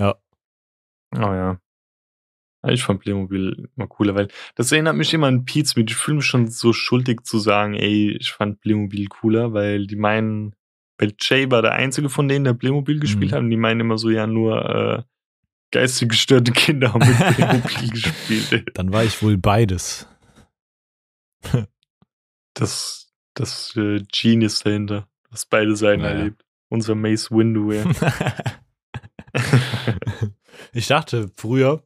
Ja. 0.00 0.16
Oh 1.14 1.20
ja. 1.20 1.58
Ja, 2.64 2.70
Ich 2.72 2.82
fand 2.82 3.00
Playmobil 3.00 3.68
immer 3.76 3.86
cooler, 3.86 4.14
weil 4.14 4.28
das 4.56 4.72
erinnert 4.72 4.96
mich 4.96 5.12
immer 5.14 5.26
an 5.28 5.44
Pete 5.44 5.68
Smith. 5.68 5.86
Ich 5.88 5.96
fühle 5.96 6.16
mich 6.16 6.26
schon 6.26 6.48
so 6.48 6.72
schuldig 6.72 7.22
zu 7.24 7.38
sagen, 7.38 7.74
ey, 7.74 8.16
ich 8.18 8.30
fand 8.32 8.60
Playmobil 8.60 9.06
cooler, 9.08 9.52
weil 9.52 9.86
die 9.86 9.96
meinen, 9.96 10.54
weil 10.98 11.14
Jay 11.20 11.50
war 11.50 11.62
der 11.62 11.72
einzige 11.74 12.08
von 12.08 12.26
denen, 12.28 12.44
der 12.44 12.54
Playmobil 12.54 12.98
gespielt 13.00 13.30
Mhm. 13.30 13.34
hat, 13.34 13.40
und 13.40 13.50
die 13.50 13.56
meinen 13.56 13.80
immer 13.80 13.98
so, 13.98 14.10
ja, 14.10 14.26
nur 14.26 14.64
äh, 14.68 15.02
geistig 15.70 16.08
gestörte 16.08 16.50
Kinder 16.52 16.92
haben 16.94 17.06
mit 17.06 17.36
Playmobil 17.36 17.90
gespielt. 18.02 18.70
Dann 18.74 18.92
war 18.92 19.04
ich 19.04 19.22
wohl 19.22 19.36
beides. 19.38 20.08
Das, 22.54 23.12
das 23.34 23.76
äh, 23.76 24.02
Genius 24.12 24.60
dahinter, 24.64 25.06
das 25.30 25.46
beide 25.46 25.76
Seiten 25.76 26.02
Naja. 26.02 26.16
erlebt. 26.18 26.44
Unser 26.70 26.94
Mace 26.96 27.30
Windu, 27.30 27.70
ja. 27.72 27.84
ich 30.72 30.86
dachte 30.88 31.30
früher, 31.36 31.82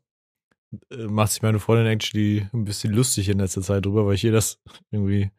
macht 1.08 1.32
sich 1.32 1.42
meine 1.42 1.58
Freundin 1.60 1.86
actually 1.86 2.48
ein 2.52 2.64
bisschen 2.64 2.92
lustig 2.92 3.28
in 3.28 3.38
letzter 3.38 3.62
Zeit 3.62 3.84
drüber, 3.86 4.06
weil 4.06 4.14
ich 4.14 4.24
ihr 4.24 4.32
das 4.32 4.60
irgendwie 4.90 5.30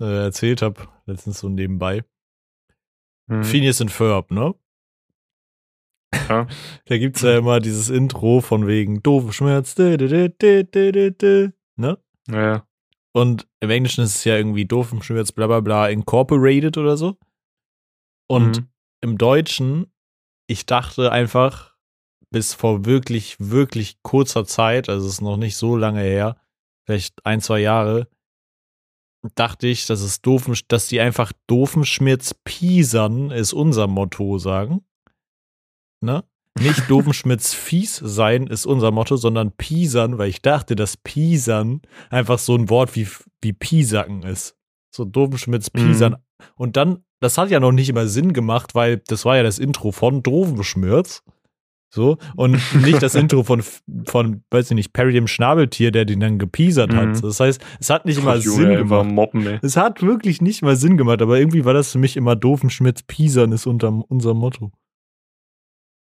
äh, 0.00 0.24
erzählt 0.24 0.62
habe, 0.62 0.88
letztens 1.06 1.40
so 1.40 1.48
nebenbei. 1.48 2.04
Mhm. 3.30 3.44
Phineas 3.44 3.80
und 3.80 3.90
Ferb, 3.90 4.30
ne? 4.30 4.54
Ja. 6.28 6.46
Da 6.86 6.98
gibt's 6.98 7.22
ja 7.22 7.38
immer 7.38 7.60
dieses 7.60 7.90
Intro 7.90 8.40
von 8.40 8.66
wegen 8.66 9.02
Doofenschmerz, 9.02 9.74
dü- 9.76 9.96
dü- 9.96 10.34
dü- 10.38 11.10
dü- 11.16 11.52
ne? 11.76 11.98
Ja. 12.30 12.66
Und 13.14 13.46
im 13.60 13.70
Englischen 13.70 14.04
ist 14.04 14.14
es 14.16 14.24
ja 14.24 14.36
irgendwie 14.36 14.64
Doofenschmerz, 14.66 15.32
bla 15.32 15.46
bla 15.46 15.60
bla, 15.60 15.88
incorporated 15.88 16.76
oder 16.78 16.96
so. 16.96 17.18
Und 18.30 18.60
Mhm. 18.60 18.68
im 19.02 19.18
Deutschen, 19.18 19.92
ich 20.46 20.66
dachte 20.66 21.10
einfach, 21.12 21.76
bis 22.30 22.54
vor 22.54 22.84
wirklich, 22.84 23.36
wirklich 23.38 24.02
kurzer 24.02 24.44
Zeit, 24.44 24.88
also 24.88 25.06
es 25.06 25.14
ist 25.14 25.20
noch 25.20 25.36
nicht 25.36 25.56
so 25.56 25.76
lange 25.76 26.02
her, 26.02 26.36
vielleicht 26.84 27.24
ein, 27.24 27.40
zwei 27.40 27.60
Jahre, 27.60 28.08
dachte 29.34 29.66
ich, 29.66 29.86
dass 29.86 30.00
es 30.00 30.20
doofen, 30.20 30.56
dass 30.68 30.88
die 30.88 31.00
einfach 31.00 31.32
Doofenschmerz 31.46 32.34
piesern 32.44 33.30
ist 33.30 33.52
unser 33.52 33.86
Motto 33.86 34.38
sagen. 34.38 34.82
Ne? 36.00 36.24
Nicht 36.58 36.84
Doofenschmitz 36.90 37.54
fies 37.54 37.96
sein 37.96 38.46
ist 38.46 38.66
unser 38.66 38.90
Motto, 38.90 39.16
sondern 39.16 39.52
piesern, 39.52 40.18
weil 40.18 40.28
ich 40.28 40.42
dachte, 40.42 40.76
dass 40.76 40.96
piesern 40.96 41.82
einfach 42.10 42.38
so 42.38 42.54
ein 42.54 42.68
Wort 42.70 42.94
wie, 42.96 43.08
wie 43.42 43.52
piesacken 43.52 44.22
ist. 44.22 44.56
So 44.94 45.04
Doofenschmitz 45.04 45.70
piesern. 45.70 46.16
Und 46.56 46.76
dann, 46.76 47.04
das 47.20 47.38
hat 47.38 47.50
ja 47.50 47.60
noch 47.60 47.72
nicht 47.72 47.88
immer 47.88 48.06
Sinn 48.06 48.32
gemacht, 48.32 48.74
weil 48.74 48.98
das 48.98 49.24
war 49.24 49.36
ja 49.36 49.42
das 49.42 49.58
Intro 49.58 49.92
von 49.92 50.22
Doofenschmirz. 50.22 51.22
So, 51.90 52.18
und 52.36 52.60
nicht 52.82 53.02
das 53.02 53.14
Intro 53.14 53.42
von, 53.44 53.62
von, 54.04 54.42
weiß 54.50 54.70
ich 54.70 54.74
nicht, 54.74 54.92
Perry 54.92 55.12
dem 55.12 55.26
Schnabeltier, 55.26 55.90
der 55.90 56.04
den 56.04 56.20
dann 56.20 56.38
gepiesert 56.38 56.94
hat. 56.94 57.08
Mhm. 57.08 57.20
Das 57.22 57.40
heißt, 57.40 57.64
es 57.80 57.88
hat 57.88 58.04
nicht 58.04 58.20
Ach, 58.24 58.36
Junge, 58.36 58.42
Sinn 58.42 58.76
gemacht. 58.76 59.06
Moppen, 59.06 59.46
ey. 59.46 59.58
Es 59.62 59.76
hat 59.76 60.02
wirklich 60.02 60.42
nicht 60.42 60.62
mal 60.62 60.76
Sinn 60.76 60.98
gemacht, 60.98 61.22
aber 61.22 61.38
irgendwie 61.38 61.64
war 61.64 61.72
das 61.72 61.92
für 61.92 61.98
mich 61.98 62.16
immer 62.16 62.36
Doofenschmitz 62.36 63.04
piesern 63.04 63.52
ist 63.52 63.66
unter 63.66 63.88
unser 64.08 64.34
Motto. 64.34 64.70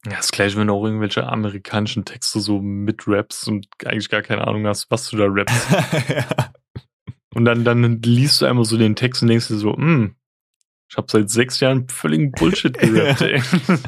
Ja, 0.07 0.16
das 0.16 0.33
gleiche, 0.33 0.57
wenn 0.57 0.69
du 0.69 0.75
auch 0.75 0.85
irgendwelche 0.85 1.27
amerikanischen 1.27 2.05
Texte 2.05 2.41
so 2.41 2.61
mitrappst 2.61 3.49
und 3.49 3.66
eigentlich 3.85 4.09
gar 4.09 4.23
keine 4.23 4.47
Ahnung 4.47 4.66
hast, 4.66 4.91
was 4.91 5.11
du 5.11 5.16
da 5.19 5.27
rappst. 5.27 5.71
ja. 6.09 6.25
Und 7.35 7.45
dann, 7.45 7.64
dann 7.64 8.01
liest 8.03 8.41
du 8.41 8.47
einmal 8.47 8.64
so 8.64 8.79
den 8.79 8.97
Text 8.97 9.23
und 9.23 9.29
denkst 9.29 9.49
dir 9.49 9.57
so, 9.57 9.77
hm, 9.77 10.14
ich 10.91 10.97
habe 10.97 11.07
seit 11.11 11.28
sechs 11.30 11.61
Jahren 11.61 11.86
völligen 11.89 12.30
Bullshit 12.32 12.76
gerappt, 12.78 13.20
ey. 13.22 13.41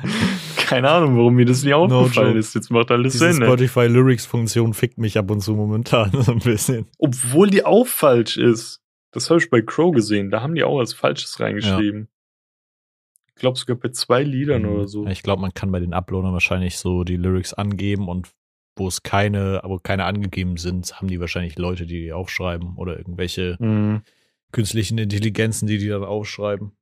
keine 0.57 0.90
Ahnung, 0.90 1.16
warum 1.16 1.34
mir 1.34 1.46
das 1.46 1.64
nie 1.64 1.72
aufgefallen 1.72 2.28
joke. 2.28 2.38
ist. 2.38 2.55
Jetzt 2.55 2.70
macht 2.70 2.90
alles 2.90 3.14
Diese 3.14 3.32
Sinn, 3.32 3.42
ey. 3.42 3.48
Spotify 3.48 3.86
Lyrics 3.86 4.26
Funktion 4.26 4.74
fickt 4.74 4.98
mich 4.98 5.16
ab 5.18 5.30
und 5.30 5.40
zu 5.40 5.55
momentan 5.55 6.11
so 6.22 6.32
ein 6.32 6.38
bisschen. 6.40 6.86
Obwohl 6.98 7.48
die 7.51 7.64
auch 7.64 7.86
falsch 7.86 8.36
ist. 8.36 8.80
Das 9.12 9.28
habe 9.30 9.40
ich 9.40 9.51
bei 9.51 9.61
Crow 9.62 9.92
gesehen. 9.92 10.30
Da 10.30 10.40
haben 10.42 10.55
die 10.55 10.62
auch 10.62 10.78
was 10.78 10.92
Falsches 10.94 11.40
reingeschrieben. 11.40 12.09
Ich 13.28 13.34
glaube 13.40 13.59
sogar 13.59 13.76
bei 13.76 13.88
zwei 13.88 14.22
Liedern 14.22 14.66
oder 14.66 14.86
so. 14.86 15.07
Ich 15.07 15.22
glaube, 15.22 15.40
man 15.42 15.55
kann 15.55 15.72
bei 15.72 15.80
den 15.80 15.94
Uploadern 15.94 16.32
wahrscheinlich 16.32 16.78
so 16.78 17.03
die 17.05 17.16
Lyrics 17.16 17.55
angeben 17.55 18.07
und 18.09 18.28
wo 18.76 18.86
es 18.86 19.03
keine, 19.03 19.62
wo 19.64 19.78
keine 19.78 20.05
angegeben 20.05 20.59
sind, 20.59 20.92
haben 20.94 21.09
die 21.09 21.18
wahrscheinlich 21.18 21.59
Leute, 21.59 21.86
die 21.86 22.03
die 22.03 22.12
aufschreiben 22.12 22.76
oder 22.76 22.96
irgendwelche 22.98 23.57
Mhm. 23.59 24.03
künstlichen 24.53 24.98
Intelligenzen, 24.98 25.66
die 25.66 25.78
die 25.78 25.88
dann 25.88 26.05
aufschreiben. 26.05 26.72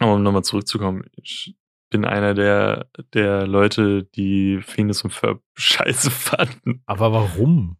Aber 0.00 0.14
um 0.14 0.22
nochmal 0.22 0.42
zurückzukommen, 0.44 1.04
ich 1.22 1.56
bin 1.90 2.04
einer 2.04 2.34
der, 2.34 2.88
der 3.14 3.46
Leute, 3.46 4.04
die 4.04 4.60
Phineas 4.62 5.02
und 5.02 5.10
Ferb 5.12 5.42
scheiße 5.56 6.10
fanden. 6.10 6.82
Aber 6.86 7.12
warum? 7.12 7.76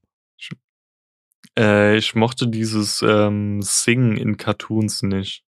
Äh, 1.59 1.97
ich 1.97 2.15
mochte 2.15 2.47
dieses 2.49 3.03
ähm, 3.03 3.61
Singen 3.63 4.17
in 4.17 4.37
Cartoons 4.37 5.03
nicht. 5.03 5.45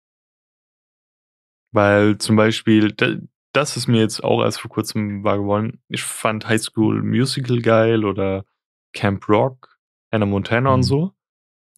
Weil 1.72 2.18
zum 2.18 2.36
Beispiel, 2.36 2.92
da, 2.92 3.16
das 3.52 3.76
ist 3.76 3.86
mir 3.86 4.00
jetzt 4.00 4.22
auch 4.22 4.42
erst 4.42 4.60
vor 4.60 4.70
kurzem 4.70 5.24
wahr 5.24 5.38
geworden. 5.38 5.82
Ich 5.88 6.02
fand 6.02 6.48
High 6.48 6.60
School 6.60 7.02
Musical 7.02 7.60
geil 7.60 8.04
oder 8.04 8.44
Camp 8.92 9.28
Rock, 9.28 9.78
Hannah 10.12 10.26
Montana 10.26 10.70
Mhm. 10.70 10.74
und 10.74 10.82
so. 10.82 11.12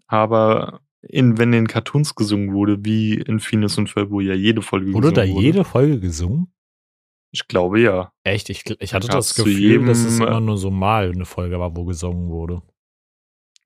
Aber 0.06 0.80
in, 1.02 1.38
wenn 1.38 1.52
in 1.52 1.68
Cartoons 1.68 2.14
gesungen 2.14 2.52
wurde, 2.52 2.84
wie 2.84 3.14
in 3.14 3.40
Phineas 3.40 3.78
und 3.78 3.88
Ferb, 3.88 4.10
wo 4.10 4.20
ja 4.20 4.34
jede 4.34 4.62
Folge 4.62 4.92
Wurde 4.92 5.12
da 5.12 5.22
gesungen 5.22 5.42
jede 5.42 5.64
Folge 5.64 6.00
gesungen? 6.00 6.52
Ich 7.30 7.46
glaube 7.46 7.80
ja. 7.80 8.12
Echt? 8.24 8.48
Ich, 8.50 8.64
ich 8.80 8.94
hatte 8.94 9.06
Da 9.08 9.14
das 9.14 9.34
Gefühl, 9.34 9.84
dass 9.86 9.98
es 9.98 10.18
jedem, 10.18 10.28
immer 10.28 10.38
äh, 10.38 10.40
nur 10.40 10.56
so 10.58 10.70
mal 10.70 11.10
eine 11.10 11.26
Folge 11.26 11.58
war, 11.60 11.76
wo 11.76 11.84
gesungen 11.84 12.30
wurde. 12.30 12.62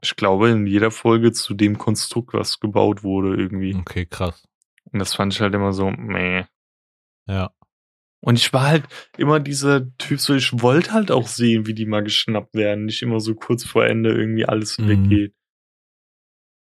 Ich 0.02 0.16
glaube 0.16 0.50
in 0.50 0.66
jeder 0.66 0.90
Folge 0.90 1.30
zu 1.32 1.54
dem 1.54 1.78
Konstrukt, 1.78 2.34
was 2.34 2.58
gebaut 2.58 3.04
wurde 3.04 3.36
irgendwie. 3.40 3.74
Okay, 3.76 4.04
krass. 4.04 4.42
Und 4.90 4.98
das 4.98 5.14
fand 5.14 5.32
ich 5.32 5.40
halt 5.40 5.54
immer 5.54 5.72
so, 5.72 5.90
meh. 5.90 6.44
Ja. 7.28 7.52
Und 8.20 8.36
ich 8.36 8.52
war 8.52 8.66
halt 8.66 8.84
immer 9.16 9.38
dieser 9.40 9.96
Typ, 9.96 10.20
so 10.20 10.34
ich 10.34 10.60
wollte 10.60 10.92
halt 10.92 11.10
auch 11.10 11.28
sehen, 11.28 11.66
wie 11.66 11.74
die 11.74 11.86
mal 11.86 12.02
geschnappt 12.02 12.54
werden, 12.54 12.84
nicht 12.86 13.02
immer 13.02 13.20
so 13.20 13.34
kurz 13.34 13.64
vor 13.64 13.84
Ende 13.86 14.10
irgendwie 14.12 14.44
alles 14.44 14.78
Mhm. 14.78 14.88
weggeht. 14.88 15.34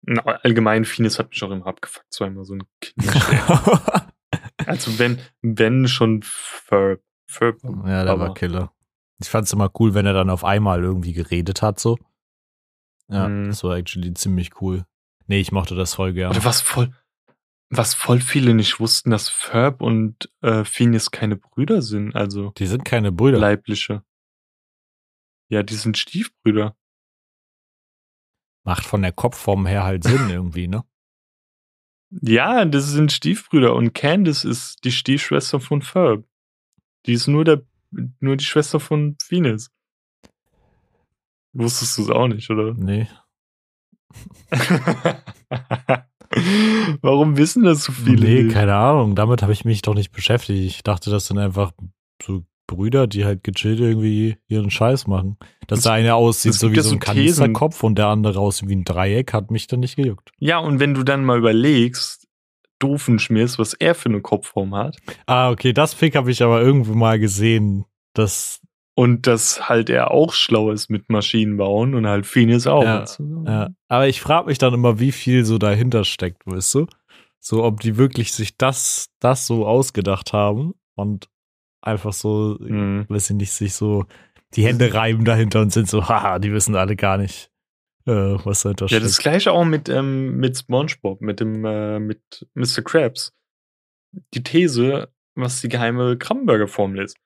Na, 0.03 0.23
allgemein, 0.23 0.85
Phineas 0.85 1.19
hat 1.19 1.31
mich 1.31 1.43
auch 1.45 1.51
immer 1.51 1.67
abgefuckt, 1.67 2.13
so 2.13 2.25
immer 2.25 2.45
so 2.45 2.55
ein 2.55 2.63
Kind. 2.81 3.07
also 4.67 4.99
wenn, 4.99 5.21
wenn 5.43 5.87
schon 5.89 6.23
Ferb. 6.23 7.03
Ferb. 7.27 7.59
ja, 7.63 8.05
der 8.05 8.19
war 8.19 8.27
aber- 8.27 8.35
Killer. 8.35 8.73
Ich 9.21 9.29
fand's 9.31 9.53
immer 9.53 9.71
cool, 9.79 9.95
wenn 9.95 10.05
er 10.05 10.13
dann 10.15 10.31
auf 10.31 10.45
einmal 10.45 10.83
irgendwie 10.83 11.13
geredet 11.13 11.63
hat, 11.63 11.79
so. 11.79 11.97
Ja, 13.09 13.29
Mhm. 13.29 13.47
das 13.49 13.63
war 13.63 13.77
actually 13.77 14.13
ziemlich 14.15 14.61
cool. 14.61 14.85
Nee, 15.29 15.41
ich 15.41 15.53
mochte 15.53 15.77
das 15.77 15.95
voll 15.95 16.13
gern. 16.13 16.31
Oder 16.33 16.45
was 16.45 16.61
voll, 16.61 16.93
Was 17.71 17.95
voll 17.95 18.21
viele 18.21 18.53
nicht 18.53 18.81
wussten, 18.81 19.11
dass 19.11 19.29
Ferb 19.31 19.81
und 19.81 20.29
äh, 20.43 20.65
Phineas 20.65 21.11
keine 21.13 21.37
Brüder 21.37 21.81
sind, 21.81 22.15
also 22.17 22.51
Die 22.59 22.67
sind 22.67 22.85
keine 22.85 23.13
Brüder. 23.13 23.39
leibliche. 23.39 24.03
Ja, 25.49 25.63
die 25.63 25.75
sind 25.77 25.97
Stiefbrüder. 25.97 26.77
Macht 28.65 28.85
von 28.85 29.03
der 29.03 29.13
Kopfform 29.13 29.67
her 29.67 29.85
halt 29.85 30.05
Sinn 30.05 30.31
irgendwie, 30.31 30.69
ne? 30.69 30.85
Ja, 32.21 32.67
das 32.67 32.89
sind 32.89 33.11
Stiefbrüder 33.11 33.75
und 33.75 33.95
Candice 33.95 34.45
ist 34.45 34.85
die 34.85 34.93
Stiefschwester 34.93 35.61
von 35.61 35.81
Ferb. 35.81 36.25
Die 37.07 37.15
ist 37.15 37.27
nur 37.27 37.45
der 37.45 37.63
nur 38.21 38.37
die 38.37 38.45
Schwester 38.45 38.81
von 38.81 39.17
Phineas. 39.23 39.71
Wusstest 41.53 41.99
du 41.99 42.03
es 42.03 42.11
auch 42.11 42.29
nicht, 42.29 42.51
oder? 42.51 42.75
Nee. 42.75 43.09
Warum 47.03 47.37
wissen 47.37 47.65
das 47.65 47.85
so 47.85 47.93
viele? 47.93 48.45
nee, 48.45 48.49
keine 48.49 48.75
Ahnung. 48.75 49.15
Damit 49.15 49.43
habe 49.43 49.53
ich 49.53 49.67
mich 49.67 49.83
doch 49.83 49.95
nicht 49.95 50.13
beschäftigt. 50.13 50.65
Ich 50.65 50.83
dachte, 50.83 51.11
das 51.11 51.27
sind 51.27 51.37
einfach 51.39 51.73
so 52.23 52.47
Brüder, 52.75 53.07
die 53.07 53.25
halt 53.25 53.45
gechillt 53.45 53.81
irgendwie 53.81 54.37
ihren 54.49 54.71
Scheiß 54.71 55.07
machen. 55.07 55.37
Dass 55.67 55.79
Es- 55.81 55.83
der 55.85 55.93
eine 55.93 56.15
aussieht 56.15 56.55
so 56.55 56.71
wie 56.73 56.81
so 56.81 56.93
ein. 56.95 56.99
Kanisterkopf 57.01 57.83
und 57.83 57.97
der 57.99 58.07
andere 58.09 58.39
aussieht 58.39 58.69
wie 58.69 58.77
ein 58.77 58.85
Dreieck, 58.85 59.33
hat 59.33 59.51
mich 59.51 59.67
dann 59.67 59.81
nicht 59.81 59.97
gejuckt. 59.97 60.31
Ja, 60.39 60.59
und 60.59 60.81
wenn 60.81 60.95
du 60.95 61.03
dann 61.03 61.25
mal 61.25 61.39
überlegst, 61.39 62.27
Doofenschmiers, 62.79 63.59
was 63.59 63.75
er 63.75 63.95
für 63.95 64.09
eine 64.09 64.21
Kopfform 64.21 64.75
hat 64.75 64.97
Ah, 65.27 65.51
okay, 65.51 65.73
das 65.73 65.95
Pick 65.95 66.17
habe 66.17 66.31
ich 66.31 66.43
aber 66.43 66.61
irgendwo 66.61 66.95
mal 66.95 67.19
gesehen. 67.21 67.85
Das, 68.15 68.61
und 68.95 69.27
dass 69.27 69.69
halt 69.69 69.89
er 69.89 70.11
auch 70.11 70.33
schlau 70.33 70.71
ist 70.73 70.91
mit 70.91 71.09
Maschinenbauen 71.09 71.95
und 71.95 72.07
halt 72.07 72.27
Phineas 72.27 72.67
auch. 72.67 72.83
Ja, 72.83 73.05
ja. 73.47 73.69
Aber 73.89 74.09
ich 74.09 74.21
frage 74.21 74.47
mich 74.49 74.59
dann 74.59 74.75
immer, 74.75 74.99
wie 74.99 75.13
viel 75.13 75.45
so 75.45 75.59
dahinter 75.59 76.05
steckt, 76.05 76.45
weißt 76.47 76.75
du? 76.75 76.87
So, 77.39 77.65
ob 77.65 77.81
die 77.81 77.97
wirklich 77.97 78.33
sich 78.33 78.57
das, 78.57 79.11
das 79.21 79.47
so 79.47 79.67
ausgedacht 79.67 80.33
haben 80.33 80.75
und 80.95 81.29
einfach 81.83 82.13
so, 82.13 82.57
Mhm. 82.61 83.07
weiß 83.09 83.31
ich 83.31 83.37
nicht, 83.37 83.53
sich 83.53 83.75
so 83.75 84.05
die 84.55 84.65
Hände 84.65 84.93
reiben 84.95 85.25
dahinter 85.25 85.61
und 85.63 85.73
sind 85.73 85.89
so, 85.89 86.09
haha, 86.09 86.39
die 86.39 86.53
wissen 86.53 86.77
alle 86.77 86.95
gar 86.97 87.19
nicht, 87.19 87.51
äh, 88.07 88.13
was 88.13 88.63
dahinter 88.63 88.85
Ja, 88.87 88.89
steckt. 88.89 89.05
das 89.05 89.19
gleiche 89.19 89.53
auch 89.53 89.65
mit, 89.65 89.89
ähm, 89.89 90.37
mit 90.37 90.57
SpongeBob, 90.59 91.21
mit 91.21 91.41
dem, 91.41 91.65
äh, 91.65 91.99
mit 91.99 92.21
Mr. 92.55 92.83
Krabs. 92.83 93.33
Die 94.35 94.43
These, 94.43 95.09
was 95.35 95.61
die 95.63 95.69
geheime 95.69 96.19
Krabbenburger-Formel 96.19 97.03
ist. 97.03 97.17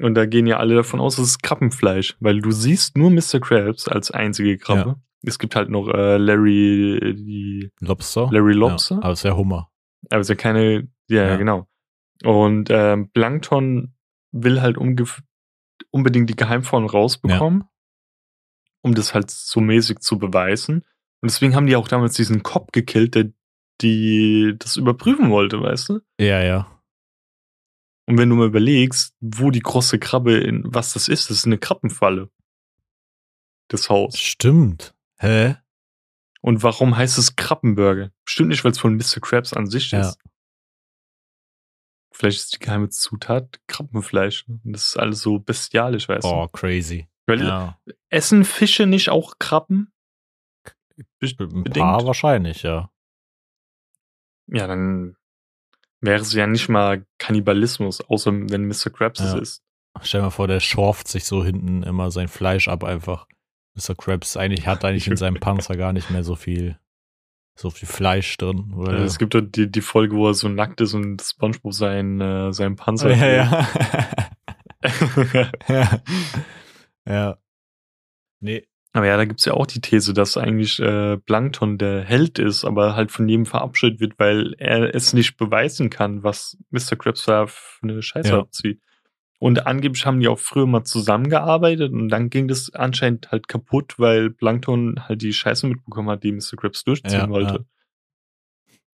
Und 0.00 0.14
da 0.14 0.26
gehen 0.26 0.46
ja 0.46 0.58
alle 0.58 0.74
davon 0.74 1.00
aus, 1.00 1.18
es 1.18 1.28
ist 1.30 1.42
Krabbenfleisch, 1.42 2.16
weil 2.20 2.40
du 2.40 2.50
siehst 2.50 2.96
nur 2.96 3.10
Mr. 3.10 3.40
Krabs 3.40 3.88
als 3.88 4.10
einzige 4.10 4.56
Krabbe. 4.58 4.96
Es 5.24 5.38
gibt 5.38 5.54
halt 5.54 5.70
noch 5.70 5.88
äh, 5.88 6.16
Larry, 6.18 7.14
die 7.16 7.70
Lobster? 7.80 8.28
Larry 8.32 8.54
Lobster, 8.54 8.96
Ja, 8.96 9.02
aber 9.02 9.12
es 9.12 9.22
wäre 9.24 9.36
Hummer. 9.36 9.70
aber 10.10 10.20
es 10.20 10.26
ist 10.26 10.30
ja 10.30 10.34
keine, 10.34 10.88
ja, 11.08 11.28
Ja. 11.28 11.36
genau. 11.36 11.66
Und 12.24 12.70
ähm, 12.70 13.10
Plankton 13.12 13.94
will 14.32 14.60
halt 14.60 14.76
unbedingt 14.78 16.30
die 16.30 16.36
Geheimformel 16.36 16.88
rausbekommen, 16.90 17.64
um 18.82 18.94
das 18.94 19.14
halt 19.14 19.30
so 19.30 19.60
mäßig 19.60 19.98
zu 20.00 20.18
beweisen. 20.18 20.84
Und 21.20 21.30
deswegen 21.30 21.54
haben 21.54 21.66
die 21.66 21.76
auch 21.76 21.88
damals 21.88 22.14
diesen 22.14 22.42
Cop 22.42 22.72
gekillt, 22.72 23.14
der 23.14 23.30
die 23.80 24.54
das 24.58 24.76
überprüfen 24.76 25.30
wollte, 25.30 25.60
weißt 25.60 25.88
du? 25.88 26.00
Ja, 26.20 26.40
ja. 26.42 26.80
Und 28.06 28.18
wenn 28.18 28.28
du 28.28 28.36
mal 28.36 28.46
überlegst, 28.46 29.14
wo 29.20 29.50
die 29.50 29.60
große 29.60 29.98
Krabbe 29.98 30.34
in 30.36 30.62
was 30.66 30.92
das 30.92 31.08
ist, 31.08 31.30
das 31.30 31.38
ist 31.38 31.46
eine 31.46 31.58
Krabbenfalle. 31.58 32.30
Das 33.68 33.88
Haus. 33.88 34.18
Stimmt. 34.18 34.94
Hä? 35.18 35.56
Und 36.40 36.62
warum 36.62 36.96
heißt 36.96 37.18
es 37.18 37.36
Krabbenburger? 37.36 38.10
Bestimmt 38.24 38.48
nicht, 38.50 38.64
weil 38.64 38.72
es 38.72 38.78
von 38.78 38.96
Mr. 38.96 39.20
Krabs 39.20 39.52
an 39.52 39.66
sich 39.66 39.90
Ja. 39.92 40.00
ist. 40.00 40.18
Vielleicht 42.22 42.38
ist 42.38 42.54
die 42.54 42.58
geheime 42.60 42.88
Zutat 42.88 43.58
Krabbenfleisch. 43.66 44.44
Und 44.46 44.60
das 44.64 44.84
ist 44.90 44.96
alles 44.96 45.22
so 45.22 45.40
bestialisch, 45.40 46.08
weißt 46.08 46.24
Oh, 46.24 46.46
crazy. 46.46 47.08
du? 47.26 47.32
Weil 47.32 47.40
Ja. 47.44 47.78
essen 48.10 48.44
Fische 48.44 48.86
nicht 48.86 49.08
auch 49.08 49.40
Krabben? 49.40 49.92
Ein 51.20 51.64
paar 51.64 52.06
wahrscheinlich, 52.06 52.62
ja. 52.62 52.92
Ja, 54.46 54.68
dann 54.68 55.16
wäre 56.00 56.20
es 56.20 56.32
ja 56.32 56.46
nicht 56.46 56.68
mal 56.68 57.04
Kannibalismus, 57.18 58.00
außer 58.02 58.30
wenn 58.32 58.66
Mr. 58.68 58.90
Krabs 58.90 59.18
es 59.18 59.32
Ja. 59.32 59.38
ist. 59.40 59.62
Stell 60.02 60.20
dir 60.20 60.26
mal 60.26 60.30
vor, 60.30 60.46
der 60.46 60.60
schorft 60.60 61.08
sich 61.08 61.24
so 61.24 61.44
hinten 61.44 61.82
immer 61.82 62.12
sein 62.12 62.28
Fleisch 62.28 62.68
ab 62.68 62.84
einfach. 62.84 63.26
Mr. 63.74 63.96
Krabs 63.96 64.36
eigentlich 64.36 64.68
hat 64.68 64.84
eigentlich 64.84 65.06
in 65.08 65.16
seinem 65.16 65.40
Panzer 65.40 65.76
gar 65.76 65.92
nicht 65.92 66.08
mehr 66.10 66.22
so 66.22 66.36
viel, 66.36 66.78
so 67.54 67.70
viel 67.70 67.88
Fleisch 67.88 68.36
drin. 68.38 68.72
Also 68.78 69.04
es 69.04 69.18
gibt 69.18 69.34
doch 69.34 69.42
die, 69.42 69.70
die 69.70 69.80
Folge, 69.82 70.16
wo 70.16 70.28
er 70.28 70.34
so 70.34 70.48
nackt 70.48 70.80
ist 70.80 70.94
und 70.94 71.20
SpongeBob 71.22 71.74
sein, 71.74 72.20
äh, 72.20 72.52
seinen 72.52 72.76
Panzer. 72.76 73.14
ja, 73.14 73.26
ja. 73.28 73.68
ja. 75.68 76.02
ja. 77.06 77.38
Nee. 78.40 78.66
Aber 78.94 79.06
ja, 79.06 79.16
da 79.16 79.24
gibt's 79.24 79.46
ja 79.46 79.54
auch 79.54 79.66
die 79.66 79.80
These, 79.80 80.12
dass 80.12 80.36
eigentlich 80.36 80.78
äh, 80.78 81.16
Plankton 81.16 81.78
der 81.78 82.02
Held 82.04 82.38
ist, 82.38 82.64
aber 82.64 82.94
halt 82.94 83.10
von 83.10 83.26
jedem 83.26 83.46
verabschiedet 83.46 84.00
wird, 84.00 84.18
weil 84.18 84.54
er 84.58 84.94
es 84.94 85.14
nicht 85.14 85.38
beweisen 85.38 85.88
kann, 85.88 86.22
was 86.22 86.58
Mr. 86.70 86.96
Krabs 86.96 87.24
da 87.24 87.46
für 87.46 87.82
eine 87.84 88.02
Scheiße 88.02 88.30
Ja. 88.30 88.40
abzieht. 88.40 88.80
Und 89.42 89.66
angeblich 89.66 90.06
haben 90.06 90.20
die 90.20 90.28
auch 90.28 90.38
früher 90.38 90.68
mal 90.68 90.84
zusammengearbeitet 90.84 91.92
und 91.92 92.10
dann 92.10 92.30
ging 92.30 92.46
das 92.46 92.72
anscheinend 92.74 93.32
halt 93.32 93.48
kaputt, 93.48 93.98
weil 93.98 94.30
Plankton 94.30 95.08
halt 95.08 95.20
die 95.20 95.32
Scheiße 95.32 95.66
mitbekommen 95.66 96.10
hat, 96.10 96.22
die 96.22 96.30
Mr. 96.30 96.56
Krabs 96.56 96.84
durchziehen 96.84 97.12
Ja, 97.22 97.28
wollte. 97.28 97.66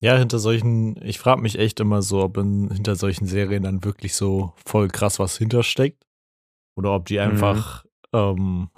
Ja, 0.01 0.17
hinter 0.17 0.39
solchen, 0.39 0.97
ich 1.03 1.19
frage 1.19 1.43
mich 1.43 1.59
echt 1.59 1.81
immer 1.81 2.01
so, 2.01 2.23
ob 2.23 2.39
in, 2.39 2.71
hinter 2.71 2.97
solchen 2.97 3.27
Serien 3.27 3.63
dann 3.63 3.85
wirklich 3.85 4.15
so 4.15 4.55
voll 4.65 4.89
krass 4.89 5.19
was 5.19 5.37
hintersteckt. 5.37 6.07
Oder 6.77 6.95
ob 6.95 7.05
die 7.05 7.21
einfach, 7.21 7.85
ähm, 8.15 8.71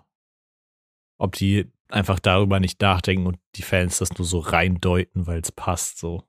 ob 1.19 1.37
die 1.37 1.71
einfach 1.89 2.19
darüber 2.19 2.59
nicht 2.59 2.81
nachdenken 2.81 3.29
und 3.29 3.39
die 3.55 3.63
Fans 3.63 3.99
das 3.99 4.19
nur 4.19 4.27
so 4.27 4.41
reindeuten, 4.41 5.29
weil 5.29 5.39
es 5.39 5.53
passt 5.53 6.01
so. 6.01 6.25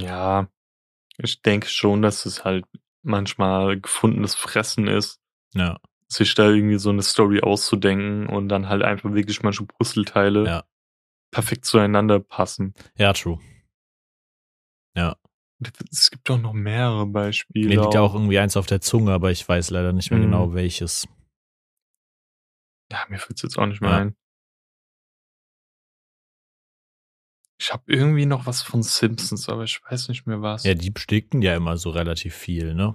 Ja, 0.00 0.48
ich 1.18 1.42
denke 1.42 1.66
schon, 1.66 2.00
dass 2.00 2.24
es 2.24 2.46
halt 2.46 2.64
manchmal 3.02 3.80
gefundenes 3.80 4.34
Fressen 4.34 4.86
ist, 4.88 5.20
Ja. 5.54 5.78
sich 6.08 6.34
da 6.34 6.48
irgendwie 6.48 6.78
so 6.78 6.90
eine 6.90 7.02
Story 7.02 7.40
auszudenken 7.42 8.26
und 8.28 8.48
dann 8.48 8.68
halt 8.68 8.82
einfach 8.82 9.12
wirklich 9.14 9.42
manche 9.42 9.64
Puzzleteile 9.64 10.44
Ja. 10.46 10.64
perfekt 11.30 11.64
zueinander 11.64 12.20
passen. 12.20 12.74
Ja, 12.96 13.12
true. 13.12 13.38
Es 15.90 16.10
gibt 16.12 16.28
doch 16.28 16.38
noch 16.38 16.52
mehrere 16.52 17.04
Beispiele. 17.06 17.68
Mir 17.68 17.80
liegt 17.80 17.94
ja 17.94 18.00
auch 18.00 18.14
irgendwie 18.14 18.38
eins 18.38 18.56
auf 18.56 18.66
der 18.66 18.80
Zunge, 18.80 19.12
aber 19.12 19.32
ich 19.32 19.48
weiß 19.48 19.70
leider 19.70 19.92
nicht 19.92 20.10
mehr 20.12 20.20
Mhm. 20.20 20.24
genau 20.24 20.54
welches. 20.54 21.08
Ja, 22.92 23.04
mir 23.08 23.18
fällt 23.18 23.36
es 23.38 23.42
jetzt 23.42 23.58
auch 23.58 23.66
nicht 23.66 23.80
mehr 23.80 23.90
Ja. 23.90 23.96
ein. 23.98 24.16
Ich 27.60 27.72
habe 27.72 27.82
irgendwie 27.86 28.26
noch 28.26 28.46
was 28.46 28.62
von 28.62 28.82
Simpsons, 28.82 29.48
aber 29.48 29.64
ich 29.64 29.80
weiß 29.90 30.08
nicht 30.08 30.26
mehr 30.26 30.40
was. 30.42 30.64
Ja, 30.64 30.74
die 30.74 30.90
bestickten 30.90 31.42
ja 31.42 31.56
immer 31.56 31.76
so 31.76 31.90
relativ 31.90 32.34
viel, 32.34 32.74
ne? 32.74 32.94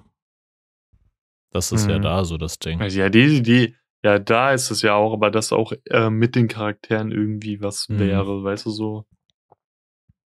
Das 1.52 1.72
ist 1.72 1.88
ja 1.88 1.98
Mhm. 2.00 2.04
da 2.04 2.26
so 2.26 2.38
das 2.38 2.60
Ding. 2.60 2.82
Ja, 2.82 3.10
die, 3.10 3.42
die, 3.44 3.76
ja, 4.04 4.18
da 4.20 4.54
ist 4.54 4.72
es 4.72 4.82
ja 4.82 4.96
auch, 4.96 5.14
aber 5.14 5.30
dass 5.32 5.52
auch 5.54 5.74
äh, 5.90 6.10
mit 6.10 6.36
den 6.36 6.48
Charakteren 6.48 7.12
irgendwie 7.12 7.62
was 7.62 7.90
Mhm. 7.90 8.00
wäre, 8.00 8.44
weißt 8.44 8.66
du 8.66 8.70
so. 8.72 9.06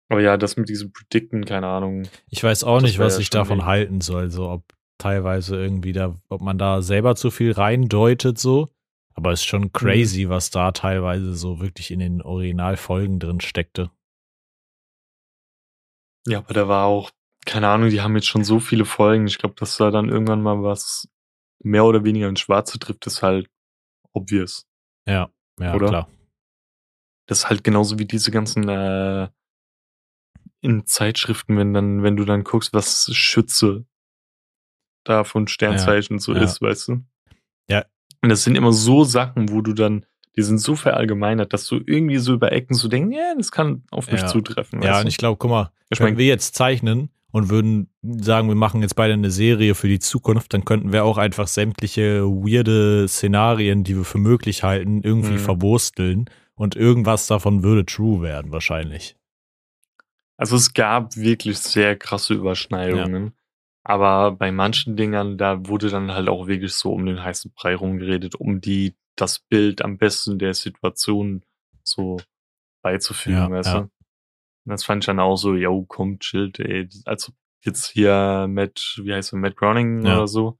Aber 0.09 0.21
ja, 0.21 0.37
das 0.37 0.57
mit 0.57 0.69
diesem 0.69 0.93
Predicten, 0.93 1.45
keine 1.45 1.69
Ahnung. 1.69 2.03
Ich 2.29 2.43
weiß 2.43 2.65
auch 2.65 2.81
nicht, 2.81 2.99
was 2.99 3.15
ja 3.15 3.21
ich 3.21 3.31
davon 3.31 3.59
mega. 3.59 3.69
halten 3.69 4.01
soll, 4.01 4.31
so 4.31 4.49
ob 4.51 4.65
teilweise 4.99 5.57
irgendwie 5.57 5.93
da, 5.93 6.15
ob 6.29 6.41
man 6.43 6.59
da 6.59 6.83
selber 6.83 7.17
zu 7.17 7.31
viel 7.31 7.53
reindeutet, 7.53 8.39
so. 8.39 8.69
Aber 9.15 9.33
es 9.33 9.41
ist 9.41 9.47
Mhm. 9.47 9.51
schon 9.51 9.73
crazy, 9.73 10.29
was 10.29 10.51
da 10.51 10.73
teilweise 10.73 11.35
so 11.35 11.61
wirklich 11.61 11.91
in 11.91 11.99
den 12.01 12.23
Originalfolgen 12.23 13.19
drin 13.21 13.41
steckte. 13.41 13.91
Ja, 16.27 16.39
aber 16.39 16.55
da 16.55 16.69
war 16.69 16.87
auch, 16.87 17.11
keine 17.45 17.69
Ahnung, 17.69 17.91
die 17.91 18.01
haben 18.01 18.15
jetzt 18.15 18.29
schon 18.29 18.45
so 18.45 18.61
viele 18.61 18.85
Folgen. 18.85 19.27
Ich 19.27 19.39
glaube, 19.39 19.55
dass 19.59 19.77
da 19.77 19.91
dann 19.91 20.09
irgendwann 20.09 20.43
mal 20.43 20.63
was 20.63 21.09
mehr 21.63 21.85
oder 21.85 22.05
weniger 22.05 22.29
ins 22.29 22.41
Schwarze 22.41 22.79
trifft, 22.79 23.07
ist 23.07 23.23
halt 23.23 23.49
obvious. 24.13 24.67
Ja, 25.07 25.31
ja, 25.61 25.75
Oder? 25.75 25.89
klar. 25.89 26.11
Das 27.27 27.41
ist 27.41 27.49
halt 27.49 27.65
genauso 27.65 27.99
wie 27.99 28.05
diese 28.05 28.31
ganzen 28.31 28.69
äh, 28.69 29.29
in 30.61 30.87
Zeitschriften, 30.87 31.57
wenn 31.57 31.73
dann, 31.73 32.03
wenn 32.03 32.17
du 32.17 32.25
dann 32.25 32.45
guckst, 32.45 32.73
was 32.73 33.11
Schütze 33.15 33.85
da 35.05 35.25
von 35.25 35.49
Sternzeichen 35.49 36.19
so 36.19 36.35
ja. 36.35 36.43
ist, 36.43 36.61
weißt 36.61 36.89
du? 36.89 37.05
Ja. 37.69 37.85
Und 38.23 38.29
das 38.29 38.45
sind 38.45 38.57
immer 38.57 38.73
so 38.73 39.05
Sachen, 39.05 39.51
wo 39.51 39.61
du 39.61 39.73
dann, 39.73 40.07
die 40.37 40.43
sind 40.43 40.59
so 40.59 40.77
verallgemeinert, 40.77 41.53
dass 41.53 41.67
du 41.67 41.81
irgendwie 41.85 42.19
so 42.19 42.33
über 42.35 42.53
Ecken 42.53 42.75
so 42.75 42.89
denkst, 42.89 43.17
ja, 43.17 43.35
das 43.37 43.53
kann 43.53 43.83
auf 43.91 44.11
mich 44.11 44.21
Ja. 44.23 44.27
zutreffen. 44.27 44.83
Ja, 44.83 44.97
und 44.99 45.05
du? 45.05 45.09
ich 45.09 45.17
glaube, 45.19 45.37
guck 45.39 45.51
mal, 45.51 45.73
Ich 45.91 45.99
wenn 46.01 46.09
mein- 46.09 46.19
wir 46.19 46.27
jetzt 46.27 46.55
zeichnen 46.55 47.11
und 47.33 47.51
würden 47.51 47.89
sagen, 48.03 48.49
wir 48.49 48.55
machen 48.55 48.83
jetzt 48.83 48.95
beide 48.97 49.13
eine 49.15 49.31
Serie 49.31 49.75
für 49.75 49.89
die 49.89 49.99
Zukunft, 49.99 50.55
dann 50.55 50.65
könnten 50.65 50.93
wir 50.93 51.05
auch 51.05 51.19
einfach 51.19 51.47
sämtliche 51.49 52.23
weirde 52.25 53.07
Szenarien, 53.09 53.85
die 53.85 53.97
wir 53.97 54.05
für 54.05 54.19
möglich 54.19 54.63
halten, 54.63 55.03
irgendwie 55.03 55.35
Mhm. 55.35 55.39
verwursteln 55.39 56.25
und 56.55 56.77
irgendwas 56.77 57.27
davon 57.27 57.63
würde 57.63 57.85
true 57.87 58.23
werden, 58.23 58.53
wahrscheinlich. 58.53 59.17
Also 60.37 60.57
es 60.57 60.73
gab 60.73 61.17
wirklich 61.17 61.59
sehr 61.59 61.97
krasse 61.97 62.35
Überschneidungen. 62.35 63.33
Aber 63.85 64.33
bei 64.33 64.53
manchen 64.53 64.97
Dingern, 64.97 65.39
da 65.39 65.67
wurde 65.67 65.89
dann 65.91 66.13
halt 66.13 66.29
auch 66.29 66.47
wirklich 66.47 66.73
so 66.73 66.93
um 66.93 67.05
den 67.05 67.23
heißen 67.23 67.53
Brei 67.55 67.75
rumgeredet, 67.75 68.37
um 68.37 68.61
die, 68.61 68.95
das 69.17 69.41
Bild 69.41 69.83
am 69.83 69.99
besten 69.99 70.39
der 70.39 70.55
Situation 70.55 71.45
so 71.85 72.19
beizufügen, 72.83 73.37
Ja, 73.39 73.51
weißt 73.51 73.69
ja. 73.75 73.81
du? 73.81 73.85
Und 73.85 73.91
das 74.71 74.85
fand 74.85 75.03
ich 75.03 75.07
dann 75.07 75.21
auch 75.21 75.37
so, 75.37 75.55
yo, 75.55 75.85
komm, 75.87 76.19
chillt, 76.21 76.61
ey. 76.61 76.89
Also 77.05 77.33
jetzt 77.65 77.87
hier 77.91 78.47
Matt, 78.49 79.01
wie 79.03 79.13
heißt 79.13 79.33
er, 79.33 79.39
Matt 79.39 79.57
Groening 79.57 80.05
Ja. 80.07 80.17
oder 80.19 80.27
so, 80.29 80.59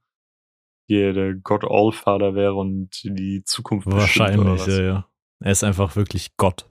hier 0.87 1.13
der 1.13 1.33
God 1.35 1.63
Allfather 1.65 2.35
wäre 2.35 2.53
und 2.55 3.01
die 3.03 3.43
Zukunft 3.45 3.87
Wahrscheinlich, 3.89 4.65
ja, 4.67 4.81
ja. 4.81 5.09
Er 5.41 5.51
ist 5.51 5.63
einfach 5.63 5.95
wirklich 5.95 6.35
Gott. 6.37 6.67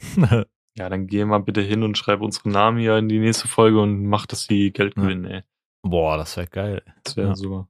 Ja, 0.76 0.88
dann 0.88 1.06
geh 1.06 1.24
mal 1.24 1.38
bitte 1.38 1.60
hin 1.60 1.84
und 1.84 1.96
schreib 1.96 2.20
unsere 2.20 2.48
Namen 2.48 2.78
hier 2.78 2.96
in 2.98 3.08
die 3.08 3.20
nächste 3.20 3.46
Folge 3.46 3.80
und 3.80 4.06
mach, 4.06 4.26
dass 4.26 4.48
die 4.48 4.72
Geld 4.72 4.96
Ja. 4.96 5.02
gewinnen, 5.04 5.24
ey. 5.24 5.42
Boah, 5.82 6.16
das 6.16 6.36
wäre 6.36 6.48
geil. 6.48 6.82
Das 7.04 7.16
wäre 7.16 7.28
Ja. 7.28 7.34
super. 7.36 7.68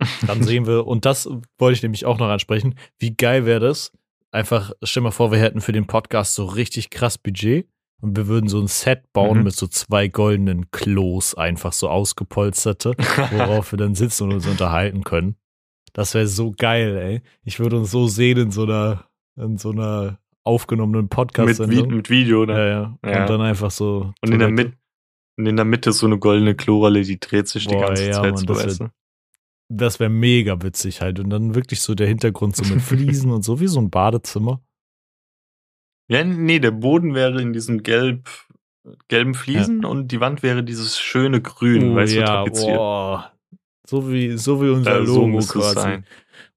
Dann 0.26 0.42
sehen 0.42 0.66
wir, 0.66 0.86
und 0.86 1.04
das 1.04 1.28
wollte 1.58 1.76
ich 1.76 1.82
nämlich 1.82 2.04
auch 2.06 2.18
noch 2.18 2.28
ansprechen, 2.28 2.74
wie 2.98 3.14
geil 3.16 3.44
wäre 3.46 3.60
das? 3.60 3.92
Einfach, 4.32 4.72
stell 4.82 5.02
mal 5.02 5.10
vor, 5.10 5.32
wir 5.32 5.38
hätten 5.38 5.60
für 5.60 5.72
den 5.72 5.86
Podcast 5.86 6.34
so 6.34 6.44
richtig 6.44 6.90
krass 6.90 7.18
Budget 7.18 7.68
und 8.00 8.16
wir 8.16 8.28
würden 8.28 8.48
so 8.48 8.60
ein 8.60 8.68
Set 8.68 9.12
bauen 9.12 9.38
Mhm. 9.38 9.44
mit 9.44 9.54
so 9.54 9.66
zwei 9.66 10.08
goldenen 10.08 10.70
Klos, 10.70 11.34
einfach 11.34 11.72
so 11.72 11.88
ausgepolsterte, 11.88 12.94
worauf 13.32 13.72
wir 13.72 13.78
dann 13.78 13.94
sitzen 13.94 14.24
und 14.24 14.34
uns 14.34 14.46
unterhalten 14.46 15.02
können. 15.04 15.36
Das 15.92 16.14
wäre 16.14 16.28
so 16.28 16.52
geil, 16.56 16.96
ey. 16.96 17.22
Ich 17.44 17.58
würde 17.58 17.76
uns 17.78 17.90
so 17.90 18.06
sehen 18.06 18.38
in 18.38 18.50
so 18.52 18.62
einer, 18.62 19.06
in 19.36 19.58
so 19.58 19.70
einer 19.70 20.18
aufgenommenen 20.44 21.02
mit, 21.02 21.10
Vi 21.12 21.14
Podcast-Sendung. 21.16 21.88
mit 21.88 22.08
Video, 22.08 22.46
ne? 22.46 22.52
Ja, 22.52 22.66
ja. 22.66 22.98
Ja. 23.04 23.20
Und 23.22 23.30
dann 23.30 23.40
einfach 23.40 23.70
so. 23.72 24.12
Und 24.22 24.32
in 24.32 24.38
der. 24.38 24.48
Mitte, 24.50 24.74
und 25.36 25.46
in 25.46 25.56
der 25.56 25.64
Mitte 25.64 25.90
ist 25.90 25.98
so 25.98 26.06
eine 26.06 26.18
goldene 26.18 26.54
Chlorrolle, 26.54 27.02
die 27.02 27.18
dreht 27.18 27.48
sich 27.48 27.66
die 27.66 27.74
Boah, 27.74 27.86
ganze 27.86 28.06
ja, 28.06 28.12
Zeit, 28.12 28.34
Mann, 28.34 28.36
so, 28.36 28.44
das 28.46 28.78
du? 28.78 28.88
Das 29.72 30.00
wäre 30.00 30.10
mega 30.10 30.60
witzig 30.62 31.00
halt. 31.00 31.20
Und 31.20 31.30
dann 31.30 31.54
wirklich 31.54 31.80
so 31.80 31.94
der 31.94 32.08
Hintergrund 32.08 32.56
so 32.56 32.64
mit 32.74 32.82
Fliesen 32.82 33.30
und 33.30 33.42
so 33.42 33.60
wie 33.60 33.68
so 33.68 33.80
ein 33.80 33.88
Badezimmer. 33.88 34.60
Ja, 36.08 36.24
nee, 36.24 36.58
der 36.58 36.72
Boden 36.72 37.14
wäre 37.14 37.40
in 37.40 37.52
diesen 37.52 37.84
gelb, 37.84 38.28
gelben 39.06 39.34
Fliesen 39.34 39.84
und 39.84 40.08
die 40.08 40.18
Wand 40.20 40.42
wäre 40.42 40.64
dieses 40.64 40.98
schöne 40.98 41.40
Grün, 41.40 41.92
Oh, 41.92 41.94
weißt 41.94 42.12
du, 42.14 42.18
ja, 42.18 42.26
tapeziert. 42.26 42.76
boah. 42.76 43.32
So 43.86 44.10
wie, 44.10 44.36
so 44.36 44.60
wie 44.60 44.70
unser 44.70 45.06
so 45.06 45.20
Logo 45.26 45.38
es 45.38 45.48
quasi. 45.52 45.74
sein. 45.74 46.06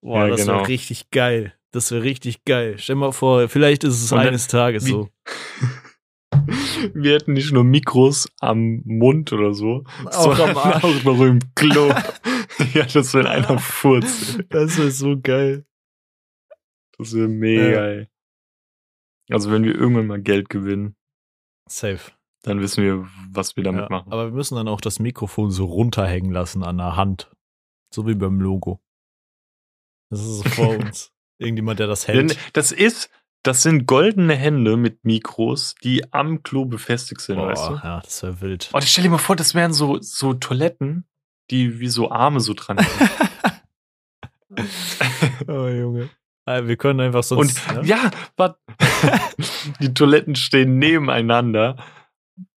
Boah, 0.02 0.24
Ja, 0.24 0.28
das 0.30 0.42
genau. 0.42 0.54
wäre 0.60 0.68
richtig 0.70 1.12
geil. 1.12 1.54
Das 1.72 1.92
wäre 1.92 2.02
richtig 2.04 2.46
geil. 2.46 2.76
Stell 2.80 2.96
mal 2.96 3.12
vor, 3.12 3.48
vielleicht 3.48 3.84
ist 3.84 4.02
es 4.04 4.12
Und 4.12 4.20
dann- 4.20 4.28
eines 4.30 4.48
Tages 4.48 4.86
wie- 4.88 4.92
so. 4.92 5.10
Wir 6.94 7.14
hätten 7.14 7.34
nicht 7.34 7.52
nur 7.52 7.64
Mikros 7.64 8.28
am 8.40 8.82
Mund 8.86 9.32
oder 9.34 9.54
so, 9.54 9.84
Auch 10.06 10.38
am 10.40 10.58
Arsch. 10.58 10.84
auch 10.84 11.04
noch 11.04 11.22
im 11.22 11.40
Klo. 11.56 11.88
ja, 12.74 12.86
das 12.86 13.14
wäre 13.14 13.30
einer 13.30 13.58
Furz. 13.60 14.38
Das 14.50 14.78
wäre 14.78 14.92
so 14.92 15.20
geil. 15.20 15.66
Das 16.98 17.14
wäre 17.16 17.28
mega, 17.28 17.94
Ja. 18.02 18.06
Also 19.32 19.52
wenn 19.52 19.64
wir 19.64 19.74
irgendwann 19.76 20.08
mal 20.08 20.22
Geld 20.22 20.50
gewinnen, 20.50 20.96
Safe. 21.68 22.12
dann 22.44 22.60
wissen 22.60 22.84
wir, 22.84 23.08
was 23.32 23.56
wir 23.56 23.64
damit 23.64 23.84
Ja, 23.84 23.90
machen. 23.90 24.12
aber 24.12 24.26
wir 24.28 24.34
müssen 24.34 24.56
dann 24.56 24.68
auch 24.68 24.82
das 24.82 25.00
Mikrofon 25.00 25.50
so 25.50 25.66
runterhängen 25.66 26.32
lassen 26.32 26.62
an 26.64 26.78
der 26.78 26.96
Hand. 26.98 27.32
So 27.94 28.06
wie 28.08 28.16
beim 28.16 28.42
Logo. 28.42 28.82
Das 30.10 30.20
ist 30.20 30.40
so 30.40 30.50
vor 30.50 30.70
uns. 30.78 31.12
Irgendjemand, 31.40 31.80
der 31.80 31.88
das 31.88 32.06
Denn 32.06 32.28
hält. 32.30 32.38
das 32.54 32.72
ist, 32.72 33.10
das 33.44 33.62
sind 33.62 33.86
goldene 33.88 34.36
Hände 34.36 34.78
mit 34.78 35.04
Mikros, 35.06 35.76
die 35.84 36.12
am 36.14 36.44
Klo 36.44 36.66
befestigt 36.66 37.22
sind, 37.22 37.36
Boah, 37.38 37.48
weißt 37.50 37.70
du? 37.70 37.74
ja, 37.76 38.00
das 38.02 38.24
wäre 38.24 38.42
wild. 38.42 38.70
Oh, 38.74 38.80
stell 38.82 39.04
dir 39.04 39.10
mal 39.10 39.18
vor, 39.18 39.36
das 39.36 39.54
wären 39.54 39.74
so, 39.74 40.00
so 40.02 40.34
Toiletten, 40.34 41.06
die 41.52 41.80
wie 41.80 41.90
so 41.90 42.10
Arme 42.12 42.40
so 42.40 42.54
dran 42.54 42.78
hängen. 42.78 43.10
oh, 45.48 45.68
Junge. 45.68 46.10
Ah, 46.46 46.66
Wir 46.66 46.76
können 46.78 47.00
einfach 47.00 47.20
Und 47.20 47.26
sonst. 47.52 47.72
ne? 47.72 47.82
ja, 47.86 48.12
warte. 48.36 48.58
die 49.80 49.94
Toiletten 49.94 50.36
stehen 50.36 50.78
nebeneinander. 50.80 51.78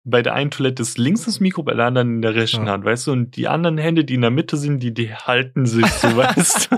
Bei 0.08 0.22
der 0.22 0.34
einen 0.34 0.52
Toilette 0.52 0.82
ist 0.82 0.98
links 0.98 1.24
das 1.24 1.40
Mikro, 1.40 1.64
bei 1.64 1.74
der 1.74 1.86
anderen 1.86 2.14
in 2.16 2.22
der 2.22 2.36
rechten 2.36 2.66
Ja. 2.66 2.72
Hand, 2.72 2.84
weißt 2.84 3.08
du? 3.08 3.12
Und 3.12 3.34
die 3.36 3.48
anderen 3.48 3.76
Hände, 3.76 4.04
die 4.04 4.14
in 4.14 4.20
der 4.20 4.30
Mitte 4.30 4.56
sind, 4.56 4.80
die, 4.80 4.94
die 4.94 5.12
halten 5.12 5.66
sich 5.66 5.84
so, 5.86 6.06
weißt 6.16 6.70
du? 6.70 6.76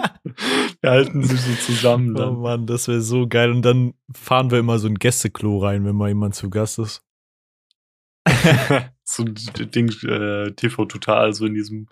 Die 0.83 0.89
halten 0.89 1.22
sich 1.22 1.39
so 1.39 1.53
zusammen 1.57 2.16
Oh 2.16 2.18
dann. 2.18 2.39
Mann, 2.41 2.66
das 2.66 2.89
wäre 2.89 3.03
so 3.03 3.29
geil. 3.29 3.51
Und 3.51 3.62
dann 3.62 3.93
fahren 4.14 4.51
wir 4.51 4.59
immer 4.59 4.79
so 4.79 4.89
ein 4.89 4.95
Gästeklo 4.95 5.59
rein, 5.59 5.85
wenn 5.85 5.95
mal 5.95 6.09
jemand 6.09 6.37
zu 6.37 6.49
Gast 6.49 6.79
ist. 6.79 7.05
so 9.05 9.24
ein 9.24 9.35
Ding, 9.35 9.89
äh, 10.09 10.53
TV 10.53 10.85
total, 10.87 11.33
so 11.35 11.45
in 11.45 11.55
diesem 11.55 11.87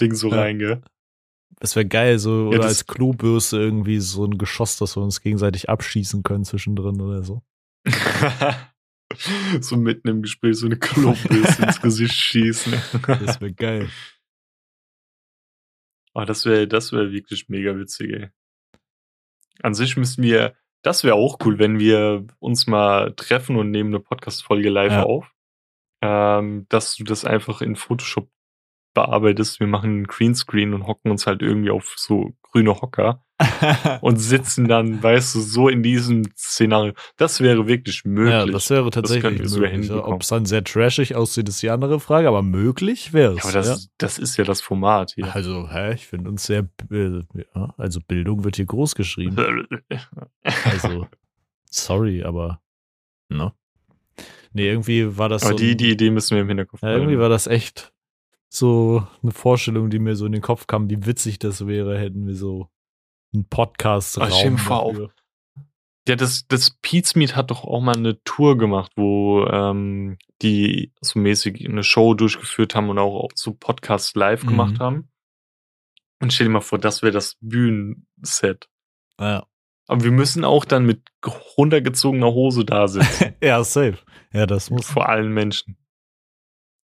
Ding 0.00 0.14
so 0.14 0.30
Ja. 0.30 0.40
rein, 0.42 0.58
gell? 0.60 0.82
Das 1.58 1.74
wäre 1.74 1.86
geil, 1.86 2.18
so 2.20 2.48
oder 2.48 2.64
als 2.64 2.86
Klobürste 2.86 3.58
irgendwie 3.58 3.98
so 3.98 4.24
ein 4.24 4.38
Geschoss, 4.38 4.76
dass 4.78 4.96
wir 4.96 5.02
uns 5.02 5.20
gegenseitig 5.20 5.68
abschießen 5.68 6.22
können 6.22 6.44
zwischendrin 6.44 7.00
oder 7.00 7.22
so. 7.24 7.42
so 9.60 9.76
mitten 9.76 10.08
im 10.08 10.22
Gespräch 10.22 10.56
so 10.56 10.66
eine 10.66 10.78
Klobürste 10.78 11.62
ins 11.62 11.80
Gesicht 11.80 12.14
schießen. 12.14 12.72
Das 13.06 13.40
wäre 13.40 13.52
geil. 13.52 13.88
Oh, 16.14 16.24
das 16.24 16.44
wäre 16.44 16.66
das 16.66 16.92
wäre 16.92 17.12
wirklich 17.12 17.48
mega 17.48 17.76
witzig, 17.76 18.12
ey. 18.12 18.28
An 19.62 19.74
sich 19.74 19.96
müssten 19.96 20.22
wir, 20.22 20.56
das 20.82 21.04
wäre 21.04 21.14
auch 21.14 21.38
cool, 21.44 21.58
wenn 21.58 21.78
wir 21.78 22.26
uns 22.38 22.66
mal 22.66 23.14
treffen 23.14 23.56
und 23.56 23.70
nehmen 23.70 23.90
eine 23.90 24.00
Podcast-Folge 24.00 24.70
live 24.70 24.92
Ja. 24.92 25.02
auf. 25.04 25.30
Ähm, 26.02 26.64
dass 26.70 26.96
du 26.96 27.04
das 27.04 27.26
einfach 27.26 27.60
in 27.60 27.76
Photoshop 27.76 28.30
bearbeitest. 28.94 29.60
Wir 29.60 29.66
machen 29.66 29.90
einen 29.90 30.06
Greenscreen 30.06 30.72
und 30.72 30.86
hocken 30.86 31.10
uns 31.10 31.26
halt 31.26 31.42
irgendwie 31.42 31.70
auf 31.70 31.94
so 31.96 32.34
grüne 32.42 32.80
Hocker 32.80 33.22
und 34.02 34.16
sitzen 34.16 34.68
dann, 34.68 35.02
weißt 35.02 35.34
du, 35.34 35.40
so 35.40 35.68
in 35.68 35.82
diesem 35.82 36.24
Szenario. 36.36 36.92
Das 37.16 37.40
wäre 37.40 37.66
wirklich 37.66 38.04
möglich. 38.04 38.32
ja, 38.34 38.44
das 38.46 38.68
wäre 38.70 38.90
tatsächlich 38.90 39.48
sogar 39.48 39.70
möglich. 39.70 39.88
hinbekommen. 39.88 40.14
Ob 40.14 40.22
es 40.22 40.28
dann 40.28 40.44
sehr 40.46 40.62
trashig 40.62 41.14
aussieht, 41.14 41.48
ist 41.48 41.62
die 41.62 41.70
andere 41.70 42.00
Frage, 42.00 42.28
aber 42.28 42.42
möglich 42.42 43.12
wäre 43.12 43.32
Ja, 43.32 43.38
es. 43.38 43.44
aber 43.44 43.52
das, 43.54 43.88
das 43.98 44.18
ist 44.18 44.36
ja 44.36 44.44
das 44.44 44.60
Format 44.60 45.12
hier. 45.14 45.34
Also, 45.34 45.68
hä, 45.70 45.94
ich 45.94 46.06
finde 46.06 46.28
uns 46.30 46.44
sehr, 46.44 46.68
äh, 46.90 47.20
ja, 47.54 47.74
also 47.78 48.00
Bildung 48.06 48.44
wird 48.44 48.56
hier 48.56 48.66
groß 48.66 48.94
geschrieben. 48.94 49.36
Also, 50.64 51.06
sorry, 51.70 52.22
aber, 52.22 52.60
ne? 53.28 53.52
Nee, 54.52 54.68
irgendwie 54.68 55.16
war 55.16 55.28
das 55.28 55.42
aber 55.44 55.52
so. 55.52 55.58
die, 55.58 55.70
ein- 55.72 55.78
die 55.78 55.90
Idee 55.90 56.10
müssen 56.10 56.34
wir 56.34 56.42
im 56.42 56.48
Hinterkopf 56.48 56.82
Ja, 56.82 56.92
irgendwie 56.92 57.18
war 57.18 57.28
das 57.28 57.46
echt 57.46 57.92
so 58.48 59.06
eine 59.22 59.30
Vorstellung, 59.32 59.90
die 59.90 59.98
mir 60.00 60.16
so 60.16 60.26
in 60.26 60.32
den 60.32 60.42
Kopf 60.42 60.66
kam, 60.66 60.90
wie 60.90 61.06
witzig 61.06 61.38
das 61.38 61.66
wäre, 61.66 61.96
hätten 61.98 62.26
wir 62.26 62.34
so 62.34 62.68
einen 63.32 63.48
podcast 63.48 64.16
dir 64.16 64.58
vor, 64.58 64.92
dafür. 64.92 65.10
Ja, 66.08 66.16
das, 66.16 66.46
das 66.48 66.76
Pete's 66.82 67.14
Meet 67.14 67.36
hat 67.36 67.50
doch 67.50 67.64
auch 67.64 67.80
mal 67.80 67.96
eine 67.96 68.22
Tour 68.24 68.56
gemacht, 68.58 68.92
wo 68.96 69.44
ähm, 69.46 70.18
die 70.42 70.92
so 71.00 71.18
mäßig 71.18 71.64
eine 71.68 71.84
Show 71.84 72.14
durchgeführt 72.14 72.74
haben 72.74 72.88
und 72.88 72.98
auch 72.98 73.28
so 73.34 73.52
Podcasts 73.52 74.14
live 74.14 74.42
Mhm. 74.44 74.48
gemacht 74.48 74.80
haben. 74.80 75.08
Und 76.20 76.32
stell 76.32 76.46
dir 76.46 76.52
mal 76.52 76.60
vor, 76.60 76.78
das 76.78 77.02
wäre 77.02 77.12
das 77.12 77.36
Bühnenset. 77.40 78.68
Ja. 79.18 79.46
Aber 79.86 80.04
wir 80.04 80.10
müssen 80.10 80.44
auch 80.44 80.64
dann 80.64 80.86
mit 80.86 81.08
runtergezogener 81.56 82.32
Hose 82.32 82.64
da 82.64 82.88
sitzen. 82.88 83.34
ja, 83.42 83.62
safe. 83.64 83.98
Ja, 84.32 84.46
das 84.46 84.70
muss. 84.70 84.86
vor 84.86 85.08
allen 85.08 85.32
Menschen. 85.32 85.76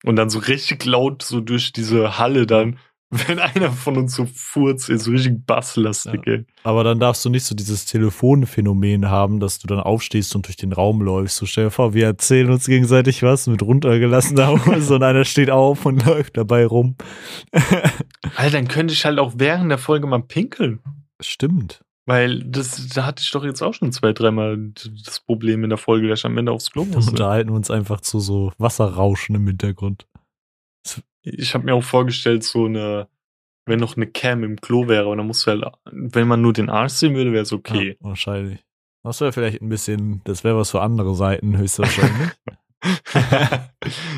Und 0.03 0.15
dann 0.17 0.29
so 0.29 0.39
richtig 0.39 0.85
laut 0.85 1.21
so 1.23 1.39
durch 1.41 1.71
diese 1.71 2.17
Halle 2.17 2.45
dann, 2.45 2.79
wenn 3.27 3.39
einer 3.39 3.71
von 3.71 3.97
uns 3.97 4.15
so 4.15 4.25
furzt, 4.25 4.89
ist 4.89 5.03
so 5.05 5.11
richtig 5.11 5.45
basslastig, 5.45 6.21
ey. 6.25 6.45
Aber 6.63 6.83
dann 6.83 6.99
darfst 6.99 7.23
du 7.25 7.29
nicht 7.29 7.43
so 7.43 7.55
dieses 7.55 7.85
Telefonphänomen 7.85 9.09
haben, 9.09 9.39
dass 9.39 9.59
du 9.59 9.67
dann 9.67 9.79
aufstehst 9.79 10.35
und 10.35 10.47
durch 10.47 10.57
den 10.57 10.73
Raum 10.73 11.01
läufst. 11.01 11.37
So 11.37 11.45
stell 11.45 11.65
dir 11.65 11.71
vor, 11.71 11.93
wir 11.93 12.05
erzählen 12.05 12.49
uns 12.49 12.65
gegenseitig 12.65 13.23
was 13.23 13.47
mit 13.47 13.61
runtergelassener 13.61 14.65
Hose 14.65 14.95
und 14.95 15.03
einer 15.03 15.25
steht 15.25 15.49
auf 15.49 15.85
und 15.85 16.05
läuft 16.05 16.37
dabei 16.37 16.65
rum. 16.65 16.95
Alter, 18.35 18.51
dann 18.51 18.67
könnte 18.67 18.93
ich 18.93 19.05
halt 19.05 19.19
auch 19.19 19.33
während 19.37 19.69
der 19.69 19.77
Folge 19.77 20.07
mal 20.07 20.21
pinkeln. 20.21 20.79
Stimmt. 21.21 21.81
Weil 22.07 22.43
das, 22.43 22.87
da 22.89 23.05
hatte 23.05 23.23
ich 23.23 23.31
doch 23.31 23.43
jetzt 23.43 23.63
auch 23.63 23.73
schon 23.73 23.91
zwei, 23.91 24.13
dreimal 24.13 24.57
das 25.05 25.19
Problem 25.21 25.63
in 25.63 25.69
der 25.69 25.79
Folge, 25.79 26.07
dass 26.07 26.19
ich 26.19 26.25
am 26.25 26.37
Ende 26.37 26.51
aufs 26.51 26.71
Klo 26.71 26.83
Dann 26.83 26.93
musste. 26.93 27.11
unterhalten 27.11 27.49
wir 27.49 27.55
uns 27.55 27.71
einfach 27.71 27.99
zu 28.01 28.19
so 28.19 28.51
Wasserrauschen 28.59 29.35
im 29.35 29.47
Hintergrund. 29.47 30.05
Ich 31.25 31.53
habe 31.53 31.65
mir 31.65 31.73
auch 31.73 31.83
vorgestellt, 31.83 32.43
so 32.43 32.65
eine, 32.65 33.09
wenn 33.65 33.79
noch 33.79 33.97
eine 33.97 34.07
Cam 34.07 34.43
im 34.43 34.61
Klo 34.61 34.87
wäre, 34.87 35.07
und 35.07 35.17
dann 35.17 35.27
musst 35.27 35.45
du 35.45 35.51
halt, 35.51 35.63
wenn 35.85 36.27
man 36.27 36.41
nur 36.41 36.53
den 36.53 36.69
Arsch 36.69 36.93
sehen 36.93 37.15
würde, 37.15 37.33
wäre 37.33 37.43
es 37.43 37.51
okay. 37.51 37.97
Ja, 37.99 38.09
wahrscheinlich. 38.09 38.63
Das 39.03 39.21
wäre 39.21 39.33
vielleicht 39.33 39.61
ein 39.61 39.69
bisschen, 39.69 40.21
das 40.23 40.43
wäre 40.43 40.57
was 40.57 40.71
für 40.71 40.81
andere 40.81 41.15
Seiten 41.15 41.57
höchstwahrscheinlich. 41.57 42.31
ja, 43.13 43.69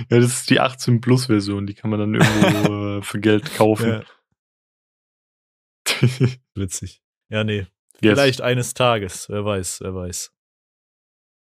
das 0.10 0.26
ist 0.26 0.50
die 0.50 0.60
18 0.60 1.00
Plus 1.00 1.28
Version, 1.28 1.68
die 1.68 1.74
kann 1.74 1.90
man 1.90 2.00
dann 2.00 2.14
irgendwo 2.14 2.98
äh, 2.98 3.02
für 3.02 3.20
Geld 3.20 3.54
kaufen. 3.56 4.04
ja, 6.02 6.28
witzig. 6.56 7.02
Ja, 7.30 7.44
nee. 7.44 7.68
Yes. 8.02 8.14
Vielleicht 8.14 8.42
eines 8.42 8.74
Tages. 8.74 9.30
Wer 9.30 9.46
weiß, 9.46 9.82
wer 9.82 9.96
weiß. 9.96 10.34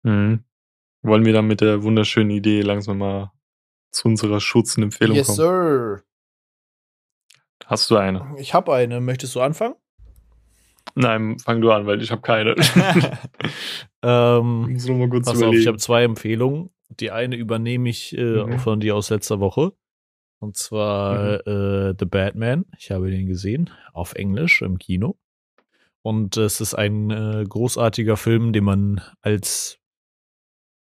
Mhm. 0.04 0.44
Wollen 1.02 1.24
wir 1.24 1.32
dann 1.32 1.46
mit 1.46 1.60
der 1.60 1.82
wunderschönen 1.82 2.30
Idee 2.30 2.62
langsam 2.62 2.98
mal 2.98 3.32
zu 3.90 4.08
unserer 4.08 4.40
Schutzempfehlung 4.40 5.16
Yes, 5.16 5.26
kommen? 5.28 5.36
sir. 5.36 6.02
Hast 7.66 7.90
du 7.90 7.96
eine? 7.96 8.34
Ich 8.38 8.54
habe 8.54 8.74
eine. 8.74 9.00
Möchtest 9.00 9.34
du 9.34 9.40
anfangen? 9.40 9.74
Nein, 10.96 11.38
fang 11.38 11.60
du 11.60 11.70
an, 11.70 11.86
weil 11.86 12.02
ich 12.02 12.10
habe 12.10 12.22
keine. 12.22 12.54
ähm, 14.02 14.72
muss 14.72 14.86
noch 14.86 14.96
mal 14.96 15.08
kurz 15.08 15.26
pass 15.26 15.34
auf, 15.36 15.40
ich 15.42 15.46
überlegen. 15.46 15.66
habe 15.68 15.78
zwei 15.78 16.02
Empfehlungen. 16.04 16.70
Die 16.88 17.10
eine 17.12 17.36
übernehme 17.36 17.88
ich 17.88 18.16
äh, 18.16 18.44
Mhm. 18.44 18.58
von 18.58 18.80
dir 18.80 18.96
aus 18.96 19.10
letzter 19.10 19.38
Woche. 19.40 19.72
Und 20.40 20.56
zwar 20.56 21.46
äh, 21.46 21.94
The 21.98 22.06
Batman. 22.06 22.64
Ich 22.78 22.90
habe 22.90 23.10
den 23.10 23.26
gesehen 23.26 23.70
auf 23.92 24.14
Englisch 24.14 24.62
im 24.62 24.78
Kino. 24.78 25.16
Und 26.02 26.38
es 26.38 26.60
ist 26.62 26.74
ein 26.74 27.10
äh, 27.10 27.44
großartiger 27.46 28.16
Film, 28.16 28.52
den 28.54 28.64
man 28.64 29.02
als 29.20 29.78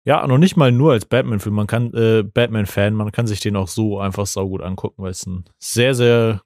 ja, 0.05 0.25
noch 0.25 0.37
nicht 0.37 0.57
mal 0.57 0.71
nur 0.71 0.93
als 0.93 1.05
Batman-Film, 1.05 1.55
man 1.55 1.67
kann, 1.67 1.93
äh, 1.93 2.23
Batman-Fan, 2.23 2.93
man 2.93 3.11
kann 3.11 3.27
sich 3.27 3.39
den 3.39 3.55
auch 3.55 3.67
so 3.67 3.99
einfach 3.99 4.25
saugut 4.25 4.61
angucken, 4.61 5.03
weil 5.03 5.11
es 5.11 5.25
ein 5.25 5.45
sehr, 5.59 5.93
sehr 5.93 6.41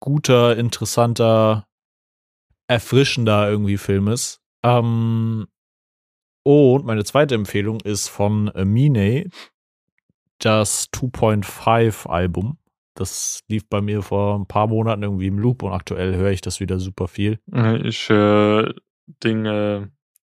guter, 0.00 0.56
interessanter, 0.56 1.66
erfrischender 2.68 3.50
irgendwie 3.50 3.78
Film 3.78 4.08
ist. 4.08 4.40
Ähm, 4.64 5.46
und 6.42 6.84
meine 6.84 7.04
zweite 7.04 7.34
Empfehlung 7.34 7.80
ist 7.80 8.08
von 8.08 8.48
äh, 8.48 8.64
Mine, 8.64 9.28
das 10.38 10.90
2.5 10.92 12.06
Album. 12.08 12.58
Das 12.94 13.40
lief 13.48 13.68
bei 13.68 13.80
mir 13.80 14.02
vor 14.02 14.38
ein 14.38 14.46
paar 14.46 14.66
Monaten 14.66 15.02
irgendwie 15.02 15.28
im 15.28 15.38
Loop 15.38 15.62
und 15.62 15.72
aktuell 15.72 16.16
höre 16.16 16.30
ich 16.30 16.40
das 16.40 16.60
wieder 16.60 16.78
super 16.78 17.08
viel. 17.08 17.38
Ich 17.82 18.10
äh, 18.10 18.72
Dinge 19.22 19.90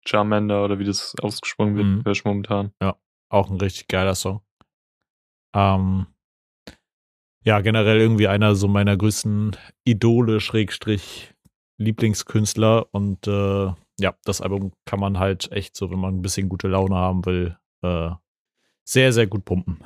Charmander 0.05 0.63
oder 0.65 0.79
wie 0.79 0.83
das 0.85 1.15
ausgesprochen 1.21 1.75
wird, 1.75 1.85
Mhm. 2.05 2.11
ich 2.11 2.25
momentan. 2.25 2.71
Auch 3.29 3.49
ein 3.49 3.57
richtig 3.57 3.87
geiler 3.87 4.15
Song. 4.15 4.41
Ähm, 5.55 6.07
ja, 7.45 7.59
generell 7.61 7.99
irgendwie 7.99 8.27
einer 8.27 8.55
so 8.55 8.67
meiner 8.67 8.95
größten 8.95 9.57
Idole, 9.85 10.39
Schrägstrich, 10.39 11.33
Lieblingskünstler. 11.77 12.87
Und 12.93 13.27
äh, 13.27 13.65
ja, 13.99 14.15
das 14.23 14.41
Album 14.41 14.71
kann 14.85 14.99
man 14.99 15.19
halt 15.19 15.51
echt 15.51 15.75
so, 15.75 15.89
wenn 15.91 15.99
man 15.99 16.15
ein 16.15 16.21
bisschen 16.21 16.47
gute 16.49 16.67
Laune 16.67 16.95
haben 16.95 17.25
will, 17.25 17.57
äh, 17.83 18.11
sehr, 18.85 19.11
sehr 19.13 19.27
gut 19.27 19.45
pumpen. 19.45 19.83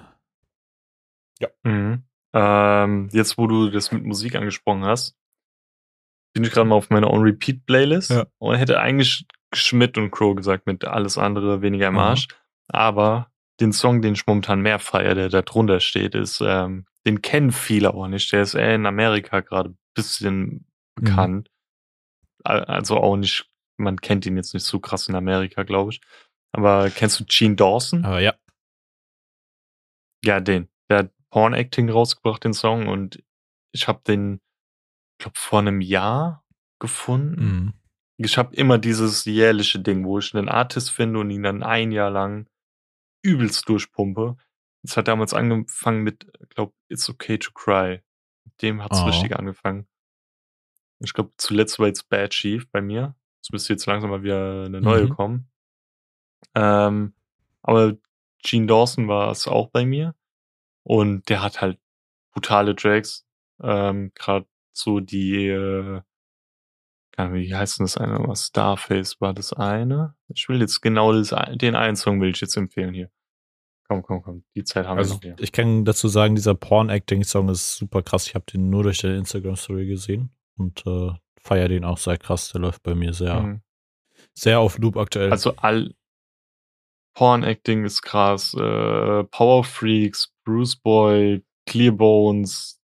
Mhm. 1.63 2.03
Ähm, 2.33 3.09
jetzt, 3.11 3.37
wo 3.37 3.47
du 3.47 3.69
das 3.69 3.91
mit 3.91 4.03
Musik 4.03 4.35
angesprochen 4.35 4.83
hast, 4.85 5.15
bin 6.33 6.43
ich 6.43 6.51
gerade 6.51 6.67
mal 6.67 6.75
auf 6.75 6.89
meiner 6.89 7.11
On-Repeat-Playlist 7.11 8.11
Ja. 8.11 8.25
und 8.39 8.55
hätte 8.55 8.79
eigentlich 8.79 9.25
Schmidt 9.53 9.97
und 9.97 10.11
Crow 10.11 10.35
gesagt 10.35 10.65
mit 10.67 10.85
alles 10.85 11.17
andere 11.17 11.61
weniger 11.61 11.87
im 11.87 11.93
Mhm. 11.93 11.99
Arsch. 11.99 12.27
Aber 12.67 13.31
den 13.59 13.71
Song, 13.73 14.01
den 14.01 14.13
ich 14.13 14.27
momentan 14.27 14.61
mehr 14.61 14.79
feiere, 14.79 15.15
der 15.15 15.29
da 15.29 15.41
drunter 15.41 15.79
steht, 15.79 16.15
ist, 16.15 16.41
ähm, 16.45 16.85
den 17.05 17.21
kennen 17.21 17.51
viele 17.51 17.93
auch 17.93 18.07
nicht. 18.07 18.31
Der 18.33 18.41
ist 18.41 18.53
eher 18.53 18.75
in 18.75 18.85
Amerika 18.85 19.39
gerade 19.39 19.69
ein 19.69 19.77
bisschen 19.95 20.67
bekannt. 20.95 21.49
Al- 22.43 22.65
Also 22.65 22.97
auch 22.97 23.15
nicht, 23.15 23.49
man 23.77 23.99
kennt 24.01 24.25
ihn 24.25 24.35
jetzt 24.37 24.53
nicht 24.53 24.65
so 24.65 24.79
krass 24.79 25.07
in 25.07 25.15
Amerika, 25.15 25.63
glaube 25.63 25.91
ich. 25.93 26.01
Aber 26.51 26.89
kennst 26.89 27.19
du 27.19 27.25
Gene 27.25 27.55
Dawson? 27.55 28.03
Aber 28.05 28.19
ja, 28.19 28.33
Ja, 30.23 30.39
den. 30.39 30.67
Der 30.89 30.99
hat 30.99 31.11
Porn 31.29 31.53
Acting 31.53 31.89
rausgebracht, 31.89 32.43
den 32.43 32.53
Song, 32.53 32.87
und 32.87 33.23
ich 33.71 33.87
habe 33.87 34.01
den, 34.07 34.41
glaube 35.19 35.37
vor 35.37 35.59
einem 35.59 35.81
Jahr 35.81 36.43
gefunden. 36.79 37.43
mhm. 37.45 37.73
Ich 38.17 38.37
habe 38.37 38.55
immer 38.55 38.77
dieses 38.79 39.25
jährliche 39.25 39.79
Ding, 39.79 40.03
wo 40.05 40.17
ich 40.19 40.33
einen 40.35 40.49
Artist 40.49 40.89
finde 40.91 41.19
und 41.19 41.29
ihn 41.29 41.43
dann 41.43 41.61
ein 41.63 41.91
Jahr 41.91 42.09
lang 42.09 42.47
übelst 43.21 43.69
durchpumpe. 43.69 44.37
Es 44.83 44.97
hat 44.97 45.07
damals 45.07 45.33
angefangen 45.33 46.01
mit, 46.03 46.27
glaube 46.49 46.73
It's 46.89 47.09
Okay 47.09 47.37
to 47.37 47.51
Cry. 47.51 48.01
Mit 48.45 48.61
dem 48.61 48.83
hat's 48.83 49.01
Oh. 49.01 49.05
richtig 49.05 49.35
angefangen. 49.37 49.87
Ich 50.99 51.13
glaube, 51.13 51.31
zuletzt 51.37 51.77
war 51.77 51.87
jetzt 51.87 52.09
Bad 52.09 52.31
Chief 52.31 52.67
bei 52.71 52.81
mir. 52.81 53.15
Es 53.43 53.51
müsste 53.51 53.73
jetzt 53.73 53.85
langsam 53.85 54.09
mal 54.09 54.23
wieder 54.23 54.65
eine 54.65 54.81
neue 54.81 55.05
Mhm. 55.05 55.09
kommen. 55.09 55.51
Ähm, 56.55 57.13
aber 57.61 57.97
Gene 58.43 58.65
Dawson 58.67 59.07
war 59.07 59.29
es 59.31 59.47
auch 59.47 59.69
bei 59.69 59.85
mir. 59.85 60.15
Und 60.83 61.29
der 61.29 61.43
hat 61.43 61.61
halt 61.61 61.79
brutale 62.31 62.75
Tracks. 62.75 63.27
Ähm, 63.61 64.11
Gerade 64.15 64.47
so 64.73 64.99
die, 65.01 65.47
äh, 65.47 66.01
wie 67.17 67.53
heißt 67.55 67.79
denn 67.79 67.85
das 67.85 67.97
eine? 67.97 68.19
Was 68.27 68.47
Starface 68.47 69.19
war 69.19 69.33
das 69.33 69.51
eine? 69.53 70.15
Ich 70.27 70.47
will 70.49 70.59
jetzt 70.61 70.81
genau 70.81 71.11
das, 71.13 71.33
den 71.55 71.75
einen 71.75 71.95
Song 71.95 72.21
will 72.21 72.29
ich 72.29 72.41
jetzt 72.41 72.55
empfehlen 72.57 72.93
hier. 72.93 73.09
Komm, 73.87 74.03
komm, 74.03 74.21
komm. 74.21 74.43
Die 74.55 74.63
Zeit 74.63 74.85
haben 74.85 74.97
Also 74.97 75.21
wir 75.21 75.31
noch 75.31 75.39
ich 75.39 75.51
kann 75.51 75.85
dazu 75.85 76.09
sagen, 76.09 76.35
dieser 76.35 76.55
Porn-Acting-Song 76.55 77.49
ist 77.49 77.77
super 77.77 78.03
krass. 78.03 78.27
Ich 78.27 78.35
habe 78.35 78.45
den 78.51 78.69
nur 78.69 78.83
durch 78.83 78.99
deine 78.99 79.17
Instagram-Story 79.17 79.87
gesehen 79.87 80.29
und 80.57 80.85
äh, 80.85 81.11
feier 81.41 81.69
den 81.69 81.85
auch 81.85 81.97
sehr 81.97 82.17
krass. 82.17 82.51
Der 82.51 82.61
läuft 82.61 82.83
bei 82.83 82.93
mir 82.95 83.13
sehr, 83.13 83.39
Mhm. 83.41 83.61
sehr 84.33 84.59
auf 84.59 84.77
Loop 84.77 84.97
aktuell. 84.97 85.31
Also 85.31 85.55
all 85.55 85.95
Porn-Acting 87.15 87.85
ist 87.85 88.01
krass. 88.01 88.53
Äh, 88.53 89.23
Power 89.23 89.63
Freaks, 89.63 90.33
Bruce 90.43 90.75
Boy, 90.75 91.43
Clear 91.65 91.93
Bones, 91.93 92.81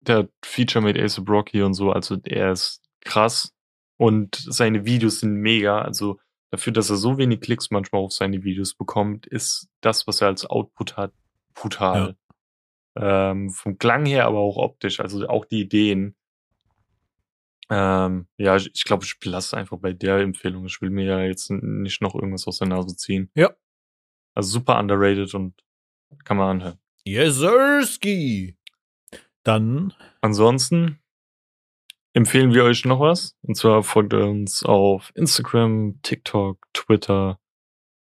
der 0.00 0.28
Feature 0.44 0.82
mit 0.84 0.98
Ace 0.98 1.22
Brocky 1.22 1.62
und 1.62 1.74
so. 1.74 1.90
Also 1.90 2.16
er 2.24 2.52
ist 2.52 2.82
krass 3.04 3.54
und 3.96 4.36
seine 4.36 4.84
Videos 4.84 5.20
sind 5.20 5.34
mega. 5.34 5.82
Also 5.82 6.18
dafür, 6.50 6.72
dass 6.72 6.90
er 6.90 6.96
so 6.96 7.18
wenig 7.18 7.40
Klicks 7.40 7.70
manchmal 7.70 8.02
auf 8.02 8.12
seine 8.12 8.42
Videos 8.42 8.74
bekommt, 8.74 9.26
ist 9.26 9.68
das, 9.80 10.06
was 10.06 10.20
er 10.20 10.28
als 10.28 10.46
Output 10.46 10.96
hat, 10.96 11.12
brutal. 11.54 12.16
Ähm, 12.96 13.50
vom 13.50 13.78
Klang 13.78 14.06
her, 14.06 14.26
aber 14.26 14.38
auch 14.38 14.56
optisch. 14.56 15.00
Also 15.00 15.26
auch 15.28 15.44
die 15.44 15.62
Ideen. 15.62 16.16
Ähm, 17.70 18.28
ja, 18.36 18.56
ich, 18.56 18.70
ich 18.74 18.84
glaube, 18.84 19.04
ich 19.04 19.18
belasse 19.18 19.56
einfach 19.56 19.78
bei 19.78 19.92
der 19.92 20.18
Empfehlung. 20.18 20.66
Ich 20.66 20.80
will 20.80 20.90
mir 20.90 21.04
ja 21.04 21.20
jetzt 21.22 21.50
nicht 21.50 22.02
noch 22.02 22.14
irgendwas 22.14 22.46
aus 22.46 22.58
der 22.58 22.68
Nase 22.68 22.96
ziehen. 22.96 23.30
Ja. 23.34 23.54
Also 24.34 24.50
super 24.50 24.78
underrated 24.78 25.34
und 25.34 25.54
kann 26.24 26.36
man 26.36 26.50
anhören. 26.50 26.78
yes, 27.04 27.36
Sirski. 27.36 28.56
Dann 29.42 29.92
Ansonsten 30.20 31.00
empfehlen 32.14 32.54
wir 32.54 32.64
euch 32.64 32.84
noch 32.86 33.00
was. 33.00 33.36
Und 33.42 33.56
zwar 33.56 33.82
folgt 33.82 34.14
uns 34.14 34.62
auf 34.64 35.12
Instagram, 35.14 36.00
TikTok, 36.02 36.64
Twitter. 36.72 37.38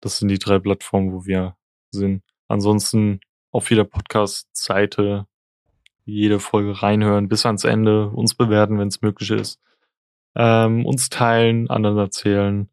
Das 0.01 0.19
sind 0.19 0.27
die 0.27 0.37
drei 0.37 0.59
Plattformen, 0.59 1.11
wo 1.11 1.25
wir 1.25 1.57
sind. 1.91 2.21
Ansonsten 2.47 3.21
auf 3.51 3.71
jeder 3.71 3.85
Podcast-Seite 3.85 5.25
jede 6.03 6.39
Folge 6.39 6.83
reinhören 6.83 7.27
bis 7.27 7.47
ans 7.47 7.63
Ende, 7.63 8.09
uns 8.09 8.35
bewerten, 8.35 8.77
wenn 8.77 8.89
es 8.89 9.01
möglich 9.01 9.31
ist. 9.31 9.59
Ähm, 10.35 10.85
uns 10.85 11.09
teilen, 11.09 11.69
anderen 11.69 11.97
erzählen. 11.97 12.69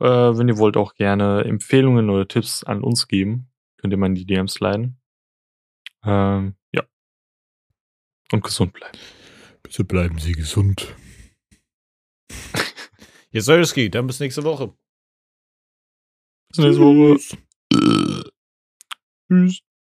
Äh, 0.00 0.06
wenn 0.06 0.48
ihr 0.48 0.58
wollt, 0.58 0.76
auch 0.76 0.94
gerne 0.94 1.44
Empfehlungen 1.44 2.10
oder 2.10 2.26
Tipps 2.26 2.64
an 2.64 2.82
uns 2.82 3.06
geben. 3.06 3.50
Könnt 3.76 3.92
ihr 3.92 3.98
mal 3.98 4.06
in 4.06 4.14
die 4.14 4.26
DMs 4.26 4.58
leiten. 4.58 4.98
Ähm, 6.02 6.56
ja. 6.72 6.82
Und 8.32 8.42
gesund 8.42 8.72
bleiben. 8.72 8.98
Bitte 9.70 9.84
bleiben 9.84 10.18
Sie 10.18 10.32
gesund. 10.32 10.96
yes, 13.30 13.44
Sirski. 13.44 13.88
Dann 13.88 14.08
bis 14.08 14.18
nächste 14.18 14.42
Woche. 14.42 14.74
Bis 16.48 16.58
nächste 16.58 16.80
Woche. 16.82 17.20
Tschüss. 19.28 19.62